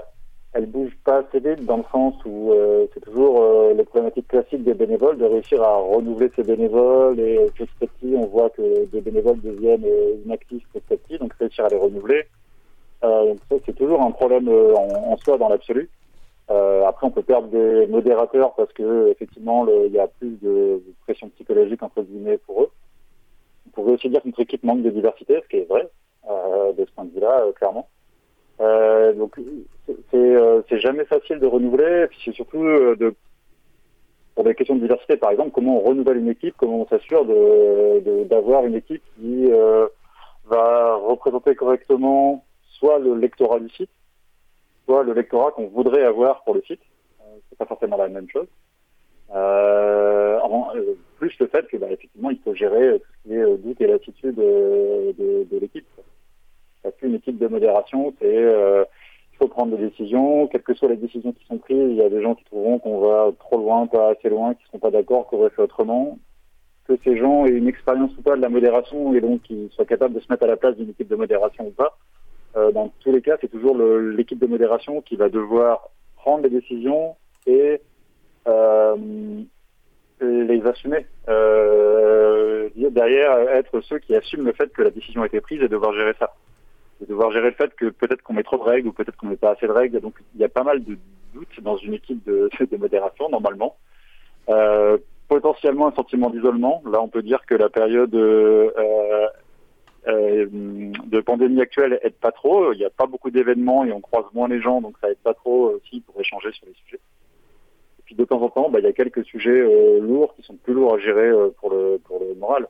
elle 0.55 0.67
bouge 0.67 0.97
pas 1.05 1.19
assez 1.19 1.41
vite 1.41 1.65
dans 1.67 1.77
le 1.79 1.85
sens 1.93 2.15
où 2.25 2.53
euh, 2.53 2.87
c'est 2.95 3.01
toujours 3.01 3.43
euh, 3.43 3.75
les 3.75 3.85
problématiques 3.85 4.29
classiques 4.29 4.65
des 4.65 4.75
bénévoles 4.75 5.19
de 5.19 5.27
réussir 5.27 5.63
à 5.63 5.77
renouveler 5.77 6.31
ces 6.35 6.43
bénévoles 6.43 7.21
et 7.21 7.39
euh, 7.39 7.47
petit 7.55 7.69
à 7.83 7.87
petit 7.87 8.15
on 8.17 8.27
voit 8.27 8.51
que 8.51 8.87
des 8.87 9.01
bénévoles 9.01 9.41
deviennent 9.41 9.87
inactifs 10.25 10.67
petit 10.73 10.95
à 10.95 10.97
petit 10.97 11.19
donc 11.19 11.35
réussir 11.35 11.67
à 11.67 11.69
les 11.69 11.77
renouveler. 11.77 12.25
Ça 13.03 13.57
c'est 13.67 13.77
toujours 13.77 14.03
un 14.03 14.11
problème 14.11 14.49
en, 14.49 15.17
soi 15.19 15.39
dans 15.39 15.49
l'absolu. 15.49 15.89
Après 16.49 17.07
on 17.07 17.11
peut 17.11 17.23
perdre 17.23 17.49
des 17.49 17.87
modérateurs 17.87 18.55
parce 18.55 18.73
que 18.73 19.09
effectivement 19.09 19.67
il 19.69 19.93
y 19.93 20.01
a 20.01 20.09
plus 20.09 20.37
de 20.43 20.83
pression 21.05 21.29
psychologique 21.29 21.83
entre 21.83 22.03
guillemets 22.03 22.39
pour 22.39 22.63
eux. 22.63 22.71
On 23.69 23.71
pourrait 23.71 23.93
aussi 23.93 24.09
dire 24.09 24.23
que 24.23 24.29
notre 24.29 24.41
équipe 24.41 24.65
manque 24.65 24.83
de 24.83 24.91
diversité 24.91 25.41
ce 25.43 25.49
qui 25.49 25.59
est 25.59 25.69
vrai 25.69 25.89
de 26.27 26.85
ce 26.85 26.91
point 26.93 27.05
de 27.05 27.11
vue 27.11 27.21
là 27.21 27.45
clairement 27.55 27.87
euh, 28.61 29.13
donc 29.13 29.39
euh, 30.15 30.63
c'est 30.69 30.81
jamais 30.81 31.05
de 31.37 31.47
renouveler, 31.47 32.07
c'est 32.24 32.33
surtout 32.33 32.62
euh, 32.62 33.14
pour 34.35 34.45
des 34.45 34.55
questions 34.55 34.76
de 34.76 34.81
diversité, 34.81 35.16
par 35.16 35.31
exemple, 35.31 35.51
comment 35.53 35.79
on 35.79 35.89
renouvelle 35.89 36.18
une 36.18 36.29
équipe, 36.29 36.55
comment 36.57 36.83
on 36.83 36.87
s'assure 36.87 37.24
d'avoir 38.26 38.64
une 38.66 38.74
équipe 38.74 39.03
qui 39.16 39.51
euh, 39.51 39.87
va 40.47 40.95
représenter 40.97 41.55
correctement 41.55 42.45
soit 42.62 42.99
le 42.99 43.14
lectorat 43.16 43.61
du 43.61 43.68
site, 43.70 43.91
soit 44.85 45.03
le 45.03 45.12
lectorat 45.12 45.51
qu'on 45.53 45.66
voudrait 45.66 46.05
avoir 46.05 46.45
pour 46.45 46.55
le 46.55 46.62
site. 46.62 46.81
c'est 47.49 47.59
pas 47.59 47.66
forcément 47.66 47.97
la 47.97 48.09
même 48.09 48.29
chose. 48.31 48.47
Euh, 49.35 50.39
plus 51.18 51.37
le 51.41 51.49
fait 51.49 51.66
que 51.66 51.76
bah, 51.76 51.89
effectivement 51.91 52.31
il 52.31 52.39
faut 52.39 52.55
gérer 52.55 52.99
tout 52.99 53.07
ce 53.24 53.29
qui 53.29 53.35
est 53.35 53.57
doute 53.59 53.81
et 53.81 53.87
l'attitude 53.87 54.37
de, 54.37 55.45
de 55.51 55.59
l'équipe 55.59 55.87
une 57.03 57.14
équipe 57.14 57.39
de 57.39 57.47
modération, 57.47 58.14
c'est 58.20 58.26
euh, 58.26 58.85
faut 59.39 59.49
prendre 59.49 59.76
des 59.76 59.89
décisions, 59.89 60.47
quelles 60.49 60.62
que 60.62 60.74
soient 60.74 60.89
les 60.89 60.97
décisions 60.97 61.32
qui 61.32 61.45
sont 61.47 61.59
prises, 61.59 61.91
il 61.91 61.97
y 61.97 62.03
a 62.03 62.09
des 62.09 62.22
gens 62.22 62.34
qui 62.34 62.45
trouveront 62.45 62.78
qu'on 62.78 63.01
va 63.01 63.30
trop 63.39 63.57
loin, 63.57 63.86
pas 63.86 64.11
assez 64.11 64.28
loin, 64.28 64.55
qui 64.55 64.62
ne 64.64 64.66
seront 64.66 64.78
pas 64.78 64.91
d'accord, 64.91 65.26
qu'on 65.26 65.39
aurait 65.39 65.51
fait 65.51 65.62
autrement. 65.62 66.18
Que 66.86 66.97
ces 67.05 67.16
gens 67.16 67.45
aient 67.47 67.51
une 67.51 67.68
expérience 67.68 68.16
ou 68.18 68.22
pas 68.22 68.36
de 68.36 68.43
la 68.43 68.49
modération 68.49 69.14
et 69.14 69.20
donc 69.20 69.43
qu'ils 69.43 69.70
soient 69.70 69.84
capables 69.84 70.14
de 70.14 70.20
se 70.20 70.26
mettre 70.30 70.45
à 70.45 70.47
la 70.47 70.57
place 70.57 70.76
d'une 70.76 70.91
équipe 70.91 71.09
de 71.09 71.16
modération 71.16 71.66
ou 71.66 71.70
pas. 71.70 71.97
Euh, 72.57 72.72
dans 72.72 72.89
tous 73.01 73.12
les 73.12 73.22
cas, 73.22 73.36
c'est 73.41 73.51
toujours 73.51 73.76
l'équipe 73.76 74.39
de 74.39 74.47
modération 74.47 75.03
qui 75.03 75.16
va 75.16 75.28
devoir 75.28 75.91
prendre 76.16 76.43
les 76.43 76.51
décisions 76.51 77.14
et 77.47 77.80
euh, 78.49 78.97
les 80.20 80.66
assumer. 80.66 81.07
Euh, 81.28 82.70
derrière, 82.74 83.39
être 83.51 83.80
ceux 83.82 83.99
qui 83.99 84.16
assument 84.16 84.47
le 84.47 84.53
fait 84.53 84.72
que 84.72 84.82
la 84.82 84.91
décision 84.91 85.22
a 85.22 85.26
été 85.26 85.41
prise 85.41 85.62
et 85.62 85.68
devoir 85.68 85.93
gérer 85.93 86.14
ça 86.18 86.34
de 87.01 87.07
devoir 87.07 87.31
gérer 87.31 87.51
le 87.51 87.55
fait 87.55 87.75
que 87.75 87.87
peut-être 87.87 88.23
qu'on 88.23 88.35
met 88.35 88.43
trop 88.43 88.59
de 88.59 88.63
règles 88.63 88.89
ou 88.89 88.93
peut-être 88.93 89.17
qu'on 89.17 89.29
met 89.29 89.37
pas 89.37 89.53
assez 89.53 89.67
de 89.67 89.73
règles. 89.73 90.01
Donc 90.01 90.15
il 90.35 90.41
y 90.41 90.45
a 90.45 90.49
pas 90.49 90.65
mal 90.65 90.85
de 90.85 90.97
doutes 91.35 91.61
dans 91.61 91.77
une 91.77 91.95
équipe 91.95 92.25
de, 92.25 92.49
de 92.71 92.77
modération 92.77 93.29
normalement. 93.29 93.77
Euh, 94.49 94.99
potentiellement 95.29 95.89
un 95.89 95.93
sentiment 95.93 96.31
d'isolement. 96.31 96.83
Là, 96.91 97.03
on 97.03 97.09
peut 97.09 97.23
dire 97.23 97.45
que 97.47 97.55
la 97.55 97.69
période 97.69 98.15
euh, 98.15 98.71
euh, 100.09 100.47
de 100.51 101.21
pandémie 101.21 101.61
actuelle 101.61 101.99
aide 102.03 102.15
pas 102.15 102.33
trop. 102.33 102.73
Il 102.73 102.79
n'y 102.79 102.85
a 102.85 102.91
pas 102.91 103.07
beaucoup 103.07 103.31
d'événements 103.31 103.85
et 103.85 103.93
on 103.93 104.01
croise 104.01 104.25
moins 104.33 104.49
les 104.49 104.61
gens, 104.61 104.81
donc 104.81 104.97
ça 105.01 105.11
aide 105.11 105.19
pas 105.19 105.35
trop 105.35 105.73
aussi 105.73 106.01
pour 106.01 106.19
échanger 106.21 106.51
sur 106.53 106.67
les 106.67 106.75
sujets. 106.75 107.01
Et 107.99 108.03
puis 108.05 108.15
de 108.15 108.25
temps 108.25 108.41
en 108.41 108.49
temps, 108.49 108.71
bah, 108.71 108.79
il 108.79 108.85
y 108.85 108.89
a 108.89 108.93
quelques 108.93 109.25
sujets 109.25 109.51
euh, 109.51 110.01
lourds 110.01 110.35
qui 110.35 110.43
sont 110.43 110.57
plus 110.57 110.73
lourds 110.73 110.95
à 110.95 110.99
gérer 110.99 111.29
euh, 111.29 111.51
pour 111.61 111.71
le 111.71 111.99
pour 112.05 112.21
le 112.21 112.35
moral. 112.37 112.69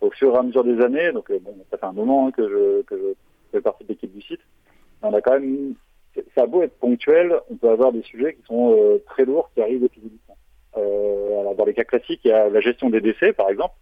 Au 0.00 0.10
fur 0.10 0.34
et 0.34 0.38
à 0.38 0.42
mesure 0.42 0.64
des 0.64 0.80
années, 0.80 1.12
donc 1.12 1.30
bon, 1.42 1.54
ça 1.70 1.76
fait 1.76 1.86
un 1.86 1.92
moment 1.92 2.28
hein, 2.28 2.30
que 2.30 2.48
je 2.48 2.82
que 2.82 2.96
je 2.96 3.14
fait 3.50 3.60
partie 3.60 3.84
de 3.84 3.88
l'équipe 3.88 4.12
du 4.12 4.22
site. 4.22 4.40
On 5.02 5.14
a 5.14 5.20
quand 5.20 5.32
même, 5.32 5.74
ça 6.34 6.42
a 6.42 6.46
beau 6.46 6.62
être 6.62 6.78
ponctuel, 6.78 7.40
on 7.50 7.56
peut 7.56 7.70
avoir 7.70 7.92
des 7.92 8.02
sujets 8.02 8.34
qui 8.34 8.42
sont 8.42 8.76
euh, 8.76 8.98
très 9.06 9.24
lourds, 9.24 9.50
qui 9.54 9.62
arrivent 9.62 9.84
épisodiquement. 9.84 10.36
Euh, 10.76 11.40
alors 11.40 11.54
dans 11.54 11.64
les 11.64 11.74
cas 11.74 11.84
classiques, 11.84 12.20
il 12.24 12.28
y 12.28 12.32
a 12.32 12.48
la 12.48 12.60
gestion 12.60 12.90
des 12.90 13.00
décès, 13.00 13.32
par 13.32 13.48
exemple. 13.50 13.74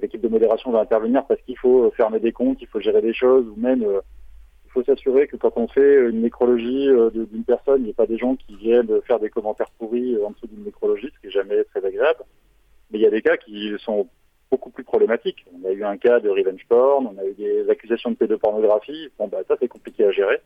L'équipe 0.00 0.20
de 0.20 0.28
modération 0.28 0.70
va 0.70 0.80
intervenir 0.80 1.24
parce 1.26 1.40
qu'il 1.42 1.58
faut 1.58 1.90
fermer 1.92 2.20
des 2.20 2.32
comptes, 2.32 2.58
il 2.60 2.68
faut 2.68 2.80
gérer 2.80 3.00
des 3.00 3.14
choses, 3.14 3.46
ou 3.48 3.58
même 3.58 3.82
euh, 3.82 4.00
il 4.66 4.70
faut 4.70 4.84
s'assurer 4.84 5.26
que 5.26 5.36
quand 5.36 5.52
on 5.56 5.66
fait 5.66 6.08
une 6.10 6.20
nécrologie 6.20 6.88
euh, 6.88 7.10
d'une 7.10 7.44
personne, 7.44 7.80
il 7.80 7.84
n'y 7.84 7.90
ait 7.90 7.94
pas 7.94 8.06
des 8.06 8.18
gens 8.18 8.36
qui 8.36 8.54
viennent 8.56 9.00
faire 9.06 9.18
des 9.18 9.30
commentaires 9.30 9.70
pourris 9.78 10.16
en 10.22 10.30
dessous 10.30 10.46
d'une 10.46 10.64
nécrologie, 10.64 11.10
ce 11.14 11.20
qui 11.20 11.28
est 11.28 11.30
jamais 11.30 11.64
très 11.64 11.84
agréable. 11.84 12.20
Mais 12.90 12.98
il 12.98 13.02
y 13.02 13.06
a 13.06 13.10
des 13.10 13.22
cas 13.22 13.36
qui 13.36 13.72
sont 13.78 14.08
beaucoup 14.50 14.70
plus 14.70 14.84
problématique. 14.84 15.44
On 15.52 15.68
a 15.68 15.72
eu 15.72 15.84
un 15.84 15.96
cas 15.96 16.20
de 16.20 16.28
revenge 16.28 16.64
porn, 16.68 17.06
on 17.06 17.18
a 17.20 17.24
eu 17.24 17.34
des 17.34 17.68
accusations 17.70 18.10
de 18.10 18.16
pédopornographie. 18.16 19.08
Bon, 19.18 19.28
bah, 19.28 19.38
ça, 19.46 19.56
c'est 19.60 19.68
compliqué 19.68 20.04
à 20.04 20.10
gérer. 20.10 20.40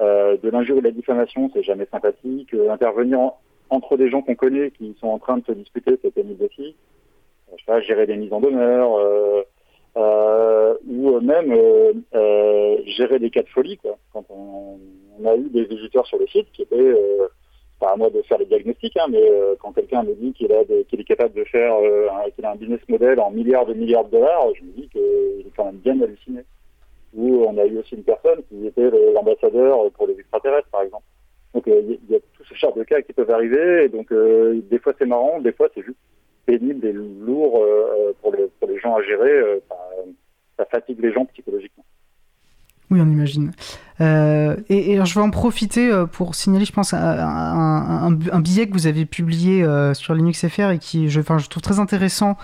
Euh, 0.00 0.36
de 0.36 0.50
l'injure 0.50 0.76
et 0.76 0.80
de 0.80 0.86
la 0.86 0.90
diffamation, 0.90 1.50
c'est 1.54 1.62
jamais 1.62 1.86
sympathique. 1.86 2.52
Euh, 2.54 2.70
intervenir 2.70 3.32
entre 3.70 3.96
des 3.96 4.10
gens 4.10 4.22
qu'on 4.22 4.34
connaît 4.34 4.70
qui 4.70 4.94
sont 5.00 5.08
en 5.08 5.18
train 5.18 5.38
de 5.38 5.44
se 5.44 5.52
disputer, 5.52 5.98
c'est 6.02 6.12
pénible 6.12 6.44
aussi. 6.44 6.76
Euh, 7.48 7.54
je 7.56 7.64
sais 7.64 7.66
pas, 7.66 7.80
gérer 7.80 8.06
des 8.06 8.16
mises 8.16 8.32
en 8.32 8.40
demeure, 8.40 8.96
euh, 8.96 9.42
euh 9.96 10.74
ou 10.86 11.20
même 11.20 11.54
gérer 12.86 13.18
des 13.18 13.30
cas 13.30 13.42
de 13.42 13.48
folie. 13.48 13.78
Quoi. 13.78 13.96
Quand 14.12 14.24
on, 14.28 14.78
on, 15.18 15.26
a 15.26 15.36
eu 15.36 15.48
des 15.48 15.64
visiteurs 15.64 16.06
sur 16.06 16.18
le 16.18 16.26
site 16.26 16.50
qui 16.52 16.62
étaient 16.62 16.94
pas 17.78 17.92
à 17.92 17.96
moi 17.96 18.10
de 18.10 18.22
faire 18.22 18.38
les 18.38 18.46
diagnostics, 18.46 18.96
hein, 18.96 19.06
mais 19.10 19.22
euh, 19.22 19.54
quand 19.60 19.72
quelqu'un 19.72 20.02
me 20.02 20.14
dit 20.14 20.32
qu'il 20.32 20.48
qu'il 20.88 21.00
est 21.00 21.04
capable 21.04 21.34
de 21.34 21.44
faire, 21.44 21.74
euh, 21.76 22.08
qu'il 22.34 22.44
a 22.44 22.52
un 22.52 22.56
business 22.56 22.80
model 22.88 23.20
en 23.20 23.30
milliards 23.30 23.66
de 23.66 23.74
milliards 23.74 24.04
de 24.06 24.12
dollars, 24.12 24.46
je 24.58 24.64
me 24.64 24.72
dis 24.72 24.88
qu'il 24.88 25.46
est 25.46 25.56
quand 25.56 25.66
même 25.66 25.76
bien 25.76 26.00
halluciné. 26.00 26.42
Ou 27.14 27.44
on 27.44 27.56
a 27.58 27.64
eu 27.64 27.78
aussi 27.78 27.94
une 27.94 28.02
personne 28.02 28.42
qui 28.48 28.66
était 28.66 28.90
l'ambassadeur 29.14 29.90
pour 29.92 30.06
les 30.06 30.18
extraterrestres, 30.18 30.68
par 30.68 30.82
exemple. 30.82 31.04
Donc 31.54 31.68
euh, 31.68 31.82
il 31.84 32.10
y, 32.10 32.16
a 32.16 32.20
tout 32.20 32.44
ce 32.44 32.54
genre 32.54 32.74
de 32.74 32.84
cas 32.84 33.00
qui 33.02 33.12
peuvent 33.12 33.30
arriver, 33.30 33.84
et 33.84 33.88
donc 33.88 34.12
des 34.12 34.78
fois 34.78 34.92
c'est 34.98 35.06
marrant, 35.06 35.40
des 35.40 35.52
fois 35.52 35.68
c'est 35.74 35.82
juste 35.82 35.98
pénible 36.44 36.86
et 36.86 36.92
lourd 36.92 37.64
pour, 38.20 38.32
les, 38.32 38.46
pour 38.60 38.68
les 38.68 38.78
gens 38.78 38.94
à 38.94 39.02
gérer, 39.02 39.60
ça, 39.68 39.76
ça 40.58 40.64
fatigue 40.66 41.00
les 41.00 41.12
gens 41.12 41.24
psychologiquement. 41.26 41.84
Oui, 42.90 43.00
on 43.00 43.10
imagine. 43.10 43.50
Euh, 44.00 44.56
et, 44.68 44.98
je 45.04 45.14
vais 45.14 45.20
en 45.20 45.30
profiter 45.30 45.90
euh, 45.90 46.06
pour 46.06 46.34
signaler, 46.34 46.64
je 46.64 46.72
pense, 46.72 46.92
un, 46.92 48.10
billet 48.40 48.66
que 48.66 48.72
vous 48.72 48.86
avez 48.86 49.06
publié 49.06 49.62
euh, 49.62 49.94
sur 49.94 50.14
Linux 50.14 50.46
FR 50.46 50.70
et 50.70 50.78
qui, 50.78 51.08
je, 51.08 51.20
enfin, 51.20 51.38
je 51.38 51.48
trouve 51.48 51.62
très 51.62 51.78
intéressant. 51.78 52.36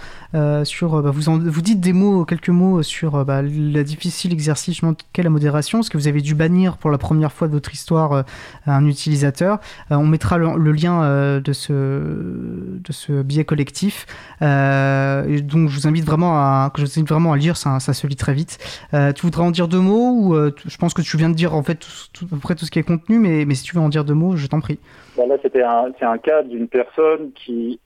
sur, 0.64 1.02
bah, 1.02 1.10
vous, 1.10 1.38
vous 1.38 1.62
dites 1.62 1.80
des 1.80 1.92
mots, 1.92 2.24
quelques 2.24 2.48
mots 2.48 2.82
sur 2.82 3.24
bah, 3.24 3.42
la 3.42 3.82
difficile 3.82 4.32
exercice 4.32 4.80
qu'est 5.12 5.22
la 5.22 5.30
modération, 5.30 5.78
parce 5.78 5.88
que 5.88 5.98
vous 5.98 6.08
avez 6.08 6.20
dû 6.20 6.34
bannir 6.34 6.76
pour 6.76 6.90
la 6.90 6.98
première 6.98 7.32
fois 7.32 7.48
de 7.48 7.52
votre 7.52 7.72
histoire 7.72 8.24
un 8.66 8.86
utilisateur. 8.86 9.58
On 9.90 10.06
mettra 10.06 10.38
le, 10.38 10.72
lien 10.72 11.40
de 11.40 11.52
ce 11.52 13.22
billet 13.22 13.44
collectif. 13.44 14.06
Donc, 14.40 15.68
je 15.68 15.74
vous 15.74 15.86
invite 15.86 16.04
vraiment 16.04 16.36
à, 16.36 16.72
je 16.76 16.82
vous 16.82 16.98
invite 16.98 17.08
vraiment 17.08 17.32
à 17.32 17.36
lire. 17.36 17.56
Ça, 17.56 17.78
ça 17.80 17.92
se 17.92 18.06
lit 18.06 18.16
très 18.16 18.34
vite. 18.34 18.58
Tu 18.92 19.22
voudrais 19.22 19.42
en 19.42 19.50
dire 19.50 19.68
deux 19.68 19.80
mots 19.80 20.16
ou 20.16 20.34
je 20.34 20.76
pense 20.78 20.94
que 20.94 21.02
tu 21.02 21.16
viens 21.16 21.28
de 21.28 21.34
dire 21.34 21.41
en 21.46 21.62
fait 21.62 21.86
tout, 22.12 22.24
à 22.26 22.28
peu 22.28 22.38
près 22.38 22.54
tout 22.54 22.64
ce 22.64 22.70
qui 22.70 22.78
est 22.78 22.82
contenu, 22.82 23.18
mais, 23.18 23.44
mais 23.44 23.54
si 23.54 23.64
tu 23.64 23.76
veux 23.76 23.82
en 23.82 23.88
dire 23.88 24.04
deux 24.04 24.14
mots, 24.14 24.36
je 24.36 24.46
t'en 24.46 24.60
prie. 24.60 24.78
Bah, 25.16 25.26
là, 25.26 25.36
c'était 25.42 25.62
un, 25.62 25.92
c'est 25.98 26.04
un 26.04 26.18
cas 26.18 26.42
d'une 26.42 26.68
personne 26.68 27.32
qui 27.32 27.80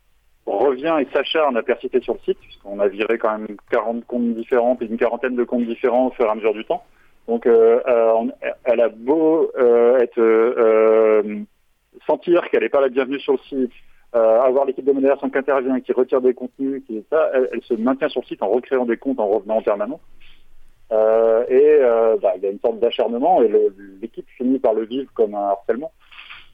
revient 0.47 0.97
et 1.01 1.09
s'acharne 1.13 1.57
à 1.57 1.63
persister 1.63 2.01
sur 2.01 2.15
le 2.15 2.21
site, 2.21 2.39
puisqu'on 2.39 2.79
a 2.79 2.89
viré 2.89 3.19
quand 3.19 3.37
même 3.37 3.57
40 3.71 4.07
comptes 4.07 4.35
différents, 4.35 4.77
puis 4.77 4.87
une 4.87 4.97
quarantaine 4.97 5.35
de 5.35 5.45
comptes 5.45 5.67
différents 5.67 6.07
au 6.07 6.11
fur 6.11 6.27
et 6.27 6.31
à 6.31 6.35
mesure 6.35 6.55
du 6.55 6.65
temps. 6.65 6.85
Donc, 7.27 7.47
euh, 7.47 7.81
euh, 7.87 8.25
elle 8.65 8.81
a 8.81 8.89
beau 8.89 9.51
euh, 9.59 9.99
être 9.99 11.25
sentir 12.07 12.49
qu'elle 12.49 12.63
n'est 12.63 12.69
pas 12.69 12.81
la 12.81 12.89
bienvenue 12.89 13.19
sur 13.19 13.33
le 13.33 13.39
site, 13.49 13.73
avoir 14.13 14.65
l'équipe 14.65 14.85
de 14.85 14.93
modération 14.93 15.29
qui 15.29 15.37
intervient, 15.37 15.81
qui 15.81 15.93
retire 15.93 16.21
des 16.21 16.33
contenus, 16.33 16.83
qui 16.87 17.05
ça, 17.11 17.31
elle, 17.35 17.51
elle 17.53 17.63
se 17.63 17.75
maintient 17.75 18.09
sur 18.09 18.23
le 18.23 18.27
site 18.27 18.43
en 18.43 18.49
recréant 18.49 18.87
des 18.87 18.97
comptes, 18.97 19.21
en 19.21 19.29
revenant 19.29 19.57
en 19.57 19.63
permanence. 19.63 20.01
Euh, 20.93 21.45
et 21.49 21.79
euh, 21.81 22.17
bah, 22.23 22.35
il 22.37 22.43
y 22.43 22.47
a 22.47 22.51
une 22.51 22.61
sorte 22.61 22.79
d'acharnement 22.79 23.43
et 23.43 23.49
le- 23.49 23.75
l'équipe 24.01 24.27
finit 24.37 24.59
par 24.61 24.73
le 24.75 24.85
vivre 24.85 25.11
comme 25.15 25.35
un 25.35 25.49
harcèlement. 25.49 25.93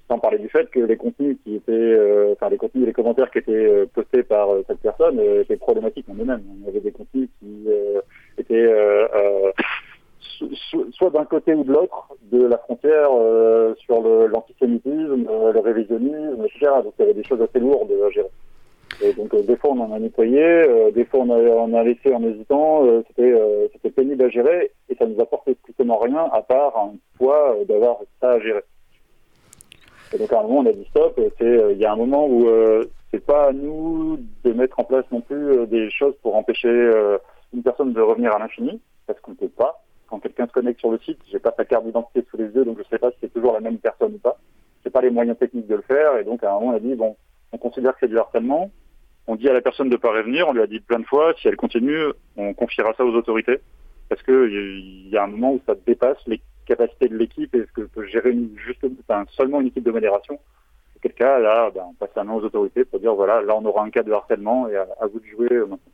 Sans 0.08 0.18
parler 0.18 0.38
du 0.38 0.48
fait 0.48 0.68
que 0.70 0.80
les 0.80 0.96
contenus 0.96 1.36
qui 1.44 1.56
étaient, 1.56 1.72
euh, 1.72 2.32
enfin 2.32 2.48
les 2.50 2.56
contenus 2.58 2.86
les 2.86 2.92
commentaires 2.92 3.30
qui 3.30 3.38
étaient 3.38 3.52
euh, 3.52 3.86
postés 3.94 4.22
par 4.22 4.50
euh, 4.52 4.62
cette 4.66 4.80
personne 4.80 5.18
euh, 5.18 5.42
étaient 5.42 5.56
problématiques 5.56 6.06
en 6.10 6.14
eux-mêmes. 6.14 6.42
Y 6.64 6.68
avait 6.68 6.80
des 6.80 6.92
contenus 6.92 7.28
qui 7.40 7.66
étaient 8.38 8.72
so- 10.38 10.48
so- 10.70 10.86
soit 10.92 11.10
d'un 11.10 11.24
côté 11.24 11.54
ou 11.54 11.64
de 11.64 11.72
l'autre 11.72 12.08
de 12.30 12.46
la 12.46 12.58
frontière 12.58 13.10
sur 13.78 14.00
le- 14.02 14.26
l'antisémitisme, 14.26 15.26
euh, 15.30 15.52
le 15.52 15.60
révisionnisme, 15.60 16.44
etc. 16.44 16.72
Donc 16.82 16.94
il 16.98 17.02
y 17.02 17.04
avait 17.04 17.14
des 17.14 17.24
choses 17.24 17.40
assez 17.42 17.58
lourdes 17.60 17.90
à 17.92 18.10
gérer. 18.10 18.30
Et 19.02 19.12
donc 19.14 19.34
euh, 19.34 19.42
des 19.42 19.56
fois 19.56 19.70
on 19.70 19.80
en 19.80 19.92
a 19.92 19.98
nettoyé, 19.98 20.40
euh, 20.40 20.92
des 20.92 21.04
fois 21.04 21.20
on 21.20 21.30
a, 21.30 21.78
a 21.78 21.82
laissé 21.82 22.14
en 22.14 22.22
hésitant, 22.22 22.86
euh, 22.86 23.02
c'était 23.08 23.34
c'était 23.72 23.90
pénible 23.90 24.22
à 24.22 24.28
gérer 24.28 24.70
et 24.88 24.94
ça 24.94 25.06
nous 25.06 25.20
apportait 25.20 25.54
strictement 25.54 25.98
rien 25.98 26.30
à 26.32 26.40
part 26.42 26.76
un 26.78 26.94
poids 27.18 27.56
d'avoir 27.68 27.98
ça 28.20 28.32
à 28.32 28.40
gérer. 28.40 28.62
Et 30.14 30.18
donc 30.18 30.32
à 30.32 30.38
un 30.38 30.42
moment 30.42 30.60
on 30.60 30.66
a 30.66 30.72
dit 30.72 30.86
stop, 30.90 31.20
il 31.40 31.78
y 31.78 31.84
a 31.84 31.92
un 31.92 31.96
moment 31.96 32.28
où 32.28 32.46
c'est 33.10 33.24
pas 33.24 33.48
à 33.48 33.52
nous 33.52 34.20
de 34.44 34.52
mettre 34.52 34.78
en 34.78 34.84
place 34.84 35.04
non 35.10 35.20
plus 35.20 35.66
des 35.66 35.90
choses 35.90 36.14
pour 36.22 36.36
empêcher 36.36 36.70
une 37.52 37.62
personne 37.62 37.92
de 37.92 38.00
revenir 38.00 38.32
à 38.34 38.38
l'infini, 38.38 38.80
parce 39.06 39.18
qu'on 39.20 39.32
ne 39.32 39.36
peut 39.36 39.48
pas. 39.48 39.82
Quand 40.06 40.20
quelqu'un 40.20 40.46
se 40.46 40.52
connecte 40.52 40.80
sur 40.80 40.92
le 40.92 40.98
site, 40.98 41.18
j'ai 41.30 41.38
pas 41.38 41.54
sa 41.56 41.64
carte 41.64 41.84
d'identité 41.86 42.24
sous 42.30 42.36
les 42.36 42.48
yeux, 42.48 42.64
donc 42.64 42.78
je 42.78 42.84
sais 42.88 42.98
pas 42.98 43.10
si 43.10 43.16
c'est 43.22 43.32
toujours 43.32 43.54
la 43.54 43.60
même 43.60 43.78
personne 43.78 44.14
ou 44.14 44.18
pas. 44.18 44.38
J'ai 44.84 44.90
pas 44.90 45.00
les 45.00 45.10
moyens 45.10 45.38
techniques 45.38 45.66
de 45.66 45.76
le 45.76 45.82
faire, 45.82 46.18
et 46.18 46.24
donc 46.24 46.44
à 46.44 46.52
un 46.52 46.60
moment 46.60 46.72
on 46.72 46.76
a 46.76 46.80
dit 46.80 46.94
bon, 46.94 47.16
on 47.52 47.58
considère 47.58 47.92
que 47.94 48.00
c'est 48.00 48.08
du 48.08 48.18
harcèlement. 48.18 48.70
On 49.26 49.36
dit 49.36 49.48
à 49.48 49.52
la 49.52 49.60
personne 49.60 49.88
de 49.88 49.96
pas 49.96 50.12
revenir, 50.12 50.48
on 50.48 50.52
lui 50.52 50.62
a 50.62 50.66
dit 50.66 50.80
plein 50.80 50.98
de 50.98 51.06
fois, 51.06 51.32
si 51.40 51.48
elle 51.48 51.56
continue, 51.56 52.06
on 52.36 52.54
confiera 52.54 52.92
ça 52.94 53.04
aux 53.04 53.14
autorités, 53.14 53.60
parce 54.08 54.22
que 54.22 54.48
il 54.48 55.08
y 55.08 55.16
a 55.16 55.24
un 55.24 55.28
moment 55.28 55.54
où 55.54 55.60
ça 55.66 55.74
dépasse 55.86 56.18
les 56.26 56.40
capacités 56.66 57.08
de 57.08 57.16
l'équipe 57.16 57.54
et 57.54 57.64
ce 57.66 57.72
que 57.72 57.82
peut 57.82 58.06
gérer 58.06 58.30
une, 58.30 58.56
juste, 58.58 58.84
enfin, 59.00 59.24
seulement 59.36 59.60
une 59.60 59.68
équipe 59.68 59.84
de 59.84 59.90
modération. 59.90 60.38
Auquel 60.96 61.14
cas, 61.14 61.38
là, 61.38 61.70
ben, 61.70 61.84
on 61.90 61.94
passe 61.94 62.14
la 62.16 62.24
main 62.24 62.34
aux 62.34 62.44
autorités 62.44 62.84
pour 62.84 63.00
dire 63.00 63.14
voilà, 63.14 63.42
là 63.42 63.56
on 63.56 63.64
aura 63.64 63.84
un 63.84 63.90
cas 63.90 64.02
de 64.02 64.12
harcèlement 64.12 64.68
et 64.68 64.76
à, 64.76 64.86
à 65.00 65.06
vous 65.06 65.20
de 65.20 65.26
jouer 65.26 65.52
euh, 65.52 65.66
maintenant. 65.66 65.92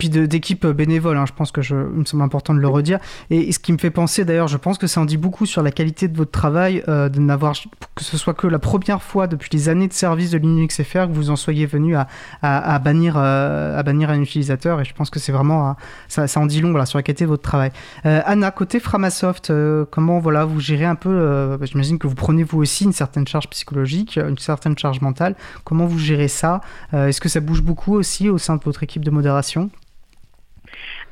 Puis 0.00 0.08
de- 0.08 0.24
d'équipe 0.26 0.66
bénévole, 0.66 1.18
hein, 1.18 1.26
je 1.28 1.32
pense 1.32 1.52
que 1.52 1.60
je, 1.60 1.76
il 1.76 2.00
me 2.00 2.04
semble 2.06 2.22
important 2.22 2.54
de 2.54 2.58
le 2.58 2.66
redire. 2.68 2.98
Et, 3.28 3.52
ce 3.52 3.58
qui 3.58 3.70
me 3.72 3.78
fait 3.78 3.90
penser 3.90 4.24
d'ailleurs, 4.24 4.48
je 4.48 4.56
pense 4.56 4.78
que 4.78 4.86
ça 4.86 5.00
en 5.00 5.04
dit 5.04 5.18
beaucoup 5.18 5.44
sur 5.44 5.62
la 5.62 5.70
qualité 5.70 6.08
de 6.08 6.16
votre 6.16 6.30
travail, 6.30 6.82
euh, 6.88 7.08
de 7.10 7.20
n'avoir 7.20 7.52
que 7.94 8.02
ce 8.02 8.16
soit 8.16 8.32
que 8.32 8.46
la 8.46 8.58
première 8.58 9.02
fois 9.02 9.26
depuis 9.26 9.50
les 9.52 9.68
années 9.68 9.88
de 9.88 9.92
service 9.92 10.30
de 10.30 10.38
Linux 10.38 10.82
FR 10.82 11.06
que 11.06 11.12
vous 11.12 11.28
en 11.28 11.36
soyez 11.36 11.66
venu 11.66 11.96
à, 11.96 12.08
à, 12.40 12.74
à 12.74 12.78
bannir 12.78 13.14
euh, 13.18 13.78
à 13.78 13.82
bannir 13.82 14.08
un 14.10 14.20
utilisateur. 14.20 14.80
Et 14.80 14.84
je 14.86 14.94
pense 14.94 15.10
que 15.10 15.18
c'est 15.20 15.32
vraiment 15.32 15.68
euh, 15.68 15.72
ça, 16.08 16.26
ça 16.26 16.40
en 16.40 16.46
dit 16.46 16.60
long 16.62 16.70
voilà, 16.70 16.86
sur 16.86 16.98
la 16.98 17.02
qualité 17.02 17.24
de 17.24 17.28
votre 17.28 17.42
travail. 17.42 17.70
Euh, 18.06 18.22
Anna, 18.24 18.50
côté 18.50 18.80
Framasoft, 18.80 19.50
euh, 19.50 19.84
comment 19.90 20.18
voilà 20.18 20.46
vous 20.46 20.60
gérez 20.60 20.86
un 20.86 20.94
peu 20.94 21.10
euh, 21.12 21.58
bah, 21.58 21.66
J'imagine 21.66 21.98
que 21.98 22.06
vous 22.06 22.14
prenez 22.14 22.42
vous 22.42 22.58
aussi 22.58 22.84
une 22.84 22.92
certaine 22.94 23.26
charge 23.28 23.48
psychologique, 23.50 24.16
une 24.16 24.38
certaine 24.38 24.78
charge 24.78 25.02
mentale. 25.02 25.34
Comment 25.64 25.84
vous 25.84 25.98
gérez 25.98 26.28
ça? 26.28 26.62
Euh, 26.94 27.08
Est-ce 27.08 27.20
que 27.20 27.28
ça 27.28 27.40
bouge 27.40 27.62
beaucoup 27.62 27.94
aussi 27.94 28.30
au 28.30 28.38
sein 28.38 28.56
de 28.56 28.62
votre 28.64 28.82
équipe 28.82 29.04
de 29.04 29.10
modération? 29.10 29.68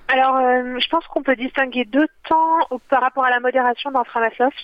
Alors, 0.08 0.36
euh, 0.36 0.78
je 0.78 0.88
pense 0.88 1.06
qu'on 1.08 1.22
peut 1.22 1.36
distinguer 1.36 1.84
deux 1.84 2.06
temps 2.28 2.58
par 2.88 3.02
rapport 3.02 3.24
à 3.24 3.30
la 3.30 3.40
modération 3.40 3.90
dans 3.90 4.04
Framasoft. 4.04 4.56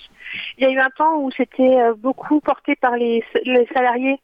Il 0.57 0.65
y 0.65 0.67
a 0.67 0.71
eu 0.71 0.79
un 0.79 0.91
temps 0.91 1.17
où 1.19 1.31
c'était 1.33 1.81
euh, 1.81 1.95
beaucoup 1.95 2.41
porté 2.41 2.77
par 2.77 2.97
les, 2.97 3.23
les 3.45 3.67
salariés 3.75 4.21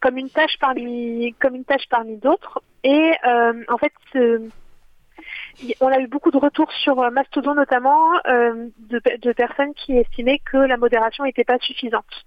comme 0.00 0.18
une 0.18 0.30
tâche 0.30 0.56
parmi 0.60 1.34
comme 1.40 1.54
une 1.54 1.64
tâche 1.64 1.88
parmi 1.88 2.16
d'autres. 2.16 2.62
Et 2.84 3.12
euh, 3.26 3.64
en 3.68 3.78
fait, 3.78 3.92
on 5.80 5.86
a 5.88 6.00
eu 6.00 6.06
beaucoup 6.08 6.30
de 6.30 6.38
retours 6.38 6.72
sur 6.72 7.00
euh, 7.00 7.10
Mastodon 7.10 7.54
notamment 7.54 8.14
euh, 8.26 8.68
de, 8.78 9.00
de 9.20 9.32
personnes 9.32 9.74
qui 9.74 9.96
estimaient 9.96 10.40
que 10.40 10.56
la 10.56 10.76
modération 10.76 11.24
n'était 11.24 11.44
pas 11.44 11.58
suffisante. 11.58 12.26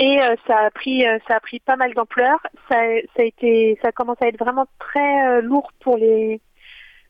Et 0.00 0.18
ça 0.46 0.58
a 0.58 0.70
pris 0.70 1.04
ça 1.26 1.36
a 1.36 1.40
pris 1.40 1.60
pas 1.60 1.76
mal 1.76 1.94
d'ampleur. 1.94 2.38
Ça, 2.68 2.76
ça 3.16 3.22
a 3.22 3.24
été 3.24 3.78
ça 3.82 3.90
commence 3.90 4.20
à 4.20 4.28
être 4.28 4.38
vraiment 4.38 4.66
très 4.78 5.40
lourd 5.40 5.72
pour 5.80 5.96
les 5.96 6.40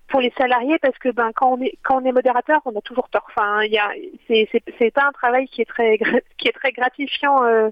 pour 0.09 0.21
les 0.21 0.33
salariés 0.37 0.79
parce 0.79 0.97
que 0.99 1.11
ben 1.11 1.31
quand 1.35 1.53
on 1.53 1.63
est 1.63 1.79
quand 1.83 2.01
on 2.01 2.05
est 2.05 2.13
modérateur 2.13 2.61
on 2.65 2.77
a 2.77 2.81
toujours 2.81 3.09
tort. 3.11 3.27
Enfin 3.29 3.63
il 3.63 3.73
y 3.73 3.79
a 3.79 3.91
c'est 4.27 4.91
pas 4.91 5.07
un 5.07 5.13
travail 5.13 5.47
qui 5.49 5.63
est 5.63 5.67
très 5.67 5.99
qui 6.39 6.49
est 6.49 6.53
très 6.53 6.73
gratifiant 6.73 7.45
euh, 7.45 7.71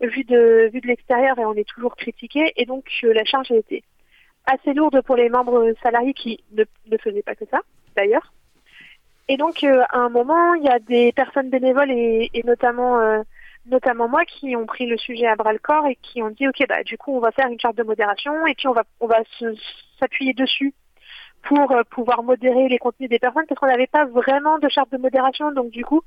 vu 0.00 0.24
de 0.24 0.70
vu 0.72 0.80
de 0.80 0.86
l'extérieur 0.86 1.38
et 1.38 1.44
on 1.44 1.54
est 1.54 1.68
toujours 1.68 1.96
critiqué. 1.96 2.52
Et 2.56 2.66
donc 2.66 2.84
euh, 3.04 3.12
la 3.12 3.24
charge 3.24 3.50
a 3.50 3.56
été 3.56 3.82
assez 4.46 4.74
lourde 4.74 5.00
pour 5.02 5.16
les 5.16 5.28
membres 5.28 5.72
salariés 5.82 6.14
qui 6.14 6.42
ne, 6.52 6.64
ne 6.90 6.98
faisaient 6.98 7.22
pas 7.22 7.34
que 7.34 7.46
ça 7.50 7.60
d'ailleurs. 7.96 8.32
Et 9.28 9.36
donc 9.36 9.64
euh, 9.64 9.82
à 9.90 9.98
un 9.98 10.08
moment 10.10 10.54
il 10.54 10.64
y 10.64 10.68
a 10.68 10.78
des 10.78 11.12
personnes 11.12 11.48
bénévoles 11.48 11.90
et, 11.90 12.30
et 12.34 12.42
notamment 12.42 13.00
euh, 13.00 13.22
notamment 13.66 14.08
moi 14.08 14.24
qui 14.26 14.56
ont 14.56 14.66
pris 14.66 14.86
le 14.86 14.98
sujet 14.98 15.26
à 15.26 15.36
bras 15.36 15.52
le 15.52 15.58
corps 15.58 15.86
et 15.86 15.96
qui 16.02 16.22
ont 16.22 16.30
dit 16.30 16.48
ok 16.48 16.66
bah 16.68 16.82
du 16.82 16.98
coup 16.98 17.16
on 17.16 17.20
va 17.20 17.30
faire 17.32 17.46
une 17.46 17.60
charte 17.60 17.76
de 17.76 17.82
modération 17.82 18.46
et 18.46 18.54
puis 18.54 18.68
on 18.68 18.72
va 18.72 18.82
on 19.00 19.06
va 19.06 19.20
s'appuyer 19.98 20.34
dessus 20.34 20.74
pour 21.42 21.72
euh, 21.72 21.82
pouvoir 21.90 22.22
modérer 22.22 22.68
les 22.68 22.78
contenus 22.78 23.10
des 23.10 23.18
personnes 23.18 23.44
parce 23.48 23.58
qu'on 23.58 23.66
n'avait 23.66 23.86
pas 23.86 24.04
vraiment 24.06 24.58
de 24.58 24.68
charte 24.68 24.90
de 24.92 24.98
modération. 24.98 25.52
Donc 25.52 25.70
du 25.70 25.84
coup, 25.84 26.02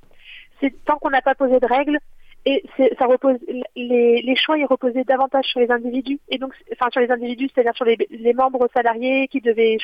c'est 0.60 0.74
tant 0.86 0.98
qu'on 0.98 1.10
n'a 1.10 1.22
pas 1.22 1.36
posé 1.36 1.60
de 1.60 1.66
règles 1.66 2.00
et 2.48 2.64
ça 3.00 3.08
repose 3.08 3.38
les, 3.76 4.22
les 4.22 4.36
choix 4.36 4.58
ils 4.58 4.66
reposaient 4.66 5.04
davantage 5.04 5.46
sur 5.46 5.60
les 5.60 5.72
individus 5.72 6.20
et 6.30 6.38
donc 6.38 6.54
enfin 6.74 6.92
sur 6.92 7.02
les 7.02 7.10
individus, 7.10 7.50
c'est-à-dire 7.54 7.76
sur 7.76 7.86
les, 7.86 7.98
les 8.12 8.34
membres 8.34 8.70
salariés 8.72 9.28
qui 9.30 9.42
devaient 9.42 9.78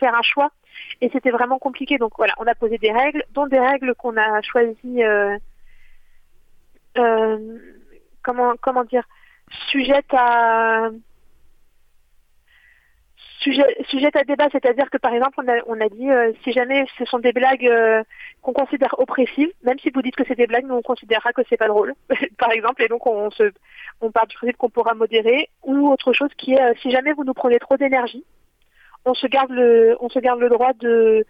faire 0.00 0.14
un 0.14 0.22
choix 0.22 0.50
et 1.00 1.08
c'était 1.10 1.30
vraiment 1.30 1.58
compliqué. 1.58 1.96
Donc 1.96 2.12
voilà, 2.18 2.34
on 2.38 2.46
a 2.46 2.54
posé 2.56 2.76
des 2.78 2.90
règles, 2.90 3.24
dont 3.34 3.46
des 3.46 3.60
règles 3.60 3.94
qu'on 3.94 4.16
a 4.16 4.42
choisies. 4.42 5.04
Euh, 5.04 5.38
euh, 6.96 7.58
comment 8.22 8.54
comment 8.60 8.84
dire 8.84 9.04
sujettes 9.70 10.12
à 10.12 10.90
sujet, 13.38 14.10
à 14.14 14.24
débat, 14.24 14.48
c'est-à-dire 14.50 14.90
que 14.90 14.98
par 14.98 15.12
exemple, 15.12 15.40
on 15.66 15.80
a, 15.80 15.88
dit 15.88 16.10
euh, 16.10 16.32
si 16.42 16.52
jamais 16.52 16.86
ce 16.98 17.04
sont 17.04 17.18
des 17.18 17.32
blagues 17.32 17.66
euh, 17.66 18.02
qu'on 18.42 18.52
considère 18.52 18.98
oppressives, 18.98 19.50
même 19.62 19.78
si 19.78 19.90
vous 19.90 20.02
dites 20.02 20.16
que 20.16 20.24
c'est 20.26 20.34
des 20.34 20.46
blagues, 20.46 20.66
nous 20.66 20.74
on 20.74 20.82
considérera 20.82 21.32
que 21.32 21.42
c'est 21.48 21.56
pas 21.56 21.68
drôle, 21.68 21.94
par 22.38 22.50
exemple, 22.52 22.82
et 22.82 22.88
donc 22.88 23.06
on 23.06 23.30
se, 23.30 23.52
on 24.00 24.10
part 24.10 24.26
du 24.26 24.36
principe 24.36 24.56
qu'on 24.56 24.70
pourra 24.70 24.94
modérer, 24.94 25.48
ou 25.62 25.88
autre 25.88 26.12
chose 26.12 26.30
qui 26.36 26.54
est 26.54 26.60
euh, 26.60 26.74
si 26.82 26.90
jamais 26.90 27.12
vous 27.12 27.24
nous 27.24 27.34
prenez 27.34 27.58
trop 27.58 27.76
d'énergie, 27.76 28.24
on 29.04 29.14
se 29.14 29.26
garde 29.26 29.50
le, 29.50 29.96
on 30.00 30.08
se 30.08 30.18
garde 30.18 30.40
le 30.40 30.48
droit 30.48 30.72
de 30.74 31.24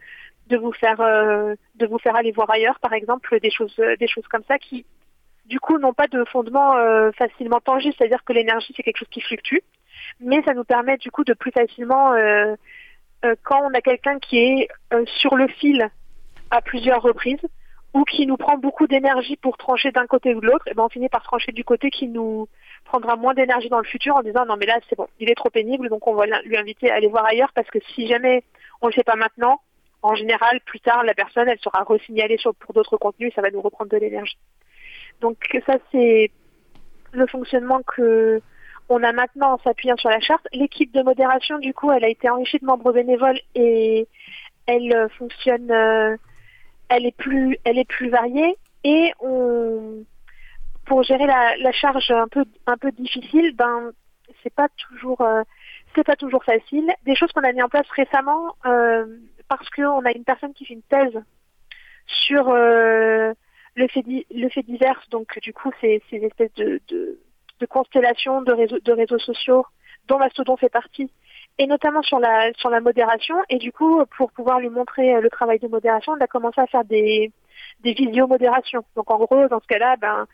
de 0.48 0.56
vous 0.56 0.72
faire 0.72 0.96
de 0.96 1.86
vous 1.86 1.98
faire 1.98 2.16
aller 2.16 2.32
voir 2.32 2.48
ailleurs, 2.48 2.80
par 2.80 2.94
exemple, 2.94 3.38
des 3.40 3.50
choses 3.50 3.76
des 3.76 4.08
choses 4.08 4.26
comme 4.28 4.44
ça 4.48 4.58
qui 4.58 4.86
du 5.44 5.60
coup 5.60 5.78
n'ont 5.78 5.92
pas 5.92 6.06
de 6.08 6.24
fondement 6.24 6.72
facilement 7.18 7.60
tangible, 7.60 7.94
c'est-à-dire 7.98 8.24
que 8.24 8.32
l'énergie 8.32 8.72
c'est 8.74 8.82
quelque 8.82 8.96
chose 8.96 9.10
qui 9.10 9.20
fluctue 9.20 9.58
mais 10.20 10.42
ça 10.42 10.54
nous 10.54 10.64
permet 10.64 10.96
du 10.96 11.10
coup 11.10 11.24
de 11.24 11.34
plus 11.34 11.50
facilement, 11.50 12.12
euh, 12.12 12.54
euh, 13.24 13.34
quand 13.42 13.60
on 13.62 13.74
a 13.74 13.80
quelqu'un 13.80 14.18
qui 14.18 14.38
est 14.38 14.68
euh, 14.92 15.04
sur 15.18 15.36
le 15.36 15.48
fil 15.48 15.88
à 16.50 16.60
plusieurs 16.62 17.02
reprises, 17.02 17.46
ou 17.94 18.04
qui 18.04 18.26
nous 18.26 18.36
prend 18.36 18.58
beaucoup 18.58 18.86
d'énergie 18.86 19.36
pour 19.36 19.56
trancher 19.56 19.90
d'un 19.92 20.06
côté 20.06 20.34
ou 20.34 20.40
de 20.40 20.46
l'autre, 20.46 20.68
et 20.68 20.74
ben 20.74 20.84
on 20.84 20.88
finit 20.88 21.08
par 21.08 21.22
trancher 21.22 21.52
du 21.52 21.64
côté 21.64 21.90
qui 21.90 22.06
nous 22.06 22.46
prendra 22.84 23.16
moins 23.16 23.34
d'énergie 23.34 23.70
dans 23.70 23.78
le 23.78 23.84
futur 23.84 24.16
en 24.16 24.22
disant 24.22 24.44
non 24.44 24.56
mais 24.58 24.66
là 24.66 24.78
c'est 24.88 24.96
bon, 24.96 25.08
il 25.18 25.30
est 25.30 25.34
trop 25.34 25.48
pénible, 25.48 25.88
donc 25.88 26.06
on 26.06 26.14
va 26.14 26.26
lui 26.26 26.56
inviter 26.56 26.90
à 26.90 26.96
aller 26.96 27.08
voir 27.08 27.24
ailleurs 27.24 27.52
parce 27.54 27.68
que 27.70 27.78
si 27.94 28.06
jamais 28.06 28.44
on 28.82 28.88
le 28.88 28.92
fait 28.92 29.04
pas 29.04 29.16
maintenant, 29.16 29.60
en 30.02 30.14
général, 30.14 30.60
plus 30.64 30.80
tard, 30.80 31.02
la 31.02 31.14
personne, 31.14 31.48
elle 31.48 31.58
sera 31.58 31.82
resignalée 31.82 32.36
sur, 32.38 32.54
pour 32.54 32.72
d'autres 32.72 32.96
contenus, 32.96 33.32
ça 33.34 33.42
va 33.42 33.50
nous 33.50 33.60
reprendre 33.60 33.90
de 33.90 33.96
l'énergie. 33.96 34.38
Donc 35.20 35.36
ça, 35.66 35.74
c'est 35.90 36.30
le 37.12 37.26
fonctionnement 37.26 37.80
que 37.82 38.40
on 38.88 39.02
a 39.02 39.12
maintenant 39.12 39.54
en 39.54 39.58
s'appuyant 39.58 39.96
sur 39.96 40.10
la 40.10 40.20
charte. 40.20 40.46
L'équipe 40.52 40.92
de 40.92 41.02
modération, 41.02 41.58
du 41.58 41.74
coup, 41.74 41.90
elle 41.92 42.04
a 42.04 42.08
été 42.08 42.28
enrichie 42.28 42.58
de 42.58 42.64
membres 42.64 42.92
bénévoles 42.92 43.40
et 43.54 44.08
elle 44.66 44.92
euh, 44.92 45.08
fonctionne, 45.10 45.70
euh, 45.70 46.16
elle 46.88 47.06
est 47.06 47.16
plus, 47.16 47.58
elle 47.64 47.78
est 47.78 47.88
plus 47.88 48.08
variée 48.08 48.56
et 48.84 49.12
pour 50.86 51.02
gérer 51.02 51.26
la, 51.26 51.72
charge 51.72 52.10
un 52.10 52.28
peu, 52.28 52.44
difficile, 52.92 53.54
ben 53.56 53.90
c'est 54.42 54.54
pas 54.54 54.68
toujours, 54.76 55.20
euh, 55.20 55.42
c'est 55.94 56.04
pas 56.04 56.16
toujours 56.16 56.44
facile. 56.44 56.90
Des 57.04 57.14
choses 57.14 57.32
qu'on 57.32 57.42
a 57.42 57.52
mis 57.52 57.62
en 57.62 57.68
place 57.68 57.88
récemment 57.90 58.54
parce 59.48 59.68
qu'on 59.70 60.04
a 60.04 60.12
une 60.12 60.24
personne 60.24 60.54
qui 60.54 60.64
fait 60.64 60.74
une 60.74 60.82
thèse 60.82 61.22
sur 62.06 62.52
le 62.52 63.34
fait, 63.88 64.62
divers, 64.62 65.02
donc 65.10 65.38
du 65.40 65.52
coup 65.52 65.70
c'est 65.80 66.00
une 66.12 66.24
espèce 66.24 66.54
de, 66.54 66.80
de, 66.88 67.18
de 67.60 67.66
constellation 67.66 68.42
de 68.42 68.52
réseaux, 68.52 68.78
de 68.78 68.92
réseaux 68.92 69.18
sociaux 69.18 69.66
dont 70.06 70.18
Mastodon 70.18 70.56
fait 70.56 70.68
partie 70.68 71.10
et 71.58 71.66
notamment 71.66 72.02
sur 72.02 72.18
la 72.18 72.52
sur 72.54 72.70
la 72.70 72.80
modération. 72.80 73.36
Et 73.50 73.58
du 73.58 73.72
coup, 73.72 74.02
pour 74.16 74.30
pouvoir 74.32 74.60
lui 74.60 74.70
montrer 74.70 75.14
euh, 75.14 75.20
le 75.20 75.30
travail 75.30 75.58
de 75.58 75.68
modération, 75.68 76.12
on 76.12 76.24
a 76.24 76.26
commencé 76.26 76.60
à 76.60 76.66
faire 76.66 76.84
des 76.84 77.32
des 77.80 77.92
vidéos-modérations. 77.92 78.84
Donc 78.96 79.10
en 79.10 79.18
gros, 79.18 79.48
dans 79.48 79.60
ce 79.60 79.66
cas-là, 79.66 79.96
ben 79.96 80.26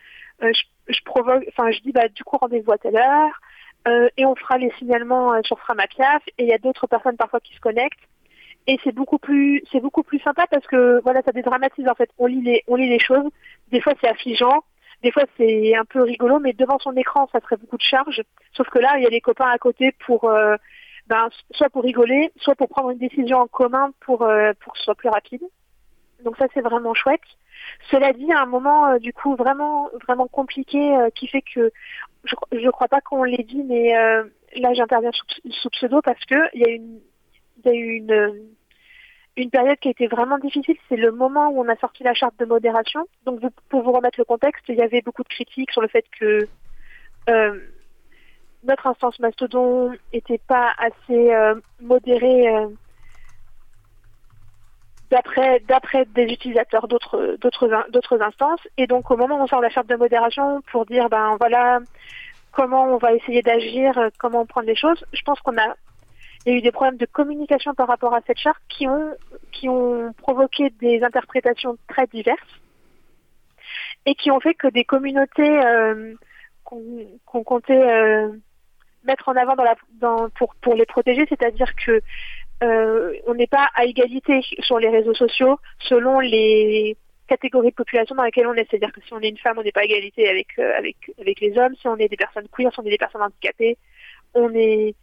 euh, 0.43 0.53
je, 0.89 1.01
provoque, 1.05 1.45
enfin 1.49 1.71
je 1.71 1.81
dis 1.81 1.93
bah 1.93 2.09
du 2.09 2.25
coup 2.25 2.37
rendez-vous 2.37 2.73
à 2.73 2.79
telle 2.79 2.97
heure 2.97 3.41
euh, 3.89 4.09
et 4.17 4.27
on 4.27 4.35
fera 4.35 4.59
les 4.59 4.71
signalements 4.79 5.43
sur 5.43 5.59
Framapiaf 5.59 6.23
et 6.39 6.45
il 6.45 6.49
y 6.49 6.53
a 6.53 6.59
d'autres 6.59 6.87
personnes 6.87 7.17
parfois 7.17 7.41
qui 7.41 7.55
se 7.55 7.61
connectent. 7.61 8.07
Et 8.67 8.79
c'est 8.83 8.93
beaucoup 8.93 9.19
plus 9.19 9.63
c'est 9.73 9.81
beaucoup 9.81 10.03
plus 10.03 10.21
sympa 10.21 10.47
parce 10.51 10.67
que 10.67 11.01
voilà 11.03 11.23
ça 11.23 11.33
dédramatise 11.33 11.89
en 11.89 11.95
fait. 11.95 12.11
On 12.19 12.27
lit 12.27 12.43
les 12.43 12.65
on 12.69 12.77
lit 12.77 12.89
les 12.89 12.99
choses. 12.99 13.31
Des 13.71 13.81
fois 13.81 13.95
c'est 14.01 14.09
affligeant, 14.09 14.63
des 15.05 15.13
fois 15.13 15.25
c'est 15.37 15.77
un 15.77 15.85
peu 15.85 16.03
rigolo, 16.03 16.41
mais 16.41 16.55
devant 16.55 16.79
son 16.79 16.97
écran 16.97 17.29
ça 17.31 17.41
serait 17.41 17.59
beaucoup 17.59 17.77
de 17.77 17.83
charge. 17.83 18.23
Sauf 18.55 18.69
que 18.71 18.79
là 18.79 18.95
il 18.97 19.05
y 19.05 19.07
a 19.07 19.11
les 19.11 19.21
copains 19.21 19.49
à 19.49 19.59
côté 19.59 19.93
pour 20.07 20.25
euh, 20.25 20.57
ben, 21.07 21.29
soit 21.53 21.69
pour 21.69 21.85
rigoler, 21.85 22.33
soit 22.39 22.55
pour 22.57 22.69
prendre 22.69 22.91
une 22.91 22.99
décision 22.99 23.39
en 23.39 23.47
commun 23.47 23.93
pour, 24.01 24.23
euh, 24.23 24.53
pour 24.61 24.73
que 24.73 24.79
ce 24.79 24.85
soit 24.85 24.95
plus 24.95 25.11
rapide. 25.11 25.43
Donc 26.25 26.37
ça 26.39 26.47
c'est 26.55 26.63
vraiment 26.63 26.95
chouette. 26.95 27.21
Cela 27.91 28.13
dit, 28.15 28.33
à 28.33 28.41
un 28.41 28.47
moment 28.47 28.89
euh, 28.89 28.99
du 28.99 29.13
coup 29.13 29.37
vraiment 29.37 29.91
vraiment 30.07 30.27
compliqué 30.27 30.97
qui 31.15 31.29
fait 31.29 31.43
que 31.43 31.71
je 32.25 32.35
je 32.53 32.71
crois 32.71 32.89
pas 32.89 33.03
qu'on 33.03 33.25
l'ait 33.25 33.45
dit, 33.45 33.63
mais 33.63 33.93
là 34.57 34.73
j'interviens 34.73 35.13
sous, 35.13 35.27
sous, 35.51 35.71
pseudo 35.71 36.01
parce 36.01 36.25
que 36.25 36.49
il 36.55 36.63
y 36.63 36.65
a 36.65 36.71
une 36.71 37.01
il 37.59 37.71
y 37.71 37.75
a 37.75 37.79
eu 37.79 37.97
une 37.99 38.55
une 39.37 39.51
période 39.51 39.79
qui 39.79 39.89
a 39.89 39.91
été 39.91 40.07
vraiment 40.07 40.39
difficile, 40.39 40.77
c'est 40.89 40.97
le 40.97 41.11
moment 41.11 41.49
où 41.49 41.61
on 41.61 41.69
a 41.69 41.77
sorti 41.77 42.03
la 42.05 42.15
charte 42.15 42.39
de 42.39 42.45
modération. 42.45 43.07
Donc 43.27 43.41
pour 43.69 43.83
vous 43.83 43.93
remettre 43.93 44.19
le 44.19 44.25
contexte, 44.25 44.65
il 44.69 44.77
y 44.77 44.83
avait 44.83 45.03
beaucoup 45.03 45.23
de 45.23 45.29
critiques 45.29 45.73
sur 45.73 45.83
le 45.83 45.89
fait 45.89 46.05
que 46.19 46.47
euh, 47.29 47.61
notre 48.65 48.87
instance 48.87 49.19
Mastodon 49.19 49.93
n'était 50.13 50.41
pas 50.47 50.73
assez 50.79 51.35
euh, 51.35 51.55
modérée 51.81 52.49
euh, 52.49 52.69
d'après 55.11 55.61
d'après 55.69 56.05
des 56.07 56.25
utilisateurs 56.25 56.89
d'autres 56.89 57.37
d'autres 57.41 57.87
d'autres 57.91 58.21
instances 58.21 58.61
et 58.77 58.87
donc 58.87 59.11
au 59.11 59.17
moment 59.17 59.39
où 59.39 59.43
on 59.43 59.47
sort 59.47 59.61
la 59.61 59.71
charte 59.71 59.89
de 59.89 59.97
modération 59.97 60.63
pour 60.73 60.87
dire 60.87 61.09
ben 61.09 61.37
voilà 61.39 61.81
comment 62.53 62.85
on 62.85 62.97
va 62.97 63.13
essayer 63.13 63.43
d'agir 63.43 63.97
euh, 63.99 64.09
comment 64.19 64.41
on 64.41 64.47
prend 64.47 64.63
les 64.63 64.77
choses 64.77 65.05
je 65.13 65.23
pense 65.23 65.41
qu'on 65.41 65.59
a 65.59 65.75
il 66.45 66.53
y 66.53 66.55
a 66.55 66.59
eu 66.59 66.63
des 66.63 66.73
problèmes 66.73 66.99
de 66.99 67.07
communication 67.07 67.75
par 67.75 67.89
rapport 67.89 68.15
à 68.15 68.21
cette 68.27 68.39
charte 68.39 68.63
qui 68.69 68.87
ont 68.87 69.15
qui 69.53 69.69
ont 69.69 70.13
provoqué 70.15 70.71
des 70.81 71.03
interprétations 71.03 71.77
très 71.89 72.07
diverses 72.07 72.61
et 74.07 74.15
qui 74.15 74.31
ont 74.31 74.41
fait 74.41 74.55
que 74.55 74.69
des 74.69 74.85
communautés 74.85 75.65
euh, 75.65 76.15
qu'on 76.65 77.45
comptait 77.45 77.73
euh, 77.73 78.31
mettre 79.05 79.29
en 79.29 79.37
avant 79.37 79.55
dans 79.55 79.65
la, 79.65 79.77
dans, 80.01 80.29
pour, 80.31 80.55
pour 80.57 80.75
les 80.75 80.87
protéger, 80.87 81.27
c'est-à-dire 81.29 81.75
que 81.77 82.01
euh, 82.63 83.15
on 83.27 83.35
n'est 83.35 83.47
pas 83.47 83.69
à 83.75 83.85
égalité 83.85 84.41
sur 84.61 84.79
les 84.79 84.89
réseaux 84.89 85.15
sociaux 85.15 85.59
selon 85.81 86.21
les 86.21 86.97
catégories 87.27 87.71
de 87.71 87.75
population 87.75 88.15
dans 88.15 88.23
lesquelles 88.23 88.47
on 88.47 88.55
est. 88.55 88.67
C'est-à-dire 88.71 88.93
que 88.93 89.01
si 89.03 89.13
on 89.13 89.21
est 89.21 89.29
une 89.29 89.39
femme, 89.39 89.59
on 89.59 89.63
n'est 89.63 89.73
pas 89.73 89.81
à 89.81 89.85
égalité 89.85 90.29
avec, 90.29 90.59
euh, 90.59 90.73
avec, 90.77 90.97
avec 91.21 91.41
les 91.41 91.57
hommes. 91.59 91.75
Si 91.77 91.89
on 91.89 91.97
est 91.97 92.09
des 92.09 92.17
personnes 92.17 92.49
queer, 92.55 92.73
si 92.73 92.81
on 92.81 92.85
est 92.85 92.91
des 92.91 92.99
personnes 92.99 93.23
handicapées, 93.23 93.77
on 94.35 94.53
est 94.55 94.95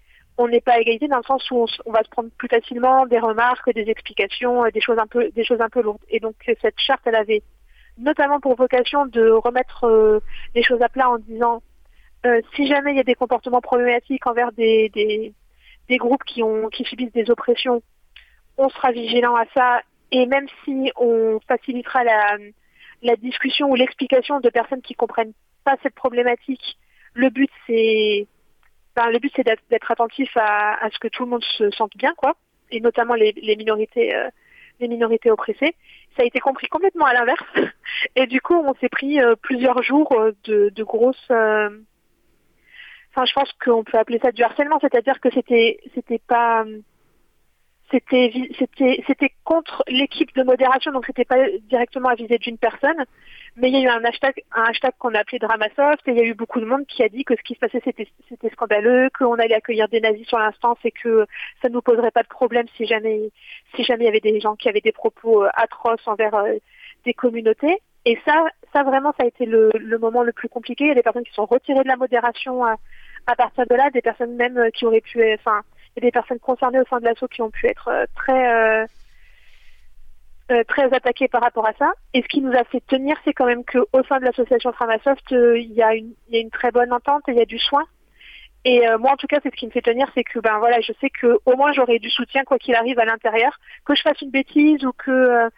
on 0.42 0.48
n'est 0.48 0.62
pas 0.62 0.80
égalité 0.80 1.08
dans 1.08 1.18
le 1.18 1.24
sens 1.24 1.50
où 1.52 1.66
on, 1.86 1.92
va 1.92 2.04
se 2.04 2.10
prendre 2.10 2.30
plus 2.38 2.48
facilement 2.48 3.06
des 3.06 3.20
remarques, 3.20 3.72
des 3.74 3.90
explications, 3.90 4.66
euh, 4.66 4.72
des 4.72 4.82
choses 4.82 4.98
un 5.00 5.08
peu 5.08 5.82
lourdes. 5.82 6.02
Et 6.10 6.20
donc 6.20 6.36
cette 6.62 6.80
charte, 6.80 7.02
elle 7.06 7.16
avait 7.16 7.44
notamment 7.98 8.40
pour 8.40 8.56
vocation 8.56 9.06
de 9.06 9.30
remettre 9.30 9.86
euh, 9.86 10.20
les 10.56 10.64
choses 10.64 10.82
à 10.82 10.90
plat 10.90 11.10
en 11.10 11.20
disant 11.20 11.62
euh, 12.26 12.42
si 12.56 12.68
jamais 12.68 12.92
il 12.92 12.98
y 12.98 13.02
a 13.02 13.04
des 13.04 13.16
comportements 13.16 13.62
problématiques 13.62 14.26
envers 14.28 14.52
des, 14.52 15.34
groupes 15.90 16.24
qui, 16.24 16.44
subissent 16.86 17.12
des 17.14 17.30
oppressions, 17.30 17.82
on 18.58 18.70
sera 18.70 18.92
vigilant 18.92 19.36
à 19.36 19.46
ça. 19.54 19.82
Et 20.12 20.26
même 20.26 20.48
si 20.64 20.92
on 20.98 21.40
facilitera 21.48 22.04
la, 22.04 23.16
discussion 23.18 23.70
ou 23.70 23.76
l'explication 23.76 24.40
de 24.40 24.50
personnes 24.50 24.82
qui 24.82 24.94
comprennent 24.94 25.34
pas 25.64 25.76
cette 25.84 25.96
problématique, 25.96 26.78
le 27.14 27.30
but 27.30 27.50
c'est 27.68 28.28
ben, 28.96 29.10
le 29.10 29.20
but 29.20 29.32
c'est 29.36 29.46
d'être 29.46 29.92
attentif 29.92 30.36
à, 30.36 30.74
à, 30.84 30.90
ce 30.90 31.00
que 31.00 31.08
tout 31.08 31.24
le 31.24 31.30
monde 31.30 31.44
se 31.44 31.70
sente 31.72 31.96
bien, 31.96 32.14
quoi, 32.16 32.36
et 32.72 32.80
notamment 32.80 33.16
les, 33.16 33.32
les 33.34 33.56
minorités, 33.56 34.16
euh, 34.16 34.30
les 34.80 34.88
minorités 34.88 35.32
oppressées. 35.32 35.76
Ça 36.18 36.24
a 36.24 36.26
été 36.26 36.40
compris 36.40 36.68
complètement 36.68 37.06
à 37.06 37.14
l'inverse, 37.14 37.44
et 38.16 38.28
du 38.28 38.42
coup 38.42 38.56
on 38.56 38.74
s'est 38.76 38.90
pris 38.90 39.22
euh, 39.22 39.36
plusieurs 39.42 39.82
jours 39.84 40.12
euh, 40.14 40.32
de, 40.44 40.70
de 40.70 40.84
grosses 40.84 41.28
euh, 41.32 41.70
enfin 43.12 43.26
je 43.26 43.34
pense 43.34 43.52
qu'on 43.64 43.84
peut 43.84 43.98
appeler 43.98 44.20
ça 44.20 44.32
du 44.32 44.44
harcèlement, 44.44 44.80
c'est-à-dire 44.80 45.20
que 45.20 45.30
c'était 45.32 45.80
c'était 45.96 46.22
pas 46.28 46.66
c'était 47.92 48.32
c'était 48.58 49.04
c'était 49.08 49.32
contre 49.44 49.84
l'équipe 49.88 50.34
de 50.36 50.44
modération, 50.44 50.92
donc 50.92 51.06
c'était 51.06 51.26
pas 51.26 51.48
directement 51.70 52.10
à 52.10 52.16
viser 52.16 52.38
d'une 52.38 52.58
personne, 52.58 53.06
mais 53.58 53.70
il 53.70 53.74
y 53.74 53.78
a 53.78 53.82
eu 53.82 53.88
un 53.88 54.04
hashtag 54.04 54.44
un 54.54 54.64
hashtag 54.64 54.94
qu'on 54.98 55.14
a 55.14 55.20
appelé 55.20 55.40
Dramasoft 55.40 56.08
et 56.08 56.12
il 56.12 56.18
y 56.18 56.22
a 56.22 56.26
eu 56.26 56.34
beaucoup 56.34 56.60
de 56.60 56.66
monde 56.66 56.86
qui 56.88 57.04
a 57.04 57.10
dit 57.10 57.24
que 57.24 57.36
ce 57.36 57.42
qui 57.42 57.54
se 57.56 57.60
passait 57.60 57.82
c'était 57.84 58.08
c'était 58.30 58.50
scandaleux, 58.50 59.10
qu'on 59.18 59.36
allait 59.36 59.56
accueillir 59.56 59.88
des 59.90 60.02
nazis 60.02 60.28
sur 60.28 60.40
l'instant 60.40 60.78
et 60.84 60.92
que 60.92 61.26
ça 61.62 61.70
ne 61.70 61.74
nous 61.74 61.82
poserait 61.82 62.12
pas 62.12 62.24
de 62.24 62.28
problème 62.28 62.66
si 62.78 62.86
jamais 62.86 63.32
si 63.76 63.84
jamais 63.84 64.06
il 64.06 64.08
y 64.08 64.10
avait 64.10 64.20
des 64.20 64.40
gens 64.40 64.56
qui 64.56 64.70
avaient 64.70 64.82
des 64.82 64.92
propos 64.92 65.44
euh, 65.44 65.50
atroces 65.54 66.08
envers 66.08 66.36
euh, 66.36 66.58
des 67.06 67.14
communautés. 67.14 67.82
Et 68.04 68.20
ça, 68.26 68.46
ça 68.74 68.82
vraiment, 68.82 69.14
ça 69.16 69.26
a 69.26 69.28
été 69.28 69.46
le, 69.46 69.70
le 69.76 69.98
moment 70.00 70.24
le 70.24 70.32
plus 70.32 70.50
compliqué. 70.50 70.86
Il 70.86 70.88
y 70.88 70.92
a 70.92 70.96
des 70.96 71.04
personnes 71.04 71.24
qui 71.24 71.34
sont 71.34 71.46
retirées 71.46 71.84
de 71.84 71.88
la 71.88 71.98
modération 71.98 72.66
à, 72.66 72.78
à 73.28 73.36
partir 73.36 73.66
de 73.68 73.76
là, 73.76 73.90
des 73.92 74.02
personnes 74.02 74.36
même 74.36 74.58
euh, 74.58 74.70
qui 74.72 74.86
auraient 74.86 75.02
pu, 75.02 75.22
enfin, 75.34 75.62
il 75.96 76.04
y 76.04 76.06
a 76.06 76.08
des 76.08 76.12
personnes 76.12 76.40
concernées 76.40 76.80
au 76.80 76.86
sein 76.86 77.00
de 77.00 77.06
l'assaut 77.06 77.28
qui 77.28 77.42
ont 77.42 77.52
pu 77.52 77.68
être 77.68 77.88
euh, 77.90 78.06
très 78.16 78.82
euh, 78.82 78.86
euh, 80.52 80.64
très 80.68 80.94
attaquées 80.94 81.28
par 81.28 81.42
rapport 81.42 81.66
à 81.68 81.74
ça. 81.74 81.94
Et 82.14 82.22
ce 82.22 82.28
qui 82.28 82.42
nous 82.42 82.52
a 82.52 82.64
fait 82.66 82.82
tenir, 82.88 83.18
c'est 83.24 83.34
quand 83.34 83.46
même 83.46 83.64
qu'au 83.64 84.04
sein 84.08 84.20
de 84.20 84.26
l'association 84.26 84.72
Framasoft, 84.74 85.32
euh, 85.32 85.58
il 85.58 85.72
y 85.74 85.82
a 85.82 85.96
une 85.96 86.14
il 86.28 86.36
y 86.36 86.38
a 86.38 86.42
une 86.42 86.50
très 86.50 86.72
bonne 86.72 86.92
entente, 86.94 87.24
il 87.28 87.36
y 87.36 87.42
a 87.42 87.46
du 87.46 87.60
soin. 87.60 87.84
Et 88.64 88.88
euh, 88.88 88.98
moi, 89.00 89.12
en 89.12 89.18
tout 89.18 89.28
cas, 89.28 89.40
c'est 89.42 89.50
ce 89.50 89.56
qui 89.56 89.66
me 89.66 89.72
fait 89.72 89.82
tenir, 89.82 90.08
c'est 90.14 90.24
que 90.24 90.40
ben 90.40 90.60
voilà, 90.60 90.82
je 90.82 90.94
sais 91.02 91.10
que 91.10 91.40
au 91.46 91.56
moins 91.56 91.74
j'aurai 91.74 92.00
du 92.00 92.10
soutien 92.10 92.44
quoi 92.44 92.60
qu'il 92.60 92.76
arrive 92.76 93.00
à 93.00 93.06
l'intérieur, 93.06 93.60
que 93.86 93.96
je 93.96 94.02
fasse 94.02 94.22
une 94.22 94.30
bêtise 94.30 94.86
ou 94.86 94.92
que 94.94 95.50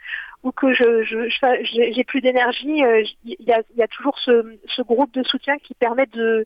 ou 0.43 0.51
que 0.51 0.73
je 0.73 1.03
je, 1.03 1.29
je 1.29 1.91
j'ai 1.91 2.03
plus 2.03 2.21
d'énergie, 2.21 2.83
il 3.23 3.35
y 3.39 3.51
a 3.51 3.61
y 3.75 3.81
a 3.81 3.87
toujours 3.87 4.17
ce 4.19 4.57
ce 4.67 4.81
groupe 4.81 5.13
de 5.13 5.23
soutien 5.23 5.57
qui 5.57 5.73
permet 5.73 6.05
de 6.07 6.45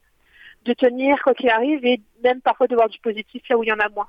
de 0.66 0.74
tenir 0.74 1.22
quoi 1.24 1.34
qu'il 1.34 1.50
arrive 1.50 1.86
et 1.86 2.02
même 2.24 2.42
parfois 2.42 2.68
de 2.68 2.76
voir 2.76 2.90
du 2.90 3.00
positif 3.00 3.42
là 3.50 3.58
où 3.58 3.64
il 3.64 3.70
y 3.70 3.74
en 3.74 3.80
a 3.80 3.90
moins. 3.90 4.08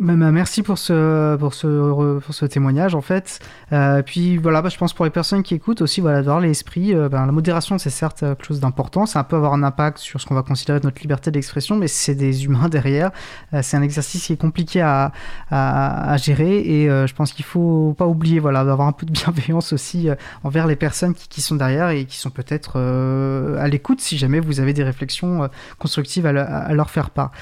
Merci 0.00 0.62
pour 0.62 0.78
ce, 0.78 1.36
pour 1.36 1.54
ce, 1.54 2.18
pour 2.20 2.34
ce 2.34 2.46
témoignage 2.46 2.94
en 2.94 3.00
fait. 3.00 3.40
Euh, 3.72 4.02
puis 4.02 4.36
voilà, 4.36 4.62
bah, 4.62 4.68
je 4.68 4.78
pense 4.78 4.92
pour 4.92 5.04
les 5.04 5.10
personnes 5.10 5.42
qui 5.42 5.54
écoutent 5.54 5.82
aussi, 5.82 6.00
voilà, 6.00 6.18
d'avoir 6.18 6.40
l'esprit. 6.40 6.94
Euh, 6.94 7.08
ben, 7.08 7.26
la 7.26 7.32
modération, 7.32 7.78
c'est 7.78 7.90
certes 7.90 8.20
quelque 8.20 8.44
chose 8.44 8.60
d'important. 8.60 9.06
Ça 9.06 9.24
peut 9.24 9.36
avoir 9.36 9.54
un 9.54 9.62
impact 9.62 9.98
sur 9.98 10.20
ce 10.20 10.26
qu'on 10.26 10.34
va 10.34 10.42
considérer 10.42 10.80
notre 10.82 11.00
liberté 11.00 11.30
d'expression, 11.30 11.76
mais 11.76 11.88
c'est 11.88 12.14
des 12.14 12.44
humains 12.44 12.68
derrière. 12.70 13.10
Euh, 13.54 13.60
c'est 13.62 13.76
un 13.76 13.82
exercice 13.82 14.26
qui 14.26 14.32
est 14.32 14.40
compliqué 14.40 14.80
à, 14.80 15.12
à, 15.50 16.16
gérer 16.16 16.60
et 16.60 16.90
euh, 16.90 17.06
je 17.06 17.14
pense 17.14 17.32
qu'il 17.32 17.44
faut 17.44 17.94
pas 17.96 18.06
oublier, 18.06 18.38
voilà, 18.38 18.64
d'avoir 18.64 18.88
un 18.88 18.92
peu 18.92 19.06
de 19.06 19.12
bienveillance 19.18 19.72
aussi 19.72 20.08
euh, 20.08 20.14
envers 20.44 20.66
les 20.66 20.76
personnes 20.76 21.14
qui, 21.14 21.40
sont 21.40 21.56
derrière 21.56 21.90
et 21.90 22.04
qui 22.04 22.16
sont 22.16 22.30
peut-être 22.30 22.74
euh, 22.76 23.62
à 23.62 23.68
l'écoute 23.68 24.00
si 24.00 24.18
jamais 24.18 24.40
vous 24.40 24.60
avez 24.60 24.72
des 24.72 24.82
réflexions 24.82 25.48
constructives 25.78 26.26
à, 26.26 26.72
leur 26.72 26.90
faire 26.90 27.10
part. 27.10 27.32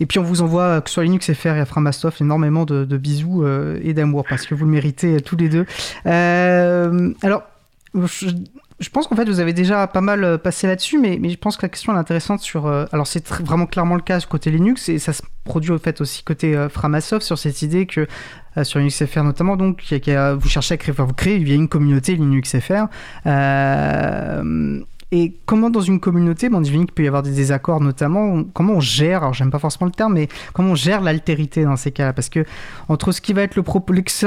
Et 0.00 0.06
puis 0.06 0.18
on 0.18 0.22
vous 0.22 0.42
envoie, 0.42 0.80
que 0.80 0.90
ce 0.90 0.94
soit 0.94 1.04
Linux 1.04 1.32
FR 1.32 1.48
et 1.48 1.60
à 1.60 1.64
Framasoft, 1.64 2.20
énormément 2.20 2.64
de, 2.64 2.84
bisous 2.96 3.44
euh, 3.44 3.80
et 3.82 3.94
d'amour 3.94 4.24
parce 4.28 4.46
que 4.46 4.54
vous 4.54 4.64
le 4.64 4.70
méritez 4.70 5.20
tous 5.20 5.36
les 5.36 5.48
deux. 5.48 5.66
Euh, 6.06 7.12
alors, 7.22 7.42
je, 7.94 8.88
pense 8.90 9.06
qu'en 9.06 9.16
fait 9.16 9.28
vous 9.28 9.40
avez 9.40 9.52
déjà 9.52 9.86
pas 9.86 10.00
mal 10.00 10.38
passé 10.38 10.66
là-dessus, 10.66 10.98
mais, 10.98 11.18
je 11.28 11.36
pense 11.36 11.56
que 11.56 11.62
la 11.62 11.68
question 11.68 11.94
est 11.94 11.98
intéressante 11.98 12.40
sur. 12.40 12.66
Euh, 12.66 12.86
alors 12.92 13.06
c'est 13.06 13.26
vraiment 13.28 13.66
clairement 13.66 13.96
le 13.96 14.02
cas 14.02 14.20
côté 14.20 14.50
Linux 14.50 14.88
et 14.88 14.98
ça 14.98 15.12
se 15.12 15.22
produit 15.44 15.72
au 15.72 15.78
fait 15.78 16.00
aussi 16.00 16.22
côté 16.22 16.56
euh, 16.56 16.68
Framasoft 16.68 17.24
sur 17.24 17.38
cette 17.38 17.62
idée 17.62 17.86
que 17.86 18.06
euh, 18.56 18.64
sur 18.64 18.78
LinuxFR 18.78 19.22
notamment 19.22 19.56
donc 19.56 19.82
vous 19.82 20.48
cherchez 20.48 20.74
à 20.74 20.76
créer, 20.76 20.92
enfin, 20.92 21.04
vous 21.04 21.14
créez 21.14 21.38
via 21.38 21.54
une 21.54 21.68
communauté 21.68 22.16
LinuxFR. 22.16 22.86
Euh, 23.26 24.80
et 25.14 25.36
comment 25.44 25.68
dans 25.68 25.82
une 25.82 26.00
communauté, 26.00 26.48
bon, 26.48 26.56
on 26.56 26.60
dit 26.62 26.70
qu'il 26.70 26.86
peut 26.86 27.04
y 27.04 27.06
avoir 27.06 27.22
des 27.22 27.32
désaccords 27.32 27.82
notamment, 27.82 28.44
comment 28.54 28.74
on 28.76 28.80
gère, 28.80 29.18
alors 29.18 29.34
j'aime 29.34 29.50
pas 29.50 29.58
forcément 29.58 29.84
le 29.84 29.92
terme, 29.92 30.14
mais 30.14 30.26
comment 30.54 30.70
on 30.70 30.74
gère 30.74 31.02
l'altérité 31.02 31.64
dans 31.64 31.76
ces 31.76 31.92
cas-là? 31.92 32.14
Parce 32.14 32.30
que 32.30 32.46
entre 32.88 33.12
ce 33.12 33.20
qui 33.20 33.34
va 33.34 33.42
être 33.42 33.60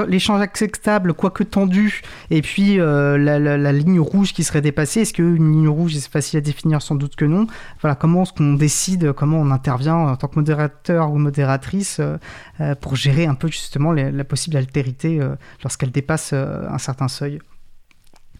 l'échange 0.07 0.41
acceptable, 0.41 1.15
quoique 1.15 1.43
tendu, 1.43 2.03
et 2.29 2.43
puis 2.43 2.79
euh, 2.79 3.17
la, 3.17 3.71
ligne 3.71 3.99
rouge 3.99 4.31
qui 4.31 4.43
serait 4.43 4.61
dépassée, 4.61 5.01
est-ce 5.01 5.13
qu'une 5.13 5.51
ligne 5.51 5.67
rouge 5.67 5.95
c'est 5.95 6.11
facile 6.11 6.38
à 6.38 6.41
définir? 6.41 6.83
Sans 6.83 6.93
doute 6.93 7.15
que 7.15 7.25
non. 7.25 7.47
Voilà, 7.81 7.95
comment 7.95 8.21
est-ce 8.21 8.33
qu'on 8.33 8.53
décide, 8.53 9.11
comment 9.13 9.39
on 9.39 9.49
intervient 9.49 9.95
en 9.95 10.15
tant 10.15 10.27
que 10.27 10.36
modérateur 10.36 11.11
ou 11.11 11.17
modératrice 11.17 11.97
euh, 11.99 12.17
euh, 12.61 12.75
pour 12.75 12.95
gérer 12.95 13.25
un 13.25 13.33
peu 13.33 13.47
justement 13.47 13.91
la 13.91 14.23
possible 14.23 14.55
altérité 14.55 15.19
lorsqu'elle 15.63 15.91
dépasse 15.91 16.33
un 16.33 16.77
certain 16.77 17.07
seuil? 17.07 17.39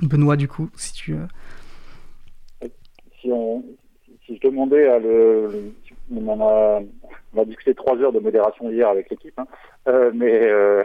Benoît, 0.02 0.36
du 0.36 0.48
coup, 0.48 0.70
si 0.76 0.93
tu... 0.93 1.16
si 3.26 3.32
on 3.32 3.64
si 4.26 4.36
je 4.38 4.48
demandais 4.48 4.88
à 4.88 4.98
le, 5.00 5.72
on 6.16 6.40
a 6.42 7.46
discuté 7.46 7.74
trois 7.76 7.96
heures 7.98 8.12
de 8.12 8.20
modération 8.20 8.70
hier 8.72 8.88
avec 8.90 9.10
l'équipe, 9.10 9.38
hein, 9.38 9.46
euh, 9.88 10.12
mais 10.16 10.48
euh, 10.48 10.84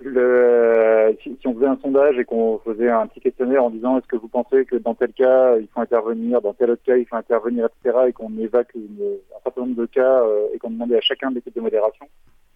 le 0.00 1.16
si, 1.22 1.38
on 1.46 1.54
faisait 1.54 1.66
un 1.66 1.78
sondage 1.82 2.18
et 2.18 2.24
qu'on 2.24 2.58
faisait 2.58 2.88
un 2.90 3.06
petit 3.06 3.20
questionnaire 3.20 3.64
en 3.64 3.70
disant 3.70 3.98
est-ce 3.98 4.06
que 4.06 4.16
vous 4.16 4.28
pensez 4.28 4.64
que 4.64 4.76
dans 4.76 4.94
tel 4.94 5.12
cas 5.12 5.56
il 5.58 5.68
faut 5.68 5.80
intervenir, 5.80 6.40
dans 6.42 6.52
tel 6.54 6.70
autre 6.70 6.82
cas 6.82 6.96
il 6.96 7.06
faut 7.06 7.16
intervenir, 7.16 7.66
etc. 7.66 7.98
et 8.08 8.12
qu'on 8.12 8.36
évacue 8.38 8.76
un 8.76 9.40
certain 9.42 9.60
nombre 9.62 9.80
de 9.80 9.86
cas 9.86 10.22
euh, 10.24 10.48
et 10.54 10.58
qu'on 10.58 10.70
demandait 10.70 10.96
à 10.96 11.02
chacun 11.02 11.30
de 11.30 11.36
l'équipe 11.36 11.54
de 11.54 11.60
modération, 11.60 12.06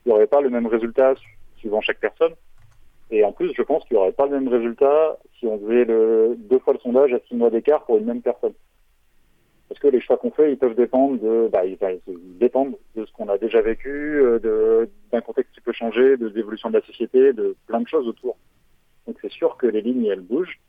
il 0.04 0.08
n'y 0.08 0.14
aurait 0.14 0.26
pas 0.26 0.40
le 0.40 0.50
même 0.50 0.66
résultat 0.66 1.14
su- 1.14 1.38
suivant 1.58 1.80
chaque 1.80 2.00
personne. 2.00 2.32
Et 3.10 3.22
en 3.24 3.30
plus, 3.30 3.52
je 3.56 3.62
pense 3.62 3.84
qu'il 3.84 3.96
n'y 3.96 4.02
aurait 4.02 4.10
pas 4.12 4.26
le 4.26 4.32
même 4.40 4.48
résultat 4.48 5.16
si 5.38 5.46
on 5.46 5.58
faisait 5.60 5.84
le, 5.84 6.34
deux 6.36 6.58
fois 6.58 6.72
le 6.72 6.80
sondage 6.80 7.14
à 7.14 7.20
six 7.28 7.36
mois 7.36 7.50
d'écart 7.50 7.84
pour 7.84 7.98
une 7.98 8.04
même 8.06 8.20
personne. 8.20 8.54
Parce 9.68 9.80
que 9.80 9.88
les 9.88 10.00
choix 10.00 10.16
qu'on 10.16 10.30
fait, 10.30 10.52
ils 10.52 10.58
peuvent 10.58 10.76
dépendre 10.76 11.20
de, 11.20 11.48
bah, 11.48 11.64
ils, 11.64 11.76
ils 12.06 12.38
dépendent 12.38 12.76
de 12.94 13.04
ce 13.04 13.12
qu'on 13.12 13.28
a 13.28 13.36
déjà 13.36 13.60
vécu, 13.60 13.90
euh, 13.90 14.86
d'un 15.10 15.20
contexte 15.20 15.52
qui 15.54 15.60
peut 15.60 15.72
changer, 15.72 16.16
de 16.16 16.28
l'évolution 16.28 16.70
de 16.70 16.78
la 16.78 16.86
société, 16.86 17.32
de 17.32 17.56
plein 17.66 17.80
de 17.80 17.88
choses 17.88 18.06
autour. 18.06 18.36
Donc 19.06 19.16
c'est 19.20 19.32
sûr 19.32 19.56
que 19.56 19.66
les 19.66 19.80
lignes, 19.80 20.06
elles 20.06 20.20
bougent. 20.20 20.60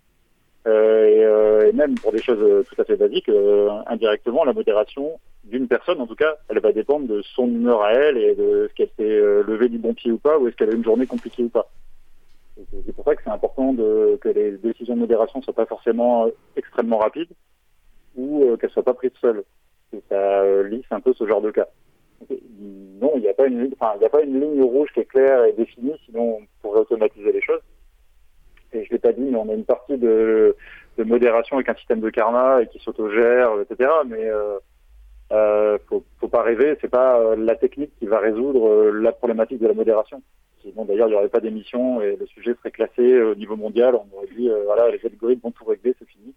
Euh, 0.65 1.05
et, 1.07 1.23
euh, 1.23 1.69
et 1.69 1.73
même 1.73 1.95
pour 1.95 2.11
des 2.11 2.21
choses 2.21 2.41
euh, 2.41 2.63
tout 2.63 2.81
à 2.81 2.83
fait 2.83 2.97
basiques, 2.97 3.29
euh, 3.29 3.69
indirectement, 3.85 4.43
la 4.43 4.51
modération 4.51 5.19
d'une 5.45 5.67
personne, 5.67 6.01
en 6.01 6.07
tout 6.07 6.15
cas, 6.15 6.35
elle 6.49 6.59
va 6.59 6.73
dépendre 6.73 7.07
de 7.07 7.21
son 7.21 7.47
humeur 7.47 7.83
à 7.83 7.93
elle 7.93 8.17
et 8.17 8.35
de 8.35 8.65
est-ce 8.65 8.73
qu'elle 8.73 8.89
s'est 8.97 9.03
euh, 9.03 9.43
levée 9.43 9.69
du 9.69 9.77
bon 9.77 9.93
pied 9.93 10.11
ou 10.11 10.17
pas, 10.17 10.37
ou 10.37 10.47
est-ce 10.47 10.57
qu'elle 10.57 10.71
a 10.71 10.73
une 10.73 10.83
journée 10.83 11.05
compliquée 11.05 11.43
ou 11.43 11.49
pas. 11.49 11.69
C'est 12.85 12.93
pour 12.93 13.05
ça 13.05 13.15
que 13.15 13.21
c'est 13.23 13.29
important 13.29 13.71
de, 13.71 14.17
que 14.19 14.29
les 14.29 14.57
décisions 14.57 14.95
de 14.95 15.01
modération 15.01 15.41
soient 15.43 15.53
pas 15.53 15.67
forcément 15.67 16.27
extrêmement 16.55 16.97
rapides 16.97 17.29
ou 18.17 18.43
euh, 18.43 18.57
qu'elles 18.57 18.71
soient 18.71 18.83
pas 18.83 18.93
prises 18.93 19.11
seules. 19.21 19.43
Et 19.93 20.01
ça 20.09 20.41
euh, 20.41 20.67
lisse 20.67 20.85
un 20.91 20.99
peu 20.99 21.13
ce 21.13 21.25
genre 21.25 21.41
de 21.41 21.51
cas. 21.51 21.67
Non, 22.99 23.13
il 23.15 23.21
n'y 23.21 23.29
a 23.29 23.33
pas 23.33 23.47
une, 23.47 23.63
ligne- 23.63 24.63
rouge 24.63 24.89
qui 24.93 25.01
est 25.01 25.05
claire 25.05 25.45
et 25.45 25.53
définie, 25.53 25.93
sinon 26.05 26.39
on 26.39 26.47
pourrait 26.61 26.81
automatiser 26.81 27.31
les 27.31 27.41
choses. 27.41 27.61
Et 28.73 28.83
je 28.83 28.91
l'ai 28.91 28.99
pas 28.99 29.13
dit, 29.13 29.21
mais 29.21 29.37
on 29.37 29.49
a 29.49 29.53
une 29.53 29.65
partie 29.65 29.97
de, 29.97 30.55
modération 30.97 31.57
avec 31.57 31.69
un 31.69 31.75
système 31.75 32.01
de 32.01 32.09
karma 32.09 32.63
et 32.63 32.67
qui 32.67 32.79
s'autogère, 32.79 33.51
etc. 33.61 33.89
Mais 34.07 34.25
euh, 34.25 34.57
euh, 35.31 35.77
faut, 35.87 36.27
pas 36.27 36.41
rêver, 36.41 36.77
c'est 36.81 36.89
pas 36.89 37.19
euh, 37.19 37.35
la 37.35 37.55
technique 37.55 37.91
qui 37.99 38.07
va 38.07 38.19
résoudre 38.19 38.67
euh, 38.67 38.91
la 38.91 39.11
problématique 39.11 39.59
de 39.59 39.67
la 39.67 39.73
modération. 39.73 40.21
Sinon, 40.61 40.85
d'ailleurs, 40.85 41.07
il 41.07 41.11
n'y 41.11 41.17
aurait 41.17 41.29
pas 41.29 41.39
d'émission 41.39 42.01
et 42.01 42.15
le 42.15 42.25
sujet 42.25 42.55
serait 42.55 42.71
classé 42.71 43.21
au 43.21 43.35
niveau 43.35 43.55
mondial. 43.55 43.95
On 43.95 44.17
aurait 44.17 44.27
dit, 44.35 44.49
voilà, 44.65 44.89
les 44.89 44.99
algorithmes 45.05 45.41
vont 45.43 45.51
tout 45.51 45.65
régler, 45.65 45.95
c'est 45.99 46.07
fini. 46.07 46.33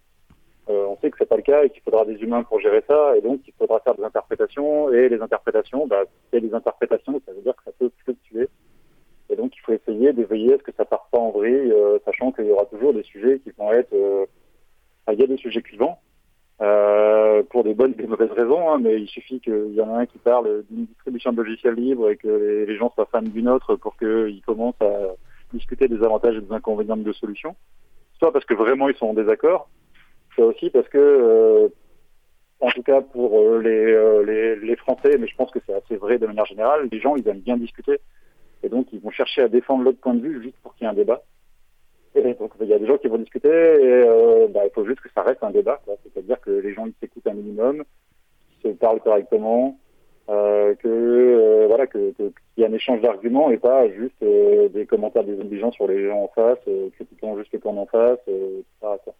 Euh, 0.70 0.86
on 0.88 0.96
sait 0.98 1.10
que 1.10 1.16
c'est 1.18 1.28
pas 1.28 1.36
le 1.36 1.42
cas 1.42 1.64
et 1.64 1.70
qu'il 1.70 1.82
faudra 1.82 2.04
des 2.04 2.14
humains 2.14 2.44
pour 2.44 2.60
gérer 2.60 2.82
ça, 2.88 3.16
et 3.16 3.20
donc 3.20 3.40
il 3.46 3.52
faudra 3.58 3.80
faire 3.80 3.94
des 3.94 4.04
interprétations. 4.04 4.92
Et 4.92 5.08
les 5.08 5.20
interprétations, 5.20 5.86
bah, 5.86 6.04
c'est 6.32 6.40
des 6.40 6.54
interprétations, 6.54 7.20
ça 7.26 7.32
veut 7.32 7.42
dire 7.42 7.56
que 7.56 7.64
ça 7.64 7.72
peut 7.78 7.90
fluctuer. 8.04 8.48
Et 9.28 9.36
donc 9.36 9.52
il 9.56 9.60
faut 9.60 9.72
essayer 9.72 10.12
de 10.12 10.24
veiller 10.24 10.54
à 10.54 10.58
ce 10.58 10.62
que 10.62 10.72
ça 10.76 10.84
parte 10.84 11.10
pas 11.10 11.18
en 11.18 11.30
vrille, 11.30 11.72
euh, 11.72 11.98
sachant 12.04 12.32
qu'il 12.32 12.46
y 12.46 12.50
aura 12.50 12.66
toujours 12.66 12.94
des 12.94 13.02
sujets 13.02 13.40
qui 13.40 13.50
vont 13.58 13.72
être. 13.72 13.92
euh, 13.92 14.26
il 15.12 15.18
y 15.18 15.24
a 15.24 15.26
des 15.26 15.36
sujets 15.38 15.62
clivants. 15.62 15.98
Euh, 16.62 17.42
pour 17.44 17.64
des 17.64 17.72
bonnes 17.72 17.92
et 17.92 18.02
des 18.02 18.06
mauvaises 18.06 18.30
raisons, 18.32 18.70
hein, 18.70 18.78
mais 18.78 19.00
il 19.00 19.08
suffit 19.08 19.40
qu'il 19.40 19.72
y 19.72 19.80
en 19.80 19.94
a 19.94 20.00
un 20.00 20.06
qui 20.06 20.18
parle 20.18 20.62
d'une 20.68 20.84
distribution 20.84 21.32
de 21.32 21.38
logiciels 21.38 21.74
libres 21.74 22.10
et 22.10 22.16
que 22.16 22.28
les, 22.28 22.66
les 22.66 22.76
gens 22.76 22.92
soient 22.94 23.08
fans 23.10 23.22
d'une 23.22 23.48
autre 23.48 23.76
pour 23.76 23.96
qu'ils 23.96 24.42
commencent 24.44 24.82
à 24.82 25.14
discuter 25.54 25.88
des 25.88 26.02
avantages 26.04 26.36
et 26.36 26.40
des 26.42 26.52
inconvénients 26.52 26.98
de 26.98 27.12
solutions. 27.12 27.56
Soit 28.18 28.30
parce 28.30 28.44
que 28.44 28.52
vraiment 28.52 28.90
ils 28.90 28.96
sont 28.96 29.06
en 29.06 29.14
désaccord, 29.14 29.70
aussi 30.45 30.70
parce 30.70 30.88
que, 30.88 30.99
euh, 30.99 31.68
en 32.61 32.68
tout 32.70 32.82
cas 32.82 33.01
pour 33.01 33.38
euh, 33.38 33.61
les, 33.61 33.93
euh, 33.93 34.22
les, 34.24 34.57
les 34.57 34.76
Français, 34.76 35.16
mais 35.18 35.26
je 35.26 35.36
pense 35.36 35.51
que 35.51 35.59
c'est 35.66 35.74
assez 35.74 35.97
vrai 35.97 36.18
de 36.18 36.26
manière 36.26 36.47
générale, 36.47 36.88
les 36.91 37.01
gens 37.01 37.16
ils 37.16 37.26
aiment 37.28 37.41
bien 37.41 37.57
discuter. 37.57 37.99
Et 38.62 38.68
donc 38.68 38.88
ils 38.93 39.01
vont 39.01 39.11
chercher 39.11 39.43
à 39.43 39.49
défendre 39.49 39.84
l'autre 39.84 40.01
point 40.01 40.14
de 40.14 40.20
vue 40.20 40.43
juste 40.43 40.59
pour 40.62 40.74
qu'il 40.74 40.84
y 40.84 40.86
ait 40.86 40.91
un 40.91 40.95
débat. 40.95 41.22
Et 42.14 42.22
donc 42.34 42.53
il 42.61 42.66
y 42.66 42.74
a 42.74 42.78
des 42.78 42.86
gens 42.86 42.99
qui 42.99 43.09
vont 43.09 43.18
discuter 43.18 43.49
et 43.49 44.49
bah, 44.49 44.64
il 44.64 44.70
faut 44.74 44.84
juste 44.84 45.01
que 45.01 45.09
ça 45.14 45.22
reste 45.22 45.43
un 45.43 45.51
débat, 45.51 45.80
c'est-à-dire 46.03 46.41
que 46.41 46.51
les 46.51 46.74
gens 46.74 46.86
ils 46.86 46.95
s'écoutent 47.01 47.26
un 47.28 47.34
minimum, 47.34 47.84
qu'ils 48.61 48.72
se 48.72 48.76
parlent 48.76 49.01
correctement, 49.01 49.78
que 50.26 51.66
voilà 51.68 51.86
que 51.86 52.11
qu'il 52.11 52.32
y 52.59 52.62
ait 52.62 52.66
un 52.66 52.72
échange 52.72 53.01
d'arguments 53.01 53.51
et 53.51 53.59
pas 53.59 53.88
juste 53.91 54.20
des 54.20 54.86
commentaires 54.86 55.24
désobligeants 55.24 55.70
sur 55.70 55.86
les 55.86 56.09
gens 56.09 56.24
en 56.24 56.28
face, 56.28 56.59
critiquant 56.97 57.38
juste 57.38 57.53
le 57.53 57.61
camp 57.61 57.76
en 57.76 57.86
face, 57.86 58.18
etc.. 58.26 59.12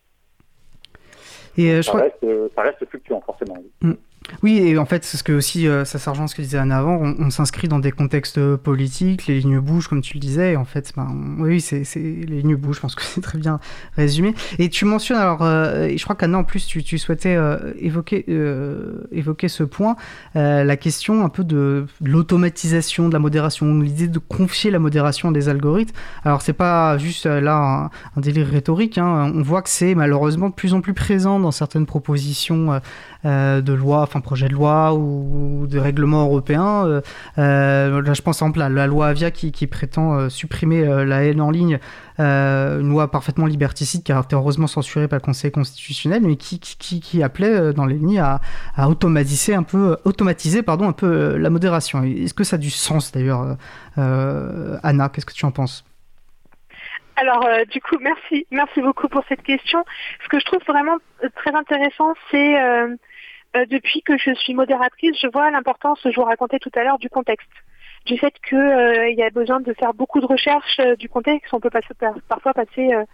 Et 1.57 1.71
euh, 1.71 1.77
je 1.79 1.83
Ça 1.83 1.91
crois 1.93 2.03
reste, 2.03 2.25
euh, 2.25 2.49
ça 2.55 2.63
reste 2.63 2.85
fluctuant 2.89 3.21
forcément. 3.21 3.57
oui. 3.83 3.97
Oui, 4.43 4.59
et 4.59 4.79
en 4.79 4.87
fait, 4.87 5.05
c'est 5.05 5.17
ce 5.17 5.23
que 5.23 5.33
aussi, 5.33 5.67
euh, 5.67 5.85
ça 5.85 5.99
sergent 5.99 6.27
ce 6.27 6.35
que 6.35 6.43
disait 6.43 6.59
Anna 6.59 6.79
avant, 6.79 6.99
on, 7.19 7.31
s'inscrit 7.31 7.69
dans 7.69 7.79
des 7.79 7.91
contextes 7.91 8.57
politiques, 8.57 9.27
les 9.27 9.41
lignes 9.41 9.61
bougent, 9.61 9.89
comme 9.89 10.03
tu 10.03 10.15
le 10.15 10.21
disais, 10.21 10.53
et 10.53 10.57
en 10.57 10.65
fait, 10.65 10.93
ben, 10.97 11.09
oui, 11.39 11.61
c'est, 11.61 11.85
les 11.97 12.25
lignes 12.25 12.57
bougent, 12.57 12.77
je 12.77 12.81
pense 12.81 12.95
que 12.95 13.03
c'est 13.05 13.21
très 13.21 13.39
bien 13.39 13.61
résumé. 13.97 14.35
Et 14.59 14.69
tu 14.69 14.85
mentionnes, 14.85 15.19
alors, 15.19 15.43
euh, 15.43 15.89
je 15.95 16.03
crois 16.05 16.17
qu'Anna, 16.17 16.39
en 16.39 16.45
plus, 16.45 16.67
tu, 16.67 16.99
souhaitais 16.99 17.35
euh, 17.35 17.73
évoquer, 17.79 18.25
euh, 18.29 19.09
évoquer 19.11 19.49
ce 19.49 19.63
point, 19.63 19.97
la 20.35 20.77
question 20.77 21.25
un 21.25 21.29
peu 21.29 21.45
de 21.45 21.87
l'automatisation 22.03 23.09
de 23.09 23.13
la 23.13 23.19
modération, 23.19 23.79
l'idée 23.79 24.09
de 24.09 24.19
confier 24.19 24.71
la 24.71 24.79
modération 24.79 25.31
à 25.31 25.33
des 25.33 25.49
algorithmes. 25.49 25.97
Alors, 26.25 26.43
c'est 26.43 26.53
pas 26.53 26.99
juste 26.99 27.27
là 27.27 27.91
un, 28.17 28.21
délire 28.21 28.47
rhétorique, 28.47 28.99
hein, 28.99 29.33
on 29.35 29.43
voit 29.43 29.63
que 29.63 29.71
c'est 29.71 29.95
malheureusement 29.95 30.51
de 30.51 30.55
plus 30.55 30.75
en 30.75 30.81
plus 30.81 30.95
présent 30.95 31.41
dans 31.41 31.51
certaines 31.51 31.87
propositions 31.87 32.81
de 33.25 33.73
loi, 33.73 34.03
enfin 34.03 34.21
projet 34.21 34.49
de 34.49 34.55
loi 34.55 34.95
ou 34.95 35.67
de 35.69 35.79
règlement 35.79 36.25
européen. 36.25 36.87
Euh, 36.87 37.01
euh, 37.39 38.03
là, 38.03 38.15
je 38.15 38.23
pense 38.23 38.41
exemple 38.41 38.63
à 38.63 38.69
la 38.69 38.87
loi 38.87 39.09
Avia 39.09 39.31
qui, 39.31 39.67
prétend 39.67 40.15
euh, 40.15 40.29
supprimer 40.29 40.87
euh, 40.87 41.05
la 41.05 41.25
haine 41.25 41.41
en 41.41 41.51
ligne, 41.51 41.79
euh, 42.19 42.81
une 42.81 42.89
loi 42.89 43.11
parfaitement 43.11 43.47
liberticide 43.47 44.03
qui 44.03 44.13
a 44.13 44.21
été 44.21 44.35
heureusement 44.35 44.67
censurée 44.67 45.09
par 45.09 45.19
le 45.19 45.25
Conseil 45.25 45.51
constitutionnel, 45.51 46.23
mais 46.23 46.37
qui, 46.37 47.23
appelait 47.23 47.55
euh, 47.55 47.73
dans 47.73 47.85
les 47.85 47.97
lignes 47.97 48.21
à, 48.21 48.41
automatiser 48.89 49.55
un 49.55 49.63
peu, 49.63 49.99
automatiser 50.05 50.63
pardon 50.63 50.89
un 50.89 50.93
peu 50.93 51.07
euh, 51.07 51.39
la 51.39 51.51
modération. 51.51 52.03
Est-ce 52.03 52.35
que 52.35 52.45
ça 52.45 52.57
a 52.57 52.59
du 52.59 52.71
sens 52.71 53.13
d'ailleurs, 53.13 53.43
euh, 53.43 53.55
euh, 53.99 54.79
Anna 54.83 55.09
Qu'est-ce 55.09 55.27
que 55.27 55.35
tu 55.35 55.45
en 55.45 55.53
penses? 55.53 55.85
Alors, 57.21 57.45
euh, 57.45 57.65
du 57.67 57.83
coup, 57.83 57.97
merci, 58.01 58.47
merci 58.51 58.81
beaucoup 58.81 59.09
pour 59.09 59.23
cette 59.29 59.43
question. 59.43 59.85
Ce 60.25 60.29
que 60.29 60.41
je 60.41 60.45
trouve 60.47 60.63
vraiment 60.67 60.97
euh, 61.23 61.29
très 61.37 61.55
intéressant, 61.55 62.15
c'est 62.31 62.59
euh, 62.59 62.97
euh, 63.57 63.67
depuis 63.67 64.03
que 64.03 64.17
je 64.17 64.33
suis 64.35 64.55
modératrice, 64.55 65.17
je 65.21 65.29
vois 65.29 65.51
l'importance, 65.51 66.01
je 66.05 66.15
vous 66.15 66.25
racontais 66.25 66.59
tout 66.59 66.71
à 66.75 66.85
l'heure, 66.85 66.99
du 66.99 67.09
contexte. 67.09 67.49
Du 68.07 68.17
fait 68.17 68.33
qu'il 68.49 69.15
y 69.17 69.23
a 69.23 69.31
besoin 69.31 69.61
de 69.61 69.75
faire 69.75 69.93
beaucoup 69.93 70.21
de 70.21 70.27
recherches 70.27 70.81
euh, 70.81 70.97
du 70.97 71.09
contexte. 71.09 71.53
On 71.53 71.61
peut 71.61 71.71
parfois 72.29 72.55
passer 72.55 72.95
euh, 72.95 73.05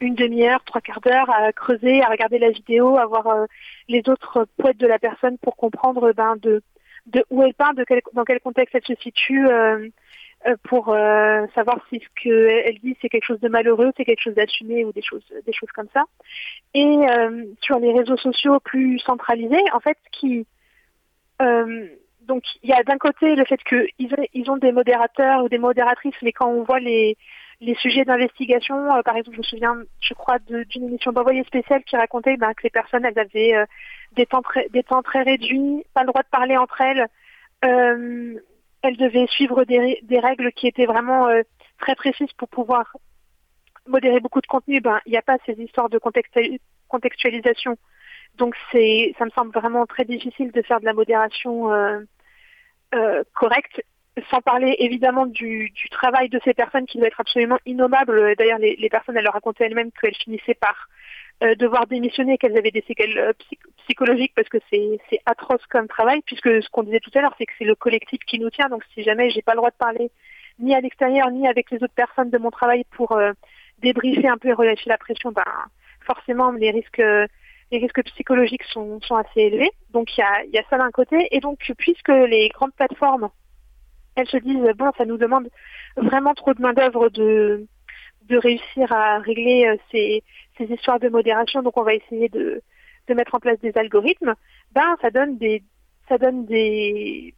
une 0.00 0.14
demi-heure, 0.14 0.62
trois 0.64 0.80
quarts 0.80 1.00
d'heure 1.00 1.28
à 1.30 1.52
creuser, 1.52 2.00
à 2.02 2.08
regarder 2.08 2.38
la 2.38 2.50
vidéo, 2.50 2.96
à 2.96 3.06
voir 3.06 3.26
euh, 3.26 3.46
les 3.88 4.02
autres 4.08 4.46
poètes 4.56 4.76
de 4.76 4.86
la 4.86 5.00
personne 5.00 5.36
pour 5.38 5.56
comprendre 5.56 6.12
ben, 6.12 6.36
de, 6.36 6.62
de 7.06 7.24
où 7.30 7.42
elle 7.42 7.54
parle, 7.54 7.74
de 7.74 7.84
quel, 7.84 8.00
dans 8.12 8.24
quel 8.24 8.40
contexte 8.40 8.76
elle 8.76 8.96
se 8.96 9.02
situe. 9.02 9.48
Euh, 10.46 10.56
pour 10.64 10.90
euh, 10.90 11.46
savoir 11.54 11.80
si 11.88 12.00
ce 12.00 12.22
qu'elle 12.22 12.78
dit 12.78 12.96
c'est 13.00 13.08
quelque 13.08 13.24
chose 13.24 13.40
de 13.40 13.48
malheureux, 13.48 13.92
c'est 13.96 14.04
quelque 14.04 14.22
chose 14.22 14.34
d'assumé 14.34 14.84
ou 14.84 14.92
des 14.92 15.02
choses, 15.02 15.24
des 15.44 15.52
choses 15.52 15.70
comme 15.74 15.88
ça. 15.92 16.04
Et 16.74 16.84
euh, 16.84 17.44
sur 17.62 17.78
les 17.78 17.92
réseaux 17.92 18.16
sociaux 18.16 18.60
plus 18.60 18.98
centralisés, 19.00 19.64
en 19.72 19.80
fait, 19.80 19.98
qui 20.12 20.46
euh, 21.42 21.88
donc 22.22 22.42
il 22.62 22.70
y 22.70 22.72
a 22.72 22.82
d'un 22.82 22.98
côté 22.98 23.34
le 23.34 23.44
fait 23.44 23.62
qu'ils 23.64 24.28
ils 24.34 24.50
ont 24.50 24.56
des 24.56 24.72
modérateurs 24.72 25.44
ou 25.44 25.48
des 25.48 25.58
modératrices, 25.58 26.14
mais 26.22 26.32
quand 26.32 26.48
on 26.48 26.62
voit 26.62 26.80
les 26.80 27.16
les 27.60 27.74
sujets 27.76 28.04
d'investigation, 28.04 28.94
euh, 28.94 29.02
par 29.02 29.16
exemple, 29.16 29.36
je 29.36 29.40
me 29.40 29.44
souviens, 29.44 29.76
je 30.00 30.14
crois, 30.14 30.38
d'une 30.38 30.84
émission 30.84 31.12
d'envoyé 31.12 31.42
spécial 31.44 31.82
qui 31.84 31.96
racontait 31.96 32.36
ben, 32.36 32.52
que 32.52 32.62
les 32.64 32.70
personnes, 32.70 33.04
elles 33.04 33.18
avaient 33.18 33.54
euh, 33.54 33.64
des 34.12 34.26
temps 34.26 34.42
des 34.70 34.82
temps 34.82 35.02
très 35.02 35.22
réduits, 35.22 35.84
pas 35.94 36.02
le 36.02 36.08
droit 36.08 36.22
de 36.22 36.28
parler 36.28 36.56
entre 36.56 36.80
elles. 36.80 37.06
Euh, 37.64 38.38
elle 38.82 38.96
devait 38.96 39.26
suivre 39.26 39.64
des, 39.64 40.20
règles 40.20 40.52
qui 40.52 40.66
étaient 40.66 40.86
vraiment 40.86 41.28
euh, 41.28 41.42
très 41.78 41.94
précises 41.94 42.32
pour 42.36 42.48
pouvoir 42.48 42.96
modérer 43.86 44.20
beaucoup 44.20 44.40
de 44.40 44.46
contenu. 44.46 44.80
Ben, 44.80 45.00
il 45.06 45.10
n'y 45.10 45.18
a 45.18 45.22
pas 45.22 45.38
ces 45.46 45.54
histoires 45.54 45.88
de 45.88 45.98
contextualisation. 46.88 47.76
Donc 48.36 48.54
c'est, 48.70 49.14
ça 49.18 49.24
me 49.24 49.30
semble 49.30 49.52
vraiment 49.52 49.86
très 49.86 50.04
difficile 50.04 50.52
de 50.52 50.62
faire 50.62 50.80
de 50.80 50.84
la 50.84 50.92
modération 50.92 51.72
euh, 51.72 52.00
euh, 52.94 53.24
correcte, 53.34 53.82
sans 54.30 54.40
parler 54.40 54.76
évidemment 54.78 55.26
du, 55.26 55.72
travail 55.90 56.28
de 56.28 56.40
ces 56.44 56.54
personnes 56.54 56.86
qui 56.86 56.98
doit 56.98 57.08
être 57.08 57.20
absolument 57.20 57.58
innommable. 57.66 58.34
D'ailleurs, 58.36 58.58
les, 58.58 58.88
personnes, 58.88 59.16
elles 59.16 59.24
leur 59.24 59.34
racontaient 59.34 59.64
elles-mêmes 59.64 59.92
qu'elles 59.92 60.14
finissaient 60.14 60.54
par 60.54 60.88
devoir 61.58 61.86
démissionner, 61.86 62.38
qu'elles 62.38 62.56
avaient 62.56 62.70
des 62.70 62.84
séquelles 62.88 63.34
psychologiques 63.86 64.32
parce 64.34 64.48
que 64.48 64.58
c'est 64.70 64.98
atroce 65.26 65.64
comme 65.70 65.88
travail, 65.88 66.20
puisque 66.26 66.62
ce 66.62 66.68
qu'on 66.70 66.82
disait 66.82 67.00
tout 67.00 67.10
à 67.14 67.20
l'heure, 67.20 67.34
c'est 67.38 67.46
que 67.46 67.52
c'est 67.58 67.64
le 67.64 67.74
collectif 67.74 68.20
qui 68.26 68.38
nous 68.38 68.50
tient. 68.50 68.68
Donc 68.68 68.84
si 68.94 69.02
jamais 69.02 69.30
j'ai 69.30 69.42
pas 69.42 69.52
le 69.52 69.58
droit 69.58 69.70
de 69.70 69.76
parler 69.76 70.10
ni 70.58 70.74
à 70.74 70.80
l'extérieur 70.80 71.30
ni 71.30 71.46
avec 71.46 71.70
les 71.70 71.82
autres 71.82 71.94
personnes 71.94 72.30
de 72.30 72.38
mon 72.38 72.50
travail 72.50 72.84
pour 72.92 73.12
euh, 73.12 73.32
débriefer 73.78 74.28
un 74.28 74.38
peu 74.38 74.48
et 74.48 74.52
relâcher 74.52 74.88
la 74.88 74.98
pression, 74.98 75.32
ben 75.32 75.44
forcément 76.00 76.52
les 76.52 76.70
risques 76.70 77.02
les 77.72 77.78
risques 77.78 78.04
psychologiques 78.04 78.62
sont, 78.64 79.00
sont 79.00 79.16
assez 79.16 79.40
élevés. 79.40 79.70
Donc 79.90 80.16
il 80.16 80.20
y 80.20 80.22
a, 80.22 80.44
y 80.46 80.58
a 80.58 80.62
ça 80.70 80.78
d'un 80.78 80.90
côté. 80.90 81.28
Et 81.30 81.40
donc 81.40 81.58
puisque 81.78 82.08
les 82.08 82.48
grandes 82.50 82.74
plateformes, 82.74 83.28
elles 84.14 84.28
se 84.28 84.36
disent 84.38 84.72
bon, 84.76 84.90
ça 84.96 85.04
nous 85.04 85.18
demande 85.18 85.48
vraiment 85.96 86.34
trop 86.34 86.54
de 86.54 86.62
main 86.62 86.72
d'œuvre 86.72 87.08
de 87.08 87.66
de 88.28 88.38
réussir 88.38 88.92
à 88.92 89.18
régler 89.18 89.66
euh, 89.66 89.76
ces, 89.92 90.24
ces, 90.58 90.64
histoires 90.64 90.98
de 90.98 91.08
modération, 91.08 91.62
donc 91.62 91.76
on 91.76 91.84
va 91.84 91.94
essayer 91.94 92.28
de, 92.28 92.60
de 93.08 93.14
mettre 93.14 93.34
en 93.34 93.40
place 93.40 93.58
des 93.60 93.76
algorithmes, 93.76 94.34
ben 94.72 94.96
ça 95.00 95.10
donne 95.10 95.38
des 95.38 95.62
ça 96.08 96.18
donne 96.18 96.44
des 96.46 97.34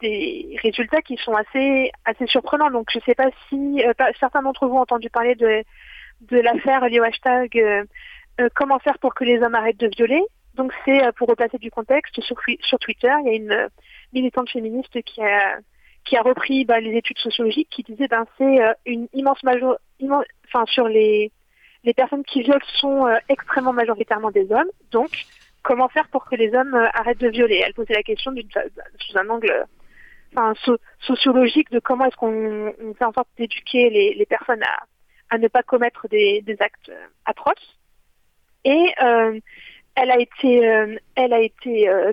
des 0.00 0.56
résultats 0.62 1.02
qui 1.02 1.16
sont 1.16 1.34
assez 1.34 1.90
assez 2.04 2.26
surprenants. 2.26 2.70
Donc 2.70 2.88
je 2.92 2.98
ne 2.98 3.02
sais 3.04 3.14
pas 3.14 3.30
si 3.48 3.82
euh, 3.84 3.92
certains 4.18 4.42
d'entre 4.42 4.66
vous 4.66 4.76
ont 4.76 4.80
entendu 4.80 5.10
parler 5.10 5.34
de 5.34 5.62
de 6.22 6.38
l'affaire 6.38 6.88
liée 6.88 7.00
au 7.00 7.04
hashtag 7.04 7.58
euh, 7.58 7.84
comment 8.54 8.78
faire 8.78 8.98
pour 8.98 9.14
que 9.14 9.24
les 9.24 9.40
hommes 9.42 9.54
arrêtent 9.54 9.80
de 9.80 9.88
violer. 9.88 10.22
Donc 10.54 10.72
c'est 10.84 11.00
pour 11.16 11.28
replacer 11.28 11.58
du 11.58 11.70
contexte 11.70 12.20
sur, 12.20 12.36
sur 12.62 12.78
Twitter, 12.78 13.12
il 13.24 13.28
y 13.28 13.30
a 13.30 13.36
une 13.36 13.68
militante 14.12 14.50
féministe 14.50 15.02
qui 15.02 15.22
a 15.22 15.58
qui 16.04 16.16
a 16.16 16.22
repris 16.22 16.64
bah, 16.64 16.80
les 16.80 16.96
études 16.96 17.18
sociologiques 17.18 17.68
qui 17.70 17.82
disaient 17.82 18.08
ben 18.08 18.26
c'est 18.38 18.62
euh, 18.62 18.72
une 18.86 19.08
immense 19.12 19.42
major 19.42 19.76
enfin 20.46 20.64
sur 20.66 20.88
les 20.88 21.32
les 21.88 21.94
personnes 21.94 22.22
qui 22.24 22.42
violent 22.42 22.70
sont 22.80 23.06
euh, 23.06 23.16
extrêmement 23.30 23.72
majoritairement 23.72 24.30
des 24.30 24.52
hommes. 24.52 24.70
Donc 24.90 25.08
comment 25.62 25.88
faire 25.88 26.06
pour 26.08 26.26
que 26.26 26.36
les 26.36 26.54
hommes 26.54 26.74
euh, 26.74 26.86
arrêtent 26.92 27.18
de 27.18 27.28
violer? 27.28 27.62
Elle 27.64 27.72
posait 27.72 27.94
la 27.94 28.02
question 28.02 28.30
sous 29.00 29.18
un 29.18 29.28
angle 29.30 29.64
enfin 30.36 30.52
sociologique 31.00 31.70
de 31.70 31.78
comment 31.78 32.04
est-ce 32.04 32.16
qu'on 32.16 32.74
fait 32.98 33.04
en 33.06 33.14
sorte 33.14 33.28
d'éduquer 33.38 33.88
les, 33.88 34.26
personnes 34.26 34.62
à, 35.30 35.38
ne 35.38 35.48
pas 35.48 35.62
commettre 35.62 36.06
des, 36.08 36.44
actes 36.60 36.92
atroces. 37.24 37.78
Et 38.64 38.92
elle 40.00 40.10
a 40.10 40.18
été, 40.18 40.68
euh, 40.68 40.96
elle 41.16 41.32
a 41.32 41.40
été, 41.40 41.88
euh, 41.88 42.12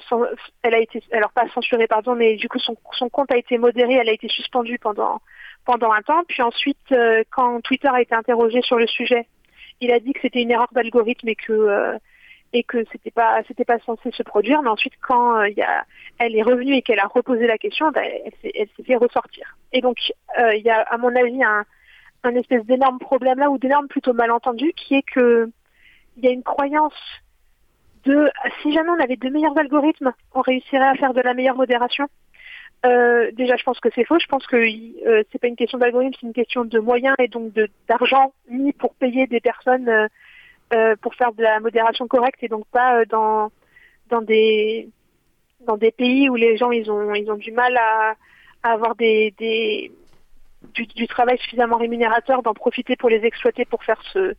elle 0.63 0.73
a 0.73 0.79
été, 0.79 1.03
alors 1.11 1.31
pas 1.31 1.47
censurée 1.49 1.87
pardon, 1.87 2.15
mais 2.15 2.35
du 2.35 2.49
coup 2.49 2.59
son, 2.59 2.75
compte 3.09 3.31
a 3.31 3.37
été 3.37 3.57
modéré, 3.57 3.93
elle 3.93 4.09
a 4.09 4.13
été 4.13 4.27
suspendue 4.27 4.79
pendant 4.79 5.21
pendant 5.65 5.91
un 5.91 6.01
temps. 6.01 6.23
Puis 6.27 6.41
ensuite, 6.41 6.91
euh, 6.91 7.23
quand 7.31 7.61
Twitter 7.61 7.87
a 7.87 8.01
été 8.01 8.15
interrogé 8.15 8.61
sur 8.61 8.77
le 8.77 8.87
sujet, 8.87 9.27
il 9.81 9.91
a 9.91 9.99
dit 9.99 10.13
que 10.13 10.19
c'était 10.21 10.41
une 10.41 10.51
erreur 10.51 10.69
d'algorithme 10.71 11.29
et 11.29 11.35
que 11.35 11.97
et 12.53 12.63
que 12.63 12.85
c'était 12.91 13.11
pas 13.11 13.41
c'était 13.47 13.65
pas 13.65 13.79
censé 13.79 14.11
se 14.11 14.23
produire. 14.23 14.61
Mais 14.61 14.69
ensuite, 14.69 14.93
quand 15.01 15.43
il 15.43 15.57
y 15.57 15.61
a, 15.61 15.85
elle 16.19 16.35
est 16.35 16.41
revenue 16.41 16.75
et 16.75 16.81
qu'elle 16.81 16.99
a 16.99 17.07
reposé 17.07 17.47
la 17.47 17.57
question, 17.57 17.91
ben, 17.91 18.03
elle 18.43 18.67
s'est 18.75 18.83
fait 18.83 18.95
ressortir. 18.95 19.57
Et 19.73 19.81
donc 19.81 19.97
il 20.37 20.61
y 20.63 20.69
a 20.69 20.81
à 20.81 20.97
mon 20.97 21.15
avis 21.15 21.43
un 21.43 21.65
un 22.23 22.35
espèce 22.35 22.65
d'énorme 22.65 22.99
problème 22.99 23.39
là 23.39 23.49
ou 23.49 23.57
d'énorme 23.57 23.87
plutôt 23.87 24.13
malentendu 24.13 24.73
qui 24.73 24.95
est 24.95 25.03
que 25.03 25.49
il 26.17 26.25
y 26.25 26.27
a 26.27 26.31
une 26.31 26.43
croyance 26.43 26.93
de 28.05 28.29
si 28.61 28.71
jamais 28.71 28.89
on 28.89 28.99
avait 28.99 29.15
de 29.15 29.29
meilleurs 29.29 29.57
algorithmes, 29.57 30.13
on 30.33 30.41
réussirait 30.41 30.87
à 30.87 30.95
faire 30.95 31.13
de 31.13 31.21
la 31.21 31.33
meilleure 31.33 31.55
modération. 31.55 32.07
Euh, 32.85 33.31
déjà, 33.31 33.55
je 33.55 33.63
pense 33.63 33.79
que 33.79 33.89
c'est 33.95 34.05
faux. 34.05 34.19
Je 34.19 34.27
pense 34.27 34.45
que 34.47 34.57
euh, 34.57 35.23
c'est 35.31 35.39
pas 35.39 35.47
une 35.47 35.55
question 35.55 35.77
d'algorithme, 35.77 36.13
c'est 36.19 36.27
une 36.27 36.33
question 36.33 36.65
de 36.65 36.79
moyens 36.79 37.15
et 37.19 37.27
donc 37.27 37.53
d'argent 37.87 38.33
mis 38.49 38.73
pour 38.73 38.93
payer 38.95 39.27
des 39.27 39.39
personnes 39.39 39.89
euh, 39.89 40.07
euh, 40.73 40.95
pour 41.01 41.13
faire 41.15 41.33
de 41.33 41.43
la 41.43 41.59
modération 41.59 42.07
correcte 42.07 42.43
et 42.43 42.47
donc 42.47 42.65
pas 42.67 42.99
euh, 42.99 43.05
dans 43.05 43.51
dans 44.09 44.21
des 44.21 44.89
dans 45.61 45.77
des 45.77 45.91
pays 45.91 46.29
où 46.29 46.35
les 46.35 46.57
gens 46.57 46.71
ils 46.71 46.91
ont 46.91 47.13
ils 47.13 47.31
ont 47.31 47.37
du 47.37 47.51
mal 47.51 47.75
à, 47.77 48.15
à 48.63 48.71
avoir 48.73 48.95
des, 48.95 49.33
des 49.37 49.91
du, 50.73 50.85
du, 50.87 51.07
travail 51.07 51.37
suffisamment 51.37 51.77
rémunérateur 51.77 52.41
d'en 52.41 52.53
profiter 52.53 52.95
pour 52.95 53.09
les 53.09 53.23
exploiter 53.25 53.65
pour 53.65 53.83
faire 53.83 54.01
ce 54.11 54.35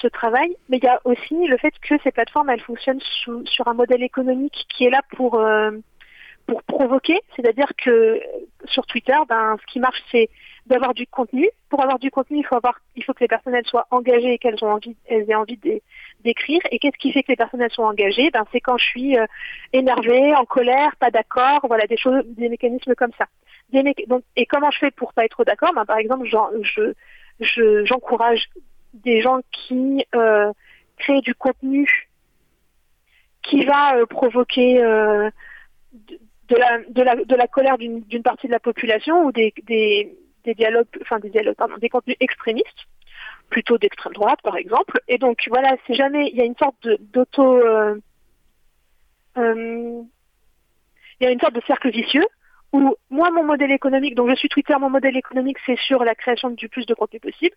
ce 0.00 0.08
travail, 0.08 0.54
mais 0.68 0.76
il 0.76 0.84
y 0.84 0.88
a 0.88 1.00
aussi 1.04 1.46
le 1.46 1.56
fait 1.56 1.72
que 1.80 1.94
ces 2.04 2.10
plateformes, 2.10 2.50
elles 2.50 2.60
fonctionnent 2.60 3.00
sous, 3.00 3.46
sur 3.46 3.66
un 3.68 3.74
modèle 3.74 4.02
économique 4.02 4.66
qui 4.68 4.84
est 4.84 4.90
là 4.90 5.00
pour 5.16 5.36
euh, 5.36 5.70
pour 6.46 6.62
provoquer, 6.62 7.20
c'est-à-dire 7.34 7.70
que 7.76 8.20
sur 8.66 8.86
Twitter, 8.86 9.16
ben, 9.28 9.56
ce 9.60 9.72
qui 9.72 9.80
marche, 9.80 10.00
c'est 10.10 10.28
d'avoir 10.66 10.94
du 10.94 11.06
contenu. 11.06 11.48
Pour 11.68 11.82
avoir 11.82 11.98
du 11.98 12.10
contenu, 12.10 12.38
il 12.38 12.46
faut 12.46 12.54
avoir, 12.54 12.78
il 12.94 13.04
faut 13.04 13.12
que 13.14 13.20
les 13.20 13.28
personnes 13.28 13.54
elles 13.54 13.66
soient 13.66 13.86
engagées 13.90 14.34
et 14.34 14.38
qu'elles 14.38 14.62
ont 14.62 14.72
envie, 14.72 14.96
elles 15.06 15.28
aient 15.30 15.34
envie 15.34 15.58
d'écrire. 16.20 16.60
Et 16.70 16.78
qu'est-ce 16.78 16.98
qui 16.98 17.12
fait 17.12 17.22
que 17.22 17.32
les 17.32 17.36
personnes 17.36 17.60
elles 17.60 17.72
sont 17.72 17.82
engagées 17.82 18.30
Ben, 18.30 18.44
c'est 18.52 18.60
quand 18.60 18.78
je 18.78 18.84
suis 18.84 19.18
euh, 19.18 19.26
énervée, 19.72 20.34
en 20.34 20.44
colère, 20.44 20.94
pas 20.96 21.10
d'accord, 21.10 21.60
voilà 21.64 21.86
des 21.86 21.96
choses, 21.96 22.22
des 22.26 22.48
mécanismes 22.48 22.94
comme 22.94 23.12
ça. 23.18 23.26
Donc, 23.72 24.22
et 24.36 24.46
comment 24.46 24.70
je 24.70 24.78
fais 24.78 24.90
pour 24.92 25.12
pas 25.12 25.24
être 25.24 25.44
d'accord? 25.44 25.72
Ben, 25.74 25.84
Par 25.84 25.98
exemple, 25.98 26.26
je 26.26 27.84
j'encourage 27.84 28.48
des 28.94 29.20
gens 29.20 29.40
qui 29.52 30.04
euh, 30.14 30.52
créent 30.96 31.20
du 31.20 31.34
contenu 31.34 32.08
qui 33.42 33.64
va 33.64 33.96
euh, 33.96 34.06
provoquer 34.06 34.82
euh, 34.82 35.30
de, 36.48 36.56
la, 36.56 36.78
de, 36.88 37.02
la, 37.02 37.16
de 37.16 37.34
la 37.34 37.46
colère 37.46 37.78
d'une 37.78 38.22
partie 38.22 38.46
de 38.46 38.52
la 38.52 38.60
population 38.60 39.24
ou 39.24 39.32
des, 39.32 39.52
des, 39.64 40.16
des 40.44 40.54
dialogues, 40.54 40.86
enfin 41.02 41.18
des 41.18 41.30
dialogues, 41.30 41.56
pardon, 41.56 41.76
des 41.78 41.88
contenus 41.88 42.16
extrémistes, 42.20 42.86
plutôt 43.50 43.78
d'extrême 43.78 44.12
droite 44.12 44.40
par 44.42 44.56
exemple. 44.56 45.00
Et 45.08 45.18
donc 45.18 45.38
voilà, 45.48 45.76
c'est 45.86 45.94
jamais, 45.94 46.28
il 46.30 46.36
y 46.36 46.40
a 46.40 46.44
une 46.44 46.56
sorte 46.56 46.88
d'auto, 47.12 47.56
euh, 47.56 47.98
il 49.36 50.04
y 51.20 51.26
a 51.26 51.30
une 51.30 51.40
sorte 51.40 51.54
de 51.54 51.62
cercle 51.66 51.90
vicieux 51.90 52.26
où 52.76 52.94
moi, 53.10 53.30
mon 53.30 53.44
modèle 53.44 53.72
économique, 53.72 54.14
donc 54.14 54.28
je 54.28 54.34
suis 54.34 54.48
Twitter, 54.48 54.74
mon 54.78 54.90
modèle 54.90 55.16
économique, 55.16 55.56
c'est 55.64 55.78
sur 55.78 56.04
la 56.04 56.14
création 56.14 56.50
du 56.50 56.68
plus 56.68 56.84
de 56.84 56.92
contenu 56.92 57.20
possible. 57.20 57.56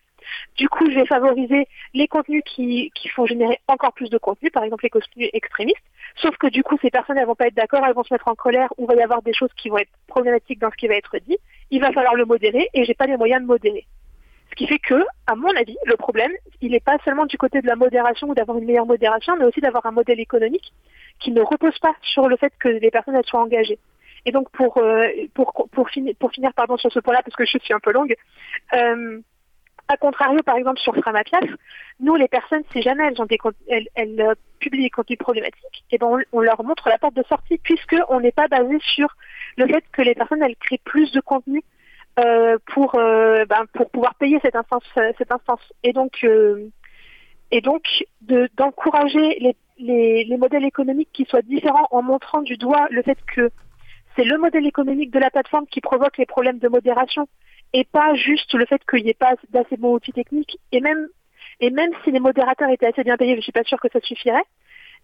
Du 0.56 0.68
coup, 0.68 0.90
je 0.90 0.94
vais 0.98 1.06
favoriser 1.06 1.66
les 1.92 2.08
contenus 2.08 2.42
qui, 2.46 2.90
font 3.14 3.26
générer 3.26 3.58
encore 3.68 3.92
plus 3.92 4.08
de 4.08 4.18
contenu, 4.18 4.50
par 4.50 4.64
exemple 4.64 4.84
les 4.84 4.90
contenus 4.90 5.28
extrémistes. 5.32 5.84
Sauf 6.16 6.36
que 6.38 6.46
du 6.46 6.62
coup, 6.62 6.78
ces 6.80 6.90
personnes, 6.90 7.18
elles 7.18 7.26
vont 7.26 7.34
pas 7.34 7.48
être 7.48 7.54
d'accord, 7.54 7.84
elles 7.86 7.94
vont 7.94 8.04
se 8.04 8.14
mettre 8.14 8.28
en 8.28 8.34
colère, 8.34 8.72
ou 8.78 8.86
va 8.86 8.94
y 8.94 9.02
avoir 9.02 9.20
des 9.22 9.34
choses 9.34 9.50
qui 9.56 9.68
vont 9.68 9.78
être 9.78 9.90
problématiques 10.06 10.58
dans 10.58 10.70
ce 10.70 10.76
qui 10.76 10.88
va 10.88 10.94
être 10.94 11.16
dit. 11.18 11.36
Il 11.70 11.80
va 11.80 11.92
falloir 11.92 12.14
le 12.14 12.24
modérer, 12.24 12.68
et 12.72 12.84
j'ai 12.84 12.94
pas 12.94 13.06
les 13.06 13.16
moyens 13.16 13.42
de 13.42 13.46
modérer. 13.46 13.86
Ce 14.50 14.54
qui 14.56 14.66
fait 14.66 14.78
que, 14.78 15.04
à 15.26 15.36
mon 15.36 15.54
avis, 15.56 15.76
le 15.84 15.96
problème, 15.96 16.32
il 16.60 16.72
n'est 16.72 16.80
pas 16.80 16.96
seulement 17.04 17.26
du 17.26 17.38
côté 17.38 17.60
de 17.60 17.66
la 17.66 17.76
modération 17.76 18.28
ou 18.28 18.34
d'avoir 18.34 18.58
une 18.58 18.64
meilleure 18.64 18.86
modération, 18.86 19.36
mais 19.36 19.44
aussi 19.44 19.60
d'avoir 19.60 19.84
un 19.86 19.92
modèle 19.92 20.18
économique 20.18 20.72
qui 21.20 21.30
ne 21.30 21.42
repose 21.42 21.78
pas 21.78 21.94
sur 22.02 22.28
le 22.28 22.36
fait 22.36 22.52
que 22.58 22.68
les 22.68 22.90
personnes 22.90 23.20
soient 23.24 23.42
engagées. 23.42 23.78
Et 24.26 24.32
donc 24.32 24.50
pour 24.50 24.78
euh, 24.78 25.06
pour 25.34 25.68
pour 25.72 25.88
finir 25.88 26.14
pour 26.18 26.30
finir 26.30 26.52
pardon 26.54 26.76
sur 26.76 26.92
ce 26.92 27.00
point-là 27.00 27.22
parce 27.22 27.36
que 27.36 27.44
je 27.44 27.58
suis 27.58 27.74
un 27.74 27.80
peu 27.80 27.92
longue. 27.92 28.14
Euh, 28.74 29.20
à 29.90 29.96
contrario, 29.96 30.40
par 30.44 30.56
exemple, 30.56 30.78
sur 30.78 30.94
Framapiaf, 30.94 31.50
nous, 31.98 32.14
les 32.14 32.28
personnes, 32.28 32.62
si 32.72 32.80
jamais 32.80 33.08
elles, 33.08 33.20
ont 33.20 33.26
des, 33.26 33.38
elles, 33.68 33.88
elles 33.96 34.20
euh, 34.20 34.34
publient 34.60 34.84
des 34.84 34.90
contenus 34.90 35.18
problématiques, 35.18 35.84
et 35.90 35.96
eh 35.96 35.98
ben 35.98 36.16
on, 36.32 36.40
leur 36.40 36.62
montre 36.62 36.88
la 36.88 36.98
porte 36.98 37.14
de 37.14 37.24
sortie, 37.24 37.58
puisqu'on 37.58 38.20
n'est 38.20 38.30
pas 38.30 38.46
basé 38.46 38.78
sur 38.80 39.08
le 39.56 39.66
fait 39.66 39.82
que 39.92 40.02
les 40.02 40.14
personnes, 40.14 40.44
elles 40.44 40.54
créent 40.56 40.80
plus 40.84 41.10
de 41.10 41.20
contenu 41.20 41.64
euh, 42.20 42.56
pour, 42.66 42.94
euh, 42.94 43.44
ben, 43.46 43.64
pour 43.74 43.90
pouvoir 43.90 44.14
payer 44.14 44.38
cette 44.42 44.54
instance. 44.54 44.84
Cette 44.94 45.32
instance. 45.32 45.60
Et 45.82 45.92
donc, 45.92 46.18
euh, 46.22 46.68
et 47.50 47.60
donc 47.60 47.82
d'encourager 48.56 49.38
les, 49.40 49.56
les, 49.78 50.24
les 50.24 50.36
modèles 50.36 50.64
économiques 50.64 51.10
qui 51.12 51.24
soient 51.24 51.42
différents 51.42 51.88
en 51.90 52.02
montrant 52.02 52.42
du 52.42 52.56
doigt 52.56 52.86
le 52.90 53.02
fait 53.02 53.18
que 53.34 53.50
c'est 54.16 54.24
le 54.24 54.38
modèle 54.38 54.66
économique 54.66 55.10
de 55.10 55.18
la 55.18 55.30
plateforme 55.30 55.66
qui 55.66 55.80
provoque 55.80 56.18
les 56.18 56.26
problèmes 56.26 56.58
de 56.58 56.68
modération 56.68 57.28
et 57.72 57.84
pas 57.84 58.14
juste 58.14 58.52
le 58.54 58.66
fait 58.66 58.82
qu'il 58.88 59.04
n'y 59.04 59.10
ait 59.10 59.14
pas 59.14 59.34
d'assez 59.50 59.76
bons 59.76 59.94
outils 59.94 60.12
techniques. 60.12 60.58
Et 60.72 60.80
même, 60.80 61.08
et 61.60 61.70
même 61.70 61.90
si 62.04 62.10
les 62.10 62.20
modérateurs 62.20 62.70
étaient 62.70 62.86
assez 62.86 63.04
bien 63.04 63.16
payés, 63.16 63.36
je 63.36 63.40
suis 63.40 63.52
pas 63.52 63.64
sûre 63.64 63.80
que 63.80 63.88
ça 63.92 64.00
suffirait. 64.00 64.44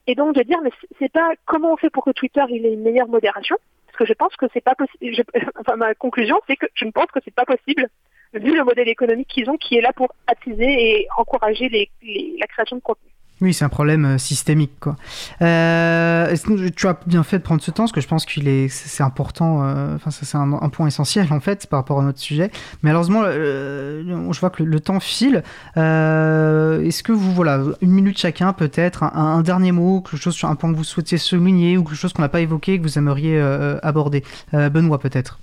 Et 0.06 0.14
donc 0.14 0.34
de 0.34 0.42
dire, 0.42 0.58
mais 0.62 0.70
c'est 0.98 1.12
pas 1.12 1.32
comment 1.44 1.72
on 1.72 1.76
fait 1.76 1.90
pour 1.90 2.04
que 2.04 2.10
Twitter 2.10 2.42
ait 2.48 2.56
une 2.56 2.82
meilleure 2.82 3.08
modération, 3.08 3.56
parce 3.86 3.98
que 3.98 4.04
je 4.06 4.12
pense 4.12 4.34
que 4.36 4.46
c'est 4.52 4.60
pas 4.60 4.74
possible. 4.74 5.24
Enfin, 5.60 5.76
ma 5.76 5.94
conclusion, 5.94 6.40
c'est 6.46 6.56
que 6.56 6.66
je 6.74 6.84
ne 6.84 6.90
pense 6.90 7.06
que 7.06 7.20
c'est 7.24 7.34
pas 7.34 7.44
possible 7.44 7.88
vu 8.34 8.54
le 8.54 8.64
modèle 8.64 8.88
économique 8.88 9.28
qu'ils 9.28 9.48
ont, 9.50 9.56
qui 9.56 9.76
est 9.76 9.80
là 9.80 9.92
pour 9.92 10.12
attiser 10.26 10.64
et 11.00 11.08
encourager 11.16 11.68
la 11.68 12.46
création 12.46 12.76
de 12.76 12.82
contenu. 12.82 13.10
Oui, 13.42 13.52
c'est 13.52 13.66
un 13.66 13.68
problème 13.68 14.06
euh, 14.06 14.18
systémique. 14.18 14.72
Quoi. 14.80 14.96
Euh, 15.42 16.34
tu 16.74 16.88
as 16.88 16.98
bien 17.06 17.22
fait 17.22 17.38
de 17.38 17.42
prendre 17.42 17.60
ce 17.60 17.70
temps, 17.70 17.82
parce 17.82 17.92
que 17.92 18.00
je 18.00 18.08
pense 18.08 18.24
qu'il 18.24 18.48
est, 18.48 18.68
c'est 18.68 19.02
important, 19.02 19.62
euh, 19.62 19.94
enfin, 19.94 20.10
c'est 20.10 20.36
un, 20.36 20.68
point 20.70 20.86
essentiel 20.86 21.26
en 21.30 21.40
fait 21.40 21.66
par 21.66 21.80
rapport 21.80 22.00
à 22.00 22.02
notre 22.02 22.18
sujet. 22.18 22.50
Mais 22.82 22.90
malheureusement, 22.90 23.24
je 23.24 24.40
vois 24.40 24.48
que 24.50 24.62
le, 24.62 24.80
temps 24.80 25.00
file. 25.00 25.42
est-ce 25.76 27.02
que 27.02 27.12
vous, 27.12 27.32
voilà, 27.32 27.60
une 27.82 27.90
minute 27.90 28.18
chacun 28.18 28.54
peut-être, 28.54 29.02
un, 29.02 29.42
dernier 29.42 29.72
mot, 29.72 30.00
quelque 30.00 30.20
chose 30.20 30.34
sur 30.34 30.48
un 30.48 30.54
point 30.54 30.72
que 30.72 30.76
vous 30.76 30.84
souhaitiez 30.84 31.18
souligner 31.18 31.76
ou 31.76 31.84
quelque 31.84 31.96
chose 31.96 32.12
qu'on 32.12 32.22
n'a 32.22 32.28
pas 32.28 32.40
évoqué 32.40 32.78
que 32.78 32.82
vous 32.82 32.98
aimeriez 32.98 33.38
aborder? 33.82 34.24
Benoît 34.52 34.98
peut-être 34.98 35.38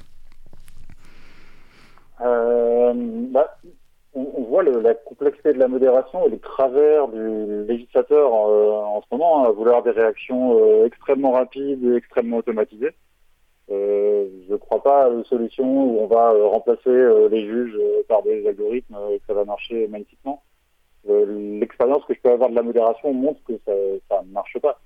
bah, 3.34 3.58
on, 4.16 4.43
voit 4.43 4.64
la 4.64 4.93
complexité 4.93 5.53
de 5.53 5.59
la 5.59 5.68
modération 5.68 6.26
et 6.28 6.30
les 6.30 6.39
travers 6.39 7.07
du 7.07 7.66
législateur 7.66 8.32
euh, 8.34 8.72
en 8.72 9.01
ce 9.01 9.07
moment 9.11 9.43
hein, 9.43 9.49
à 9.49 9.51
vouloir 9.51 9.82
des 9.84 9.91
réactions 9.91 10.57
euh, 10.59 10.86
extrêmement 10.86 11.32
rapides 11.32 11.84
et 11.84 11.95
extrêmement 11.95 12.38
automatisées. 12.38 12.91
Euh, 13.72 14.28
je 14.47 14.51
ne 14.51 14.57
crois 14.57 14.84
pas 14.84 15.05
à 15.05 15.09
une 15.09 15.26
solution 15.26 15.66
où 15.66 15.99
on 15.99 16.07
va 16.07 16.32
remplacer 16.32 16.91
les 17.30 17.45
juges 17.45 17.78
par 18.07 18.22
des 18.24 18.45
algorithmes 18.47 18.97
et 19.11 19.20
que 19.20 19.26
ça 19.26 19.34
va 19.34 19.45
marcher 19.45 19.88
magnifiquement. 19.88 20.43
L'expérience 21.05 22.05
que 22.05 22.14
je 22.14 22.22
peux 22.22 22.32
avoir 22.32 22.49
de 22.49 22.55
la 22.55 22.61
modération 22.61 23.14
montre 23.14 23.41
que 23.47 23.53
ça 23.66 24.22
ne 24.24 24.32
marche 24.32 24.57
pas. 24.59 24.80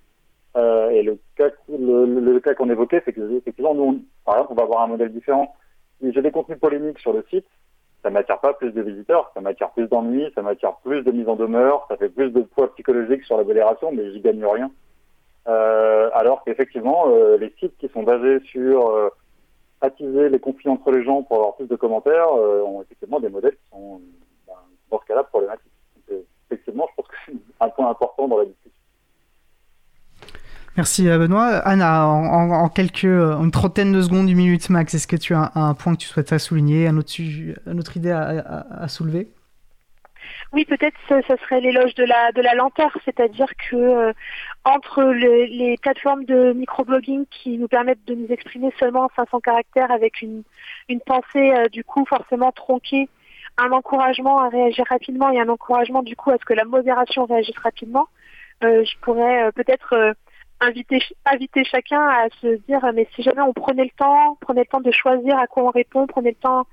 et 0.92 1.04
le 1.04 1.20
cas, 1.36 1.50
le, 1.70 2.40
cas 2.40 2.54
qu'on 2.54 2.70
évoquait, 2.70 3.02
c'est 3.04 3.14
que 3.14 3.38
effectivement, 3.38 3.76
nous, 3.76 4.04
par 4.26 4.36
exemple, 4.36 4.54
on 4.54 4.56
va 4.56 4.64
avoir 4.64 4.82
un 4.84 4.88
modèle 4.88 5.12
différent. 5.12 5.54
J'ai 6.02 6.22
des 6.22 6.32
contenus 6.32 6.60
polémiques 6.60 7.00
sur 7.00 7.14
le 7.14 7.26
site, 7.30 7.46
ça 8.04 8.10
m'attire 8.10 8.40
pas 8.40 8.54
plus 8.54 8.72
de 8.72 8.82
visiteurs, 8.82 9.32
ça 9.34 9.42
m'attire 9.42 9.72
plus 9.72 9.88
d'ennuis, 9.88 10.32
ça 10.36 10.42
m'attire 10.42 10.76
plus 10.84 11.04
de 11.04 11.12
mise 11.12 11.28
en 11.28 11.36
demeure, 11.36 11.86
ça 11.90 11.98
fait 11.98 12.10
plus 12.10 12.32
de 12.32 12.42
poids 12.42 12.72
psychologique 12.74 13.24
sur 13.24 13.38
la 13.38 13.44
modération, 13.44 13.92
mais 13.92 14.12
j'y 14.12 14.22
gagne 14.22 14.46
rien. 14.46 14.72
Euh, 15.48 16.10
alors 16.14 16.44
qu'effectivement, 16.44 17.06
euh, 17.08 17.38
les 17.38 17.54
sites 17.60 17.78
qui 17.78 17.88
sont 17.90 18.04
basés 18.04 18.40
sur 18.42 18.90
euh, 18.90 19.10
attiser 19.82 20.30
les 20.30 20.40
conflits 20.40 20.70
entre 20.70 20.92
les 20.92 21.04
gens 21.04 21.24
pour 21.24 21.38
avoir 21.38 21.56
plus 21.56 21.68
de 21.68 21.76
commentaires 21.76 22.32
ont 22.34 22.82
effectivement 22.82 23.20
des 23.20 23.30
modèles 23.30 23.56
qui 23.56 23.70
sont 23.72 24.02
ben, 24.46 24.54
dans 24.92 25.00
ce 25.00 25.06
cas-là 25.06 25.24
problématiques. 25.24 25.72
effectivement, 26.50 26.88
je 26.90 26.96
pense 26.96 27.08
que 27.08 27.16
c'est 27.28 27.34
un 27.62 27.70
point 27.70 27.90
important 27.90 28.28
dans 28.28 28.38
la 28.38 28.46
discussion. 28.46 28.77
Merci 30.78 31.10
euh, 31.10 31.18
Benoît. 31.18 31.58
Anna, 31.66 32.06
en, 32.06 32.70
quelques, 32.70 33.06
euh, 33.06 33.36
une 33.42 33.50
trentaine 33.50 33.92
de 33.92 34.02
secondes, 34.04 34.30
une 34.30 34.38
minute 34.38 34.70
max, 34.70 34.94
est-ce 34.94 35.08
que 35.08 35.16
tu 35.16 35.34
as 35.34 35.52
un, 35.56 35.74
point 35.74 35.96
que 35.96 36.02
tu 36.02 36.08
souhaites 36.08 36.38
souligner, 36.38 36.88
un 36.88 36.98
autre, 36.98 37.12
une 37.20 37.80
autre 37.80 37.98
idée 37.98 38.12
à, 38.12 38.88
soulever? 38.88 39.28
Oui, 40.54 40.66
peut-être 40.66 40.96
ce, 41.10 41.36
serait 41.38 41.62
l'éloge 41.62 41.96
de 41.96 42.04
la 42.04 42.32
de 42.32 42.42
la 42.42 42.54
lenteur, 42.54 42.96
c'est-à-dire 43.06 43.48
que 43.70 43.76
euh, 43.76 44.14
entre 44.66 45.04
les 45.04 45.78
plateformes 45.82 46.26
de 46.26 46.54
microblogging 46.54 47.26
qui 47.32 47.58
nous 47.58 47.68
permettent 47.68 48.06
de 48.06 48.14
nous 48.14 48.28
exprimer 48.28 48.72
seulement 48.80 49.06
en 49.06 49.10
500 49.16 49.40
caractères 49.40 49.92
avec 49.92 50.22
une 50.22 50.44
une 50.90 51.02
pensée 51.02 51.54
du 51.72 51.84
coup 51.84 52.06
forcément 52.06 52.52
tronquée, 52.52 53.10
un 53.58 53.72
encouragement 53.72 54.40
à 54.40 54.50
réagir 54.50 54.86
rapidement 54.90 55.32
et 55.32 55.40
un 55.40 55.50
encouragement 55.50 56.04
du 56.04 56.16
coup 56.16 56.30
à 56.30 56.38
ce 56.38 56.46
que 56.46 56.54
la 56.54 56.66
modération 56.66 57.26
réagisse 57.26 57.58
rapidement, 57.58 58.08
je 58.62 58.98
pourrais 59.02 59.52
peut-être 59.54 60.16
inviter, 60.60 61.02
inviter 61.26 61.64
chacun 61.64 62.02
à 62.02 62.28
se 62.42 62.58
dire 62.68 62.82
mais 62.94 63.08
si 63.16 63.24
jamais 63.24 63.42
on 63.42 63.54
prenait 63.54 63.84
le 63.84 63.98
temps, 63.98 64.38
prenait 64.42 64.62
le 64.62 64.68
temps 64.68 64.82
de 64.82 64.92
choisir 64.92 65.38
à 65.38 65.48
quoi 65.48 65.64
on 65.64 65.70
répond, 65.70 66.08
prenait 66.08 66.32
le 66.32 66.36
temps 66.36 66.66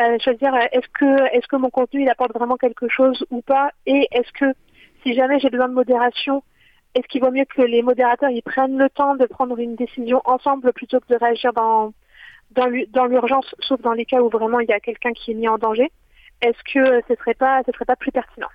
euh, 0.00 0.18
choisir 0.20 0.54
euh, 0.54 0.66
est-ce 0.72 0.88
que 0.88 1.36
est-ce 1.36 1.46
que 1.46 1.56
mon 1.56 1.70
contenu 1.70 2.02
il 2.02 2.08
apporte 2.08 2.32
vraiment 2.32 2.56
quelque 2.56 2.88
chose 2.88 3.24
ou 3.30 3.42
pas? 3.42 3.70
Et 3.86 4.08
est-ce 4.12 4.32
que 4.32 4.54
si 5.02 5.14
jamais 5.14 5.38
j'ai 5.38 5.50
besoin 5.50 5.68
de 5.68 5.74
modération, 5.74 6.42
est-ce 6.94 7.06
qu'il 7.08 7.22
vaut 7.22 7.30
mieux 7.30 7.44
que 7.44 7.62
les 7.62 7.82
modérateurs 7.82 8.30
ils 8.30 8.42
prennent 8.42 8.78
le 8.78 8.88
temps 8.90 9.16
de 9.16 9.26
prendre 9.26 9.58
une 9.58 9.76
décision 9.76 10.22
ensemble 10.24 10.72
plutôt 10.72 11.00
que 11.00 11.08
de 11.08 11.16
réagir 11.16 11.52
dans 11.52 11.92
dans 12.50 13.06
l'urgence, 13.06 13.54
sauf 13.60 13.80
dans 13.80 13.92
les 13.92 14.04
cas 14.04 14.20
où 14.20 14.28
vraiment 14.28 14.60
il 14.60 14.68
y 14.68 14.74
a 14.74 14.80
quelqu'un 14.80 15.12
qui 15.12 15.30
est 15.32 15.34
mis 15.34 15.48
en 15.48 15.58
danger? 15.58 15.90
Est-ce 16.42 16.62
que 16.72 17.02
ce 17.08 17.14
serait 17.14 17.34
pas 17.34 17.62
ce 17.64 17.72
serait 17.72 17.84
pas 17.84 17.96
plus 17.96 18.12
pertinent? 18.12 18.48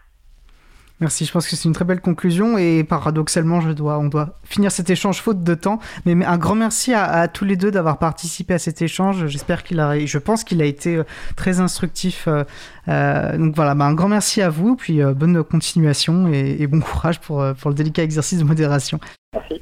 Merci, 0.99 1.25
je 1.25 1.31
pense 1.31 1.47
que 1.47 1.55
c'est 1.55 1.67
une 1.67 1.75
très 1.75 1.85
belle 1.85 2.01
conclusion 2.01 2.57
et 2.57 2.83
paradoxalement, 2.83 3.61
je 3.61 3.69
dois, 3.69 3.99
on 3.99 4.07
doit 4.07 4.39
finir 4.43 4.71
cet 4.71 4.89
échange 4.89 5.21
faute 5.21 5.43
de 5.43 5.53
temps. 5.53 5.77
Mais, 6.05 6.25
un 6.25 6.37
grand 6.37 6.55
merci 6.55 6.93
à, 6.93 7.27
tous 7.27 7.45
les 7.45 7.55
deux 7.55 7.69
d'avoir 7.69 7.99
participé 7.99 8.55
à 8.55 8.59
cet 8.59 8.81
échange. 8.81 9.27
J'espère 9.27 9.63
qu'il 9.63 9.79
a, 9.79 10.03
je 10.03 10.17
pense 10.17 10.43
qu'il 10.43 10.59
a 10.61 10.65
été 10.65 10.95
euh, 10.95 11.03
très 11.35 11.59
instructif. 11.59 12.27
Euh, 12.27 12.43
euh, 12.87 13.37
donc 13.37 13.55
voilà, 13.55 13.75
bah, 13.75 13.85
un 13.85 13.93
grand 13.93 14.09
merci 14.09 14.41
à 14.41 14.49
vous, 14.49 14.75
puis 14.75 15.01
bonne 15.15 15.43
continuation 15.43 16.31
et, 16.33 16.65
bon 16.65 16.79
courage 16.79 17.19
pour, 17.19 17.45
pour 17.59 17.69
le 17.69 17.75
délicat 17.75 18.01
exercice 18.01 18.39
de 18.39 18.43
modération. 18.43 18.99
Merci. 19.33 19.61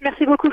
Merci 0.00 0.24
beaucoup. 0.24 0.48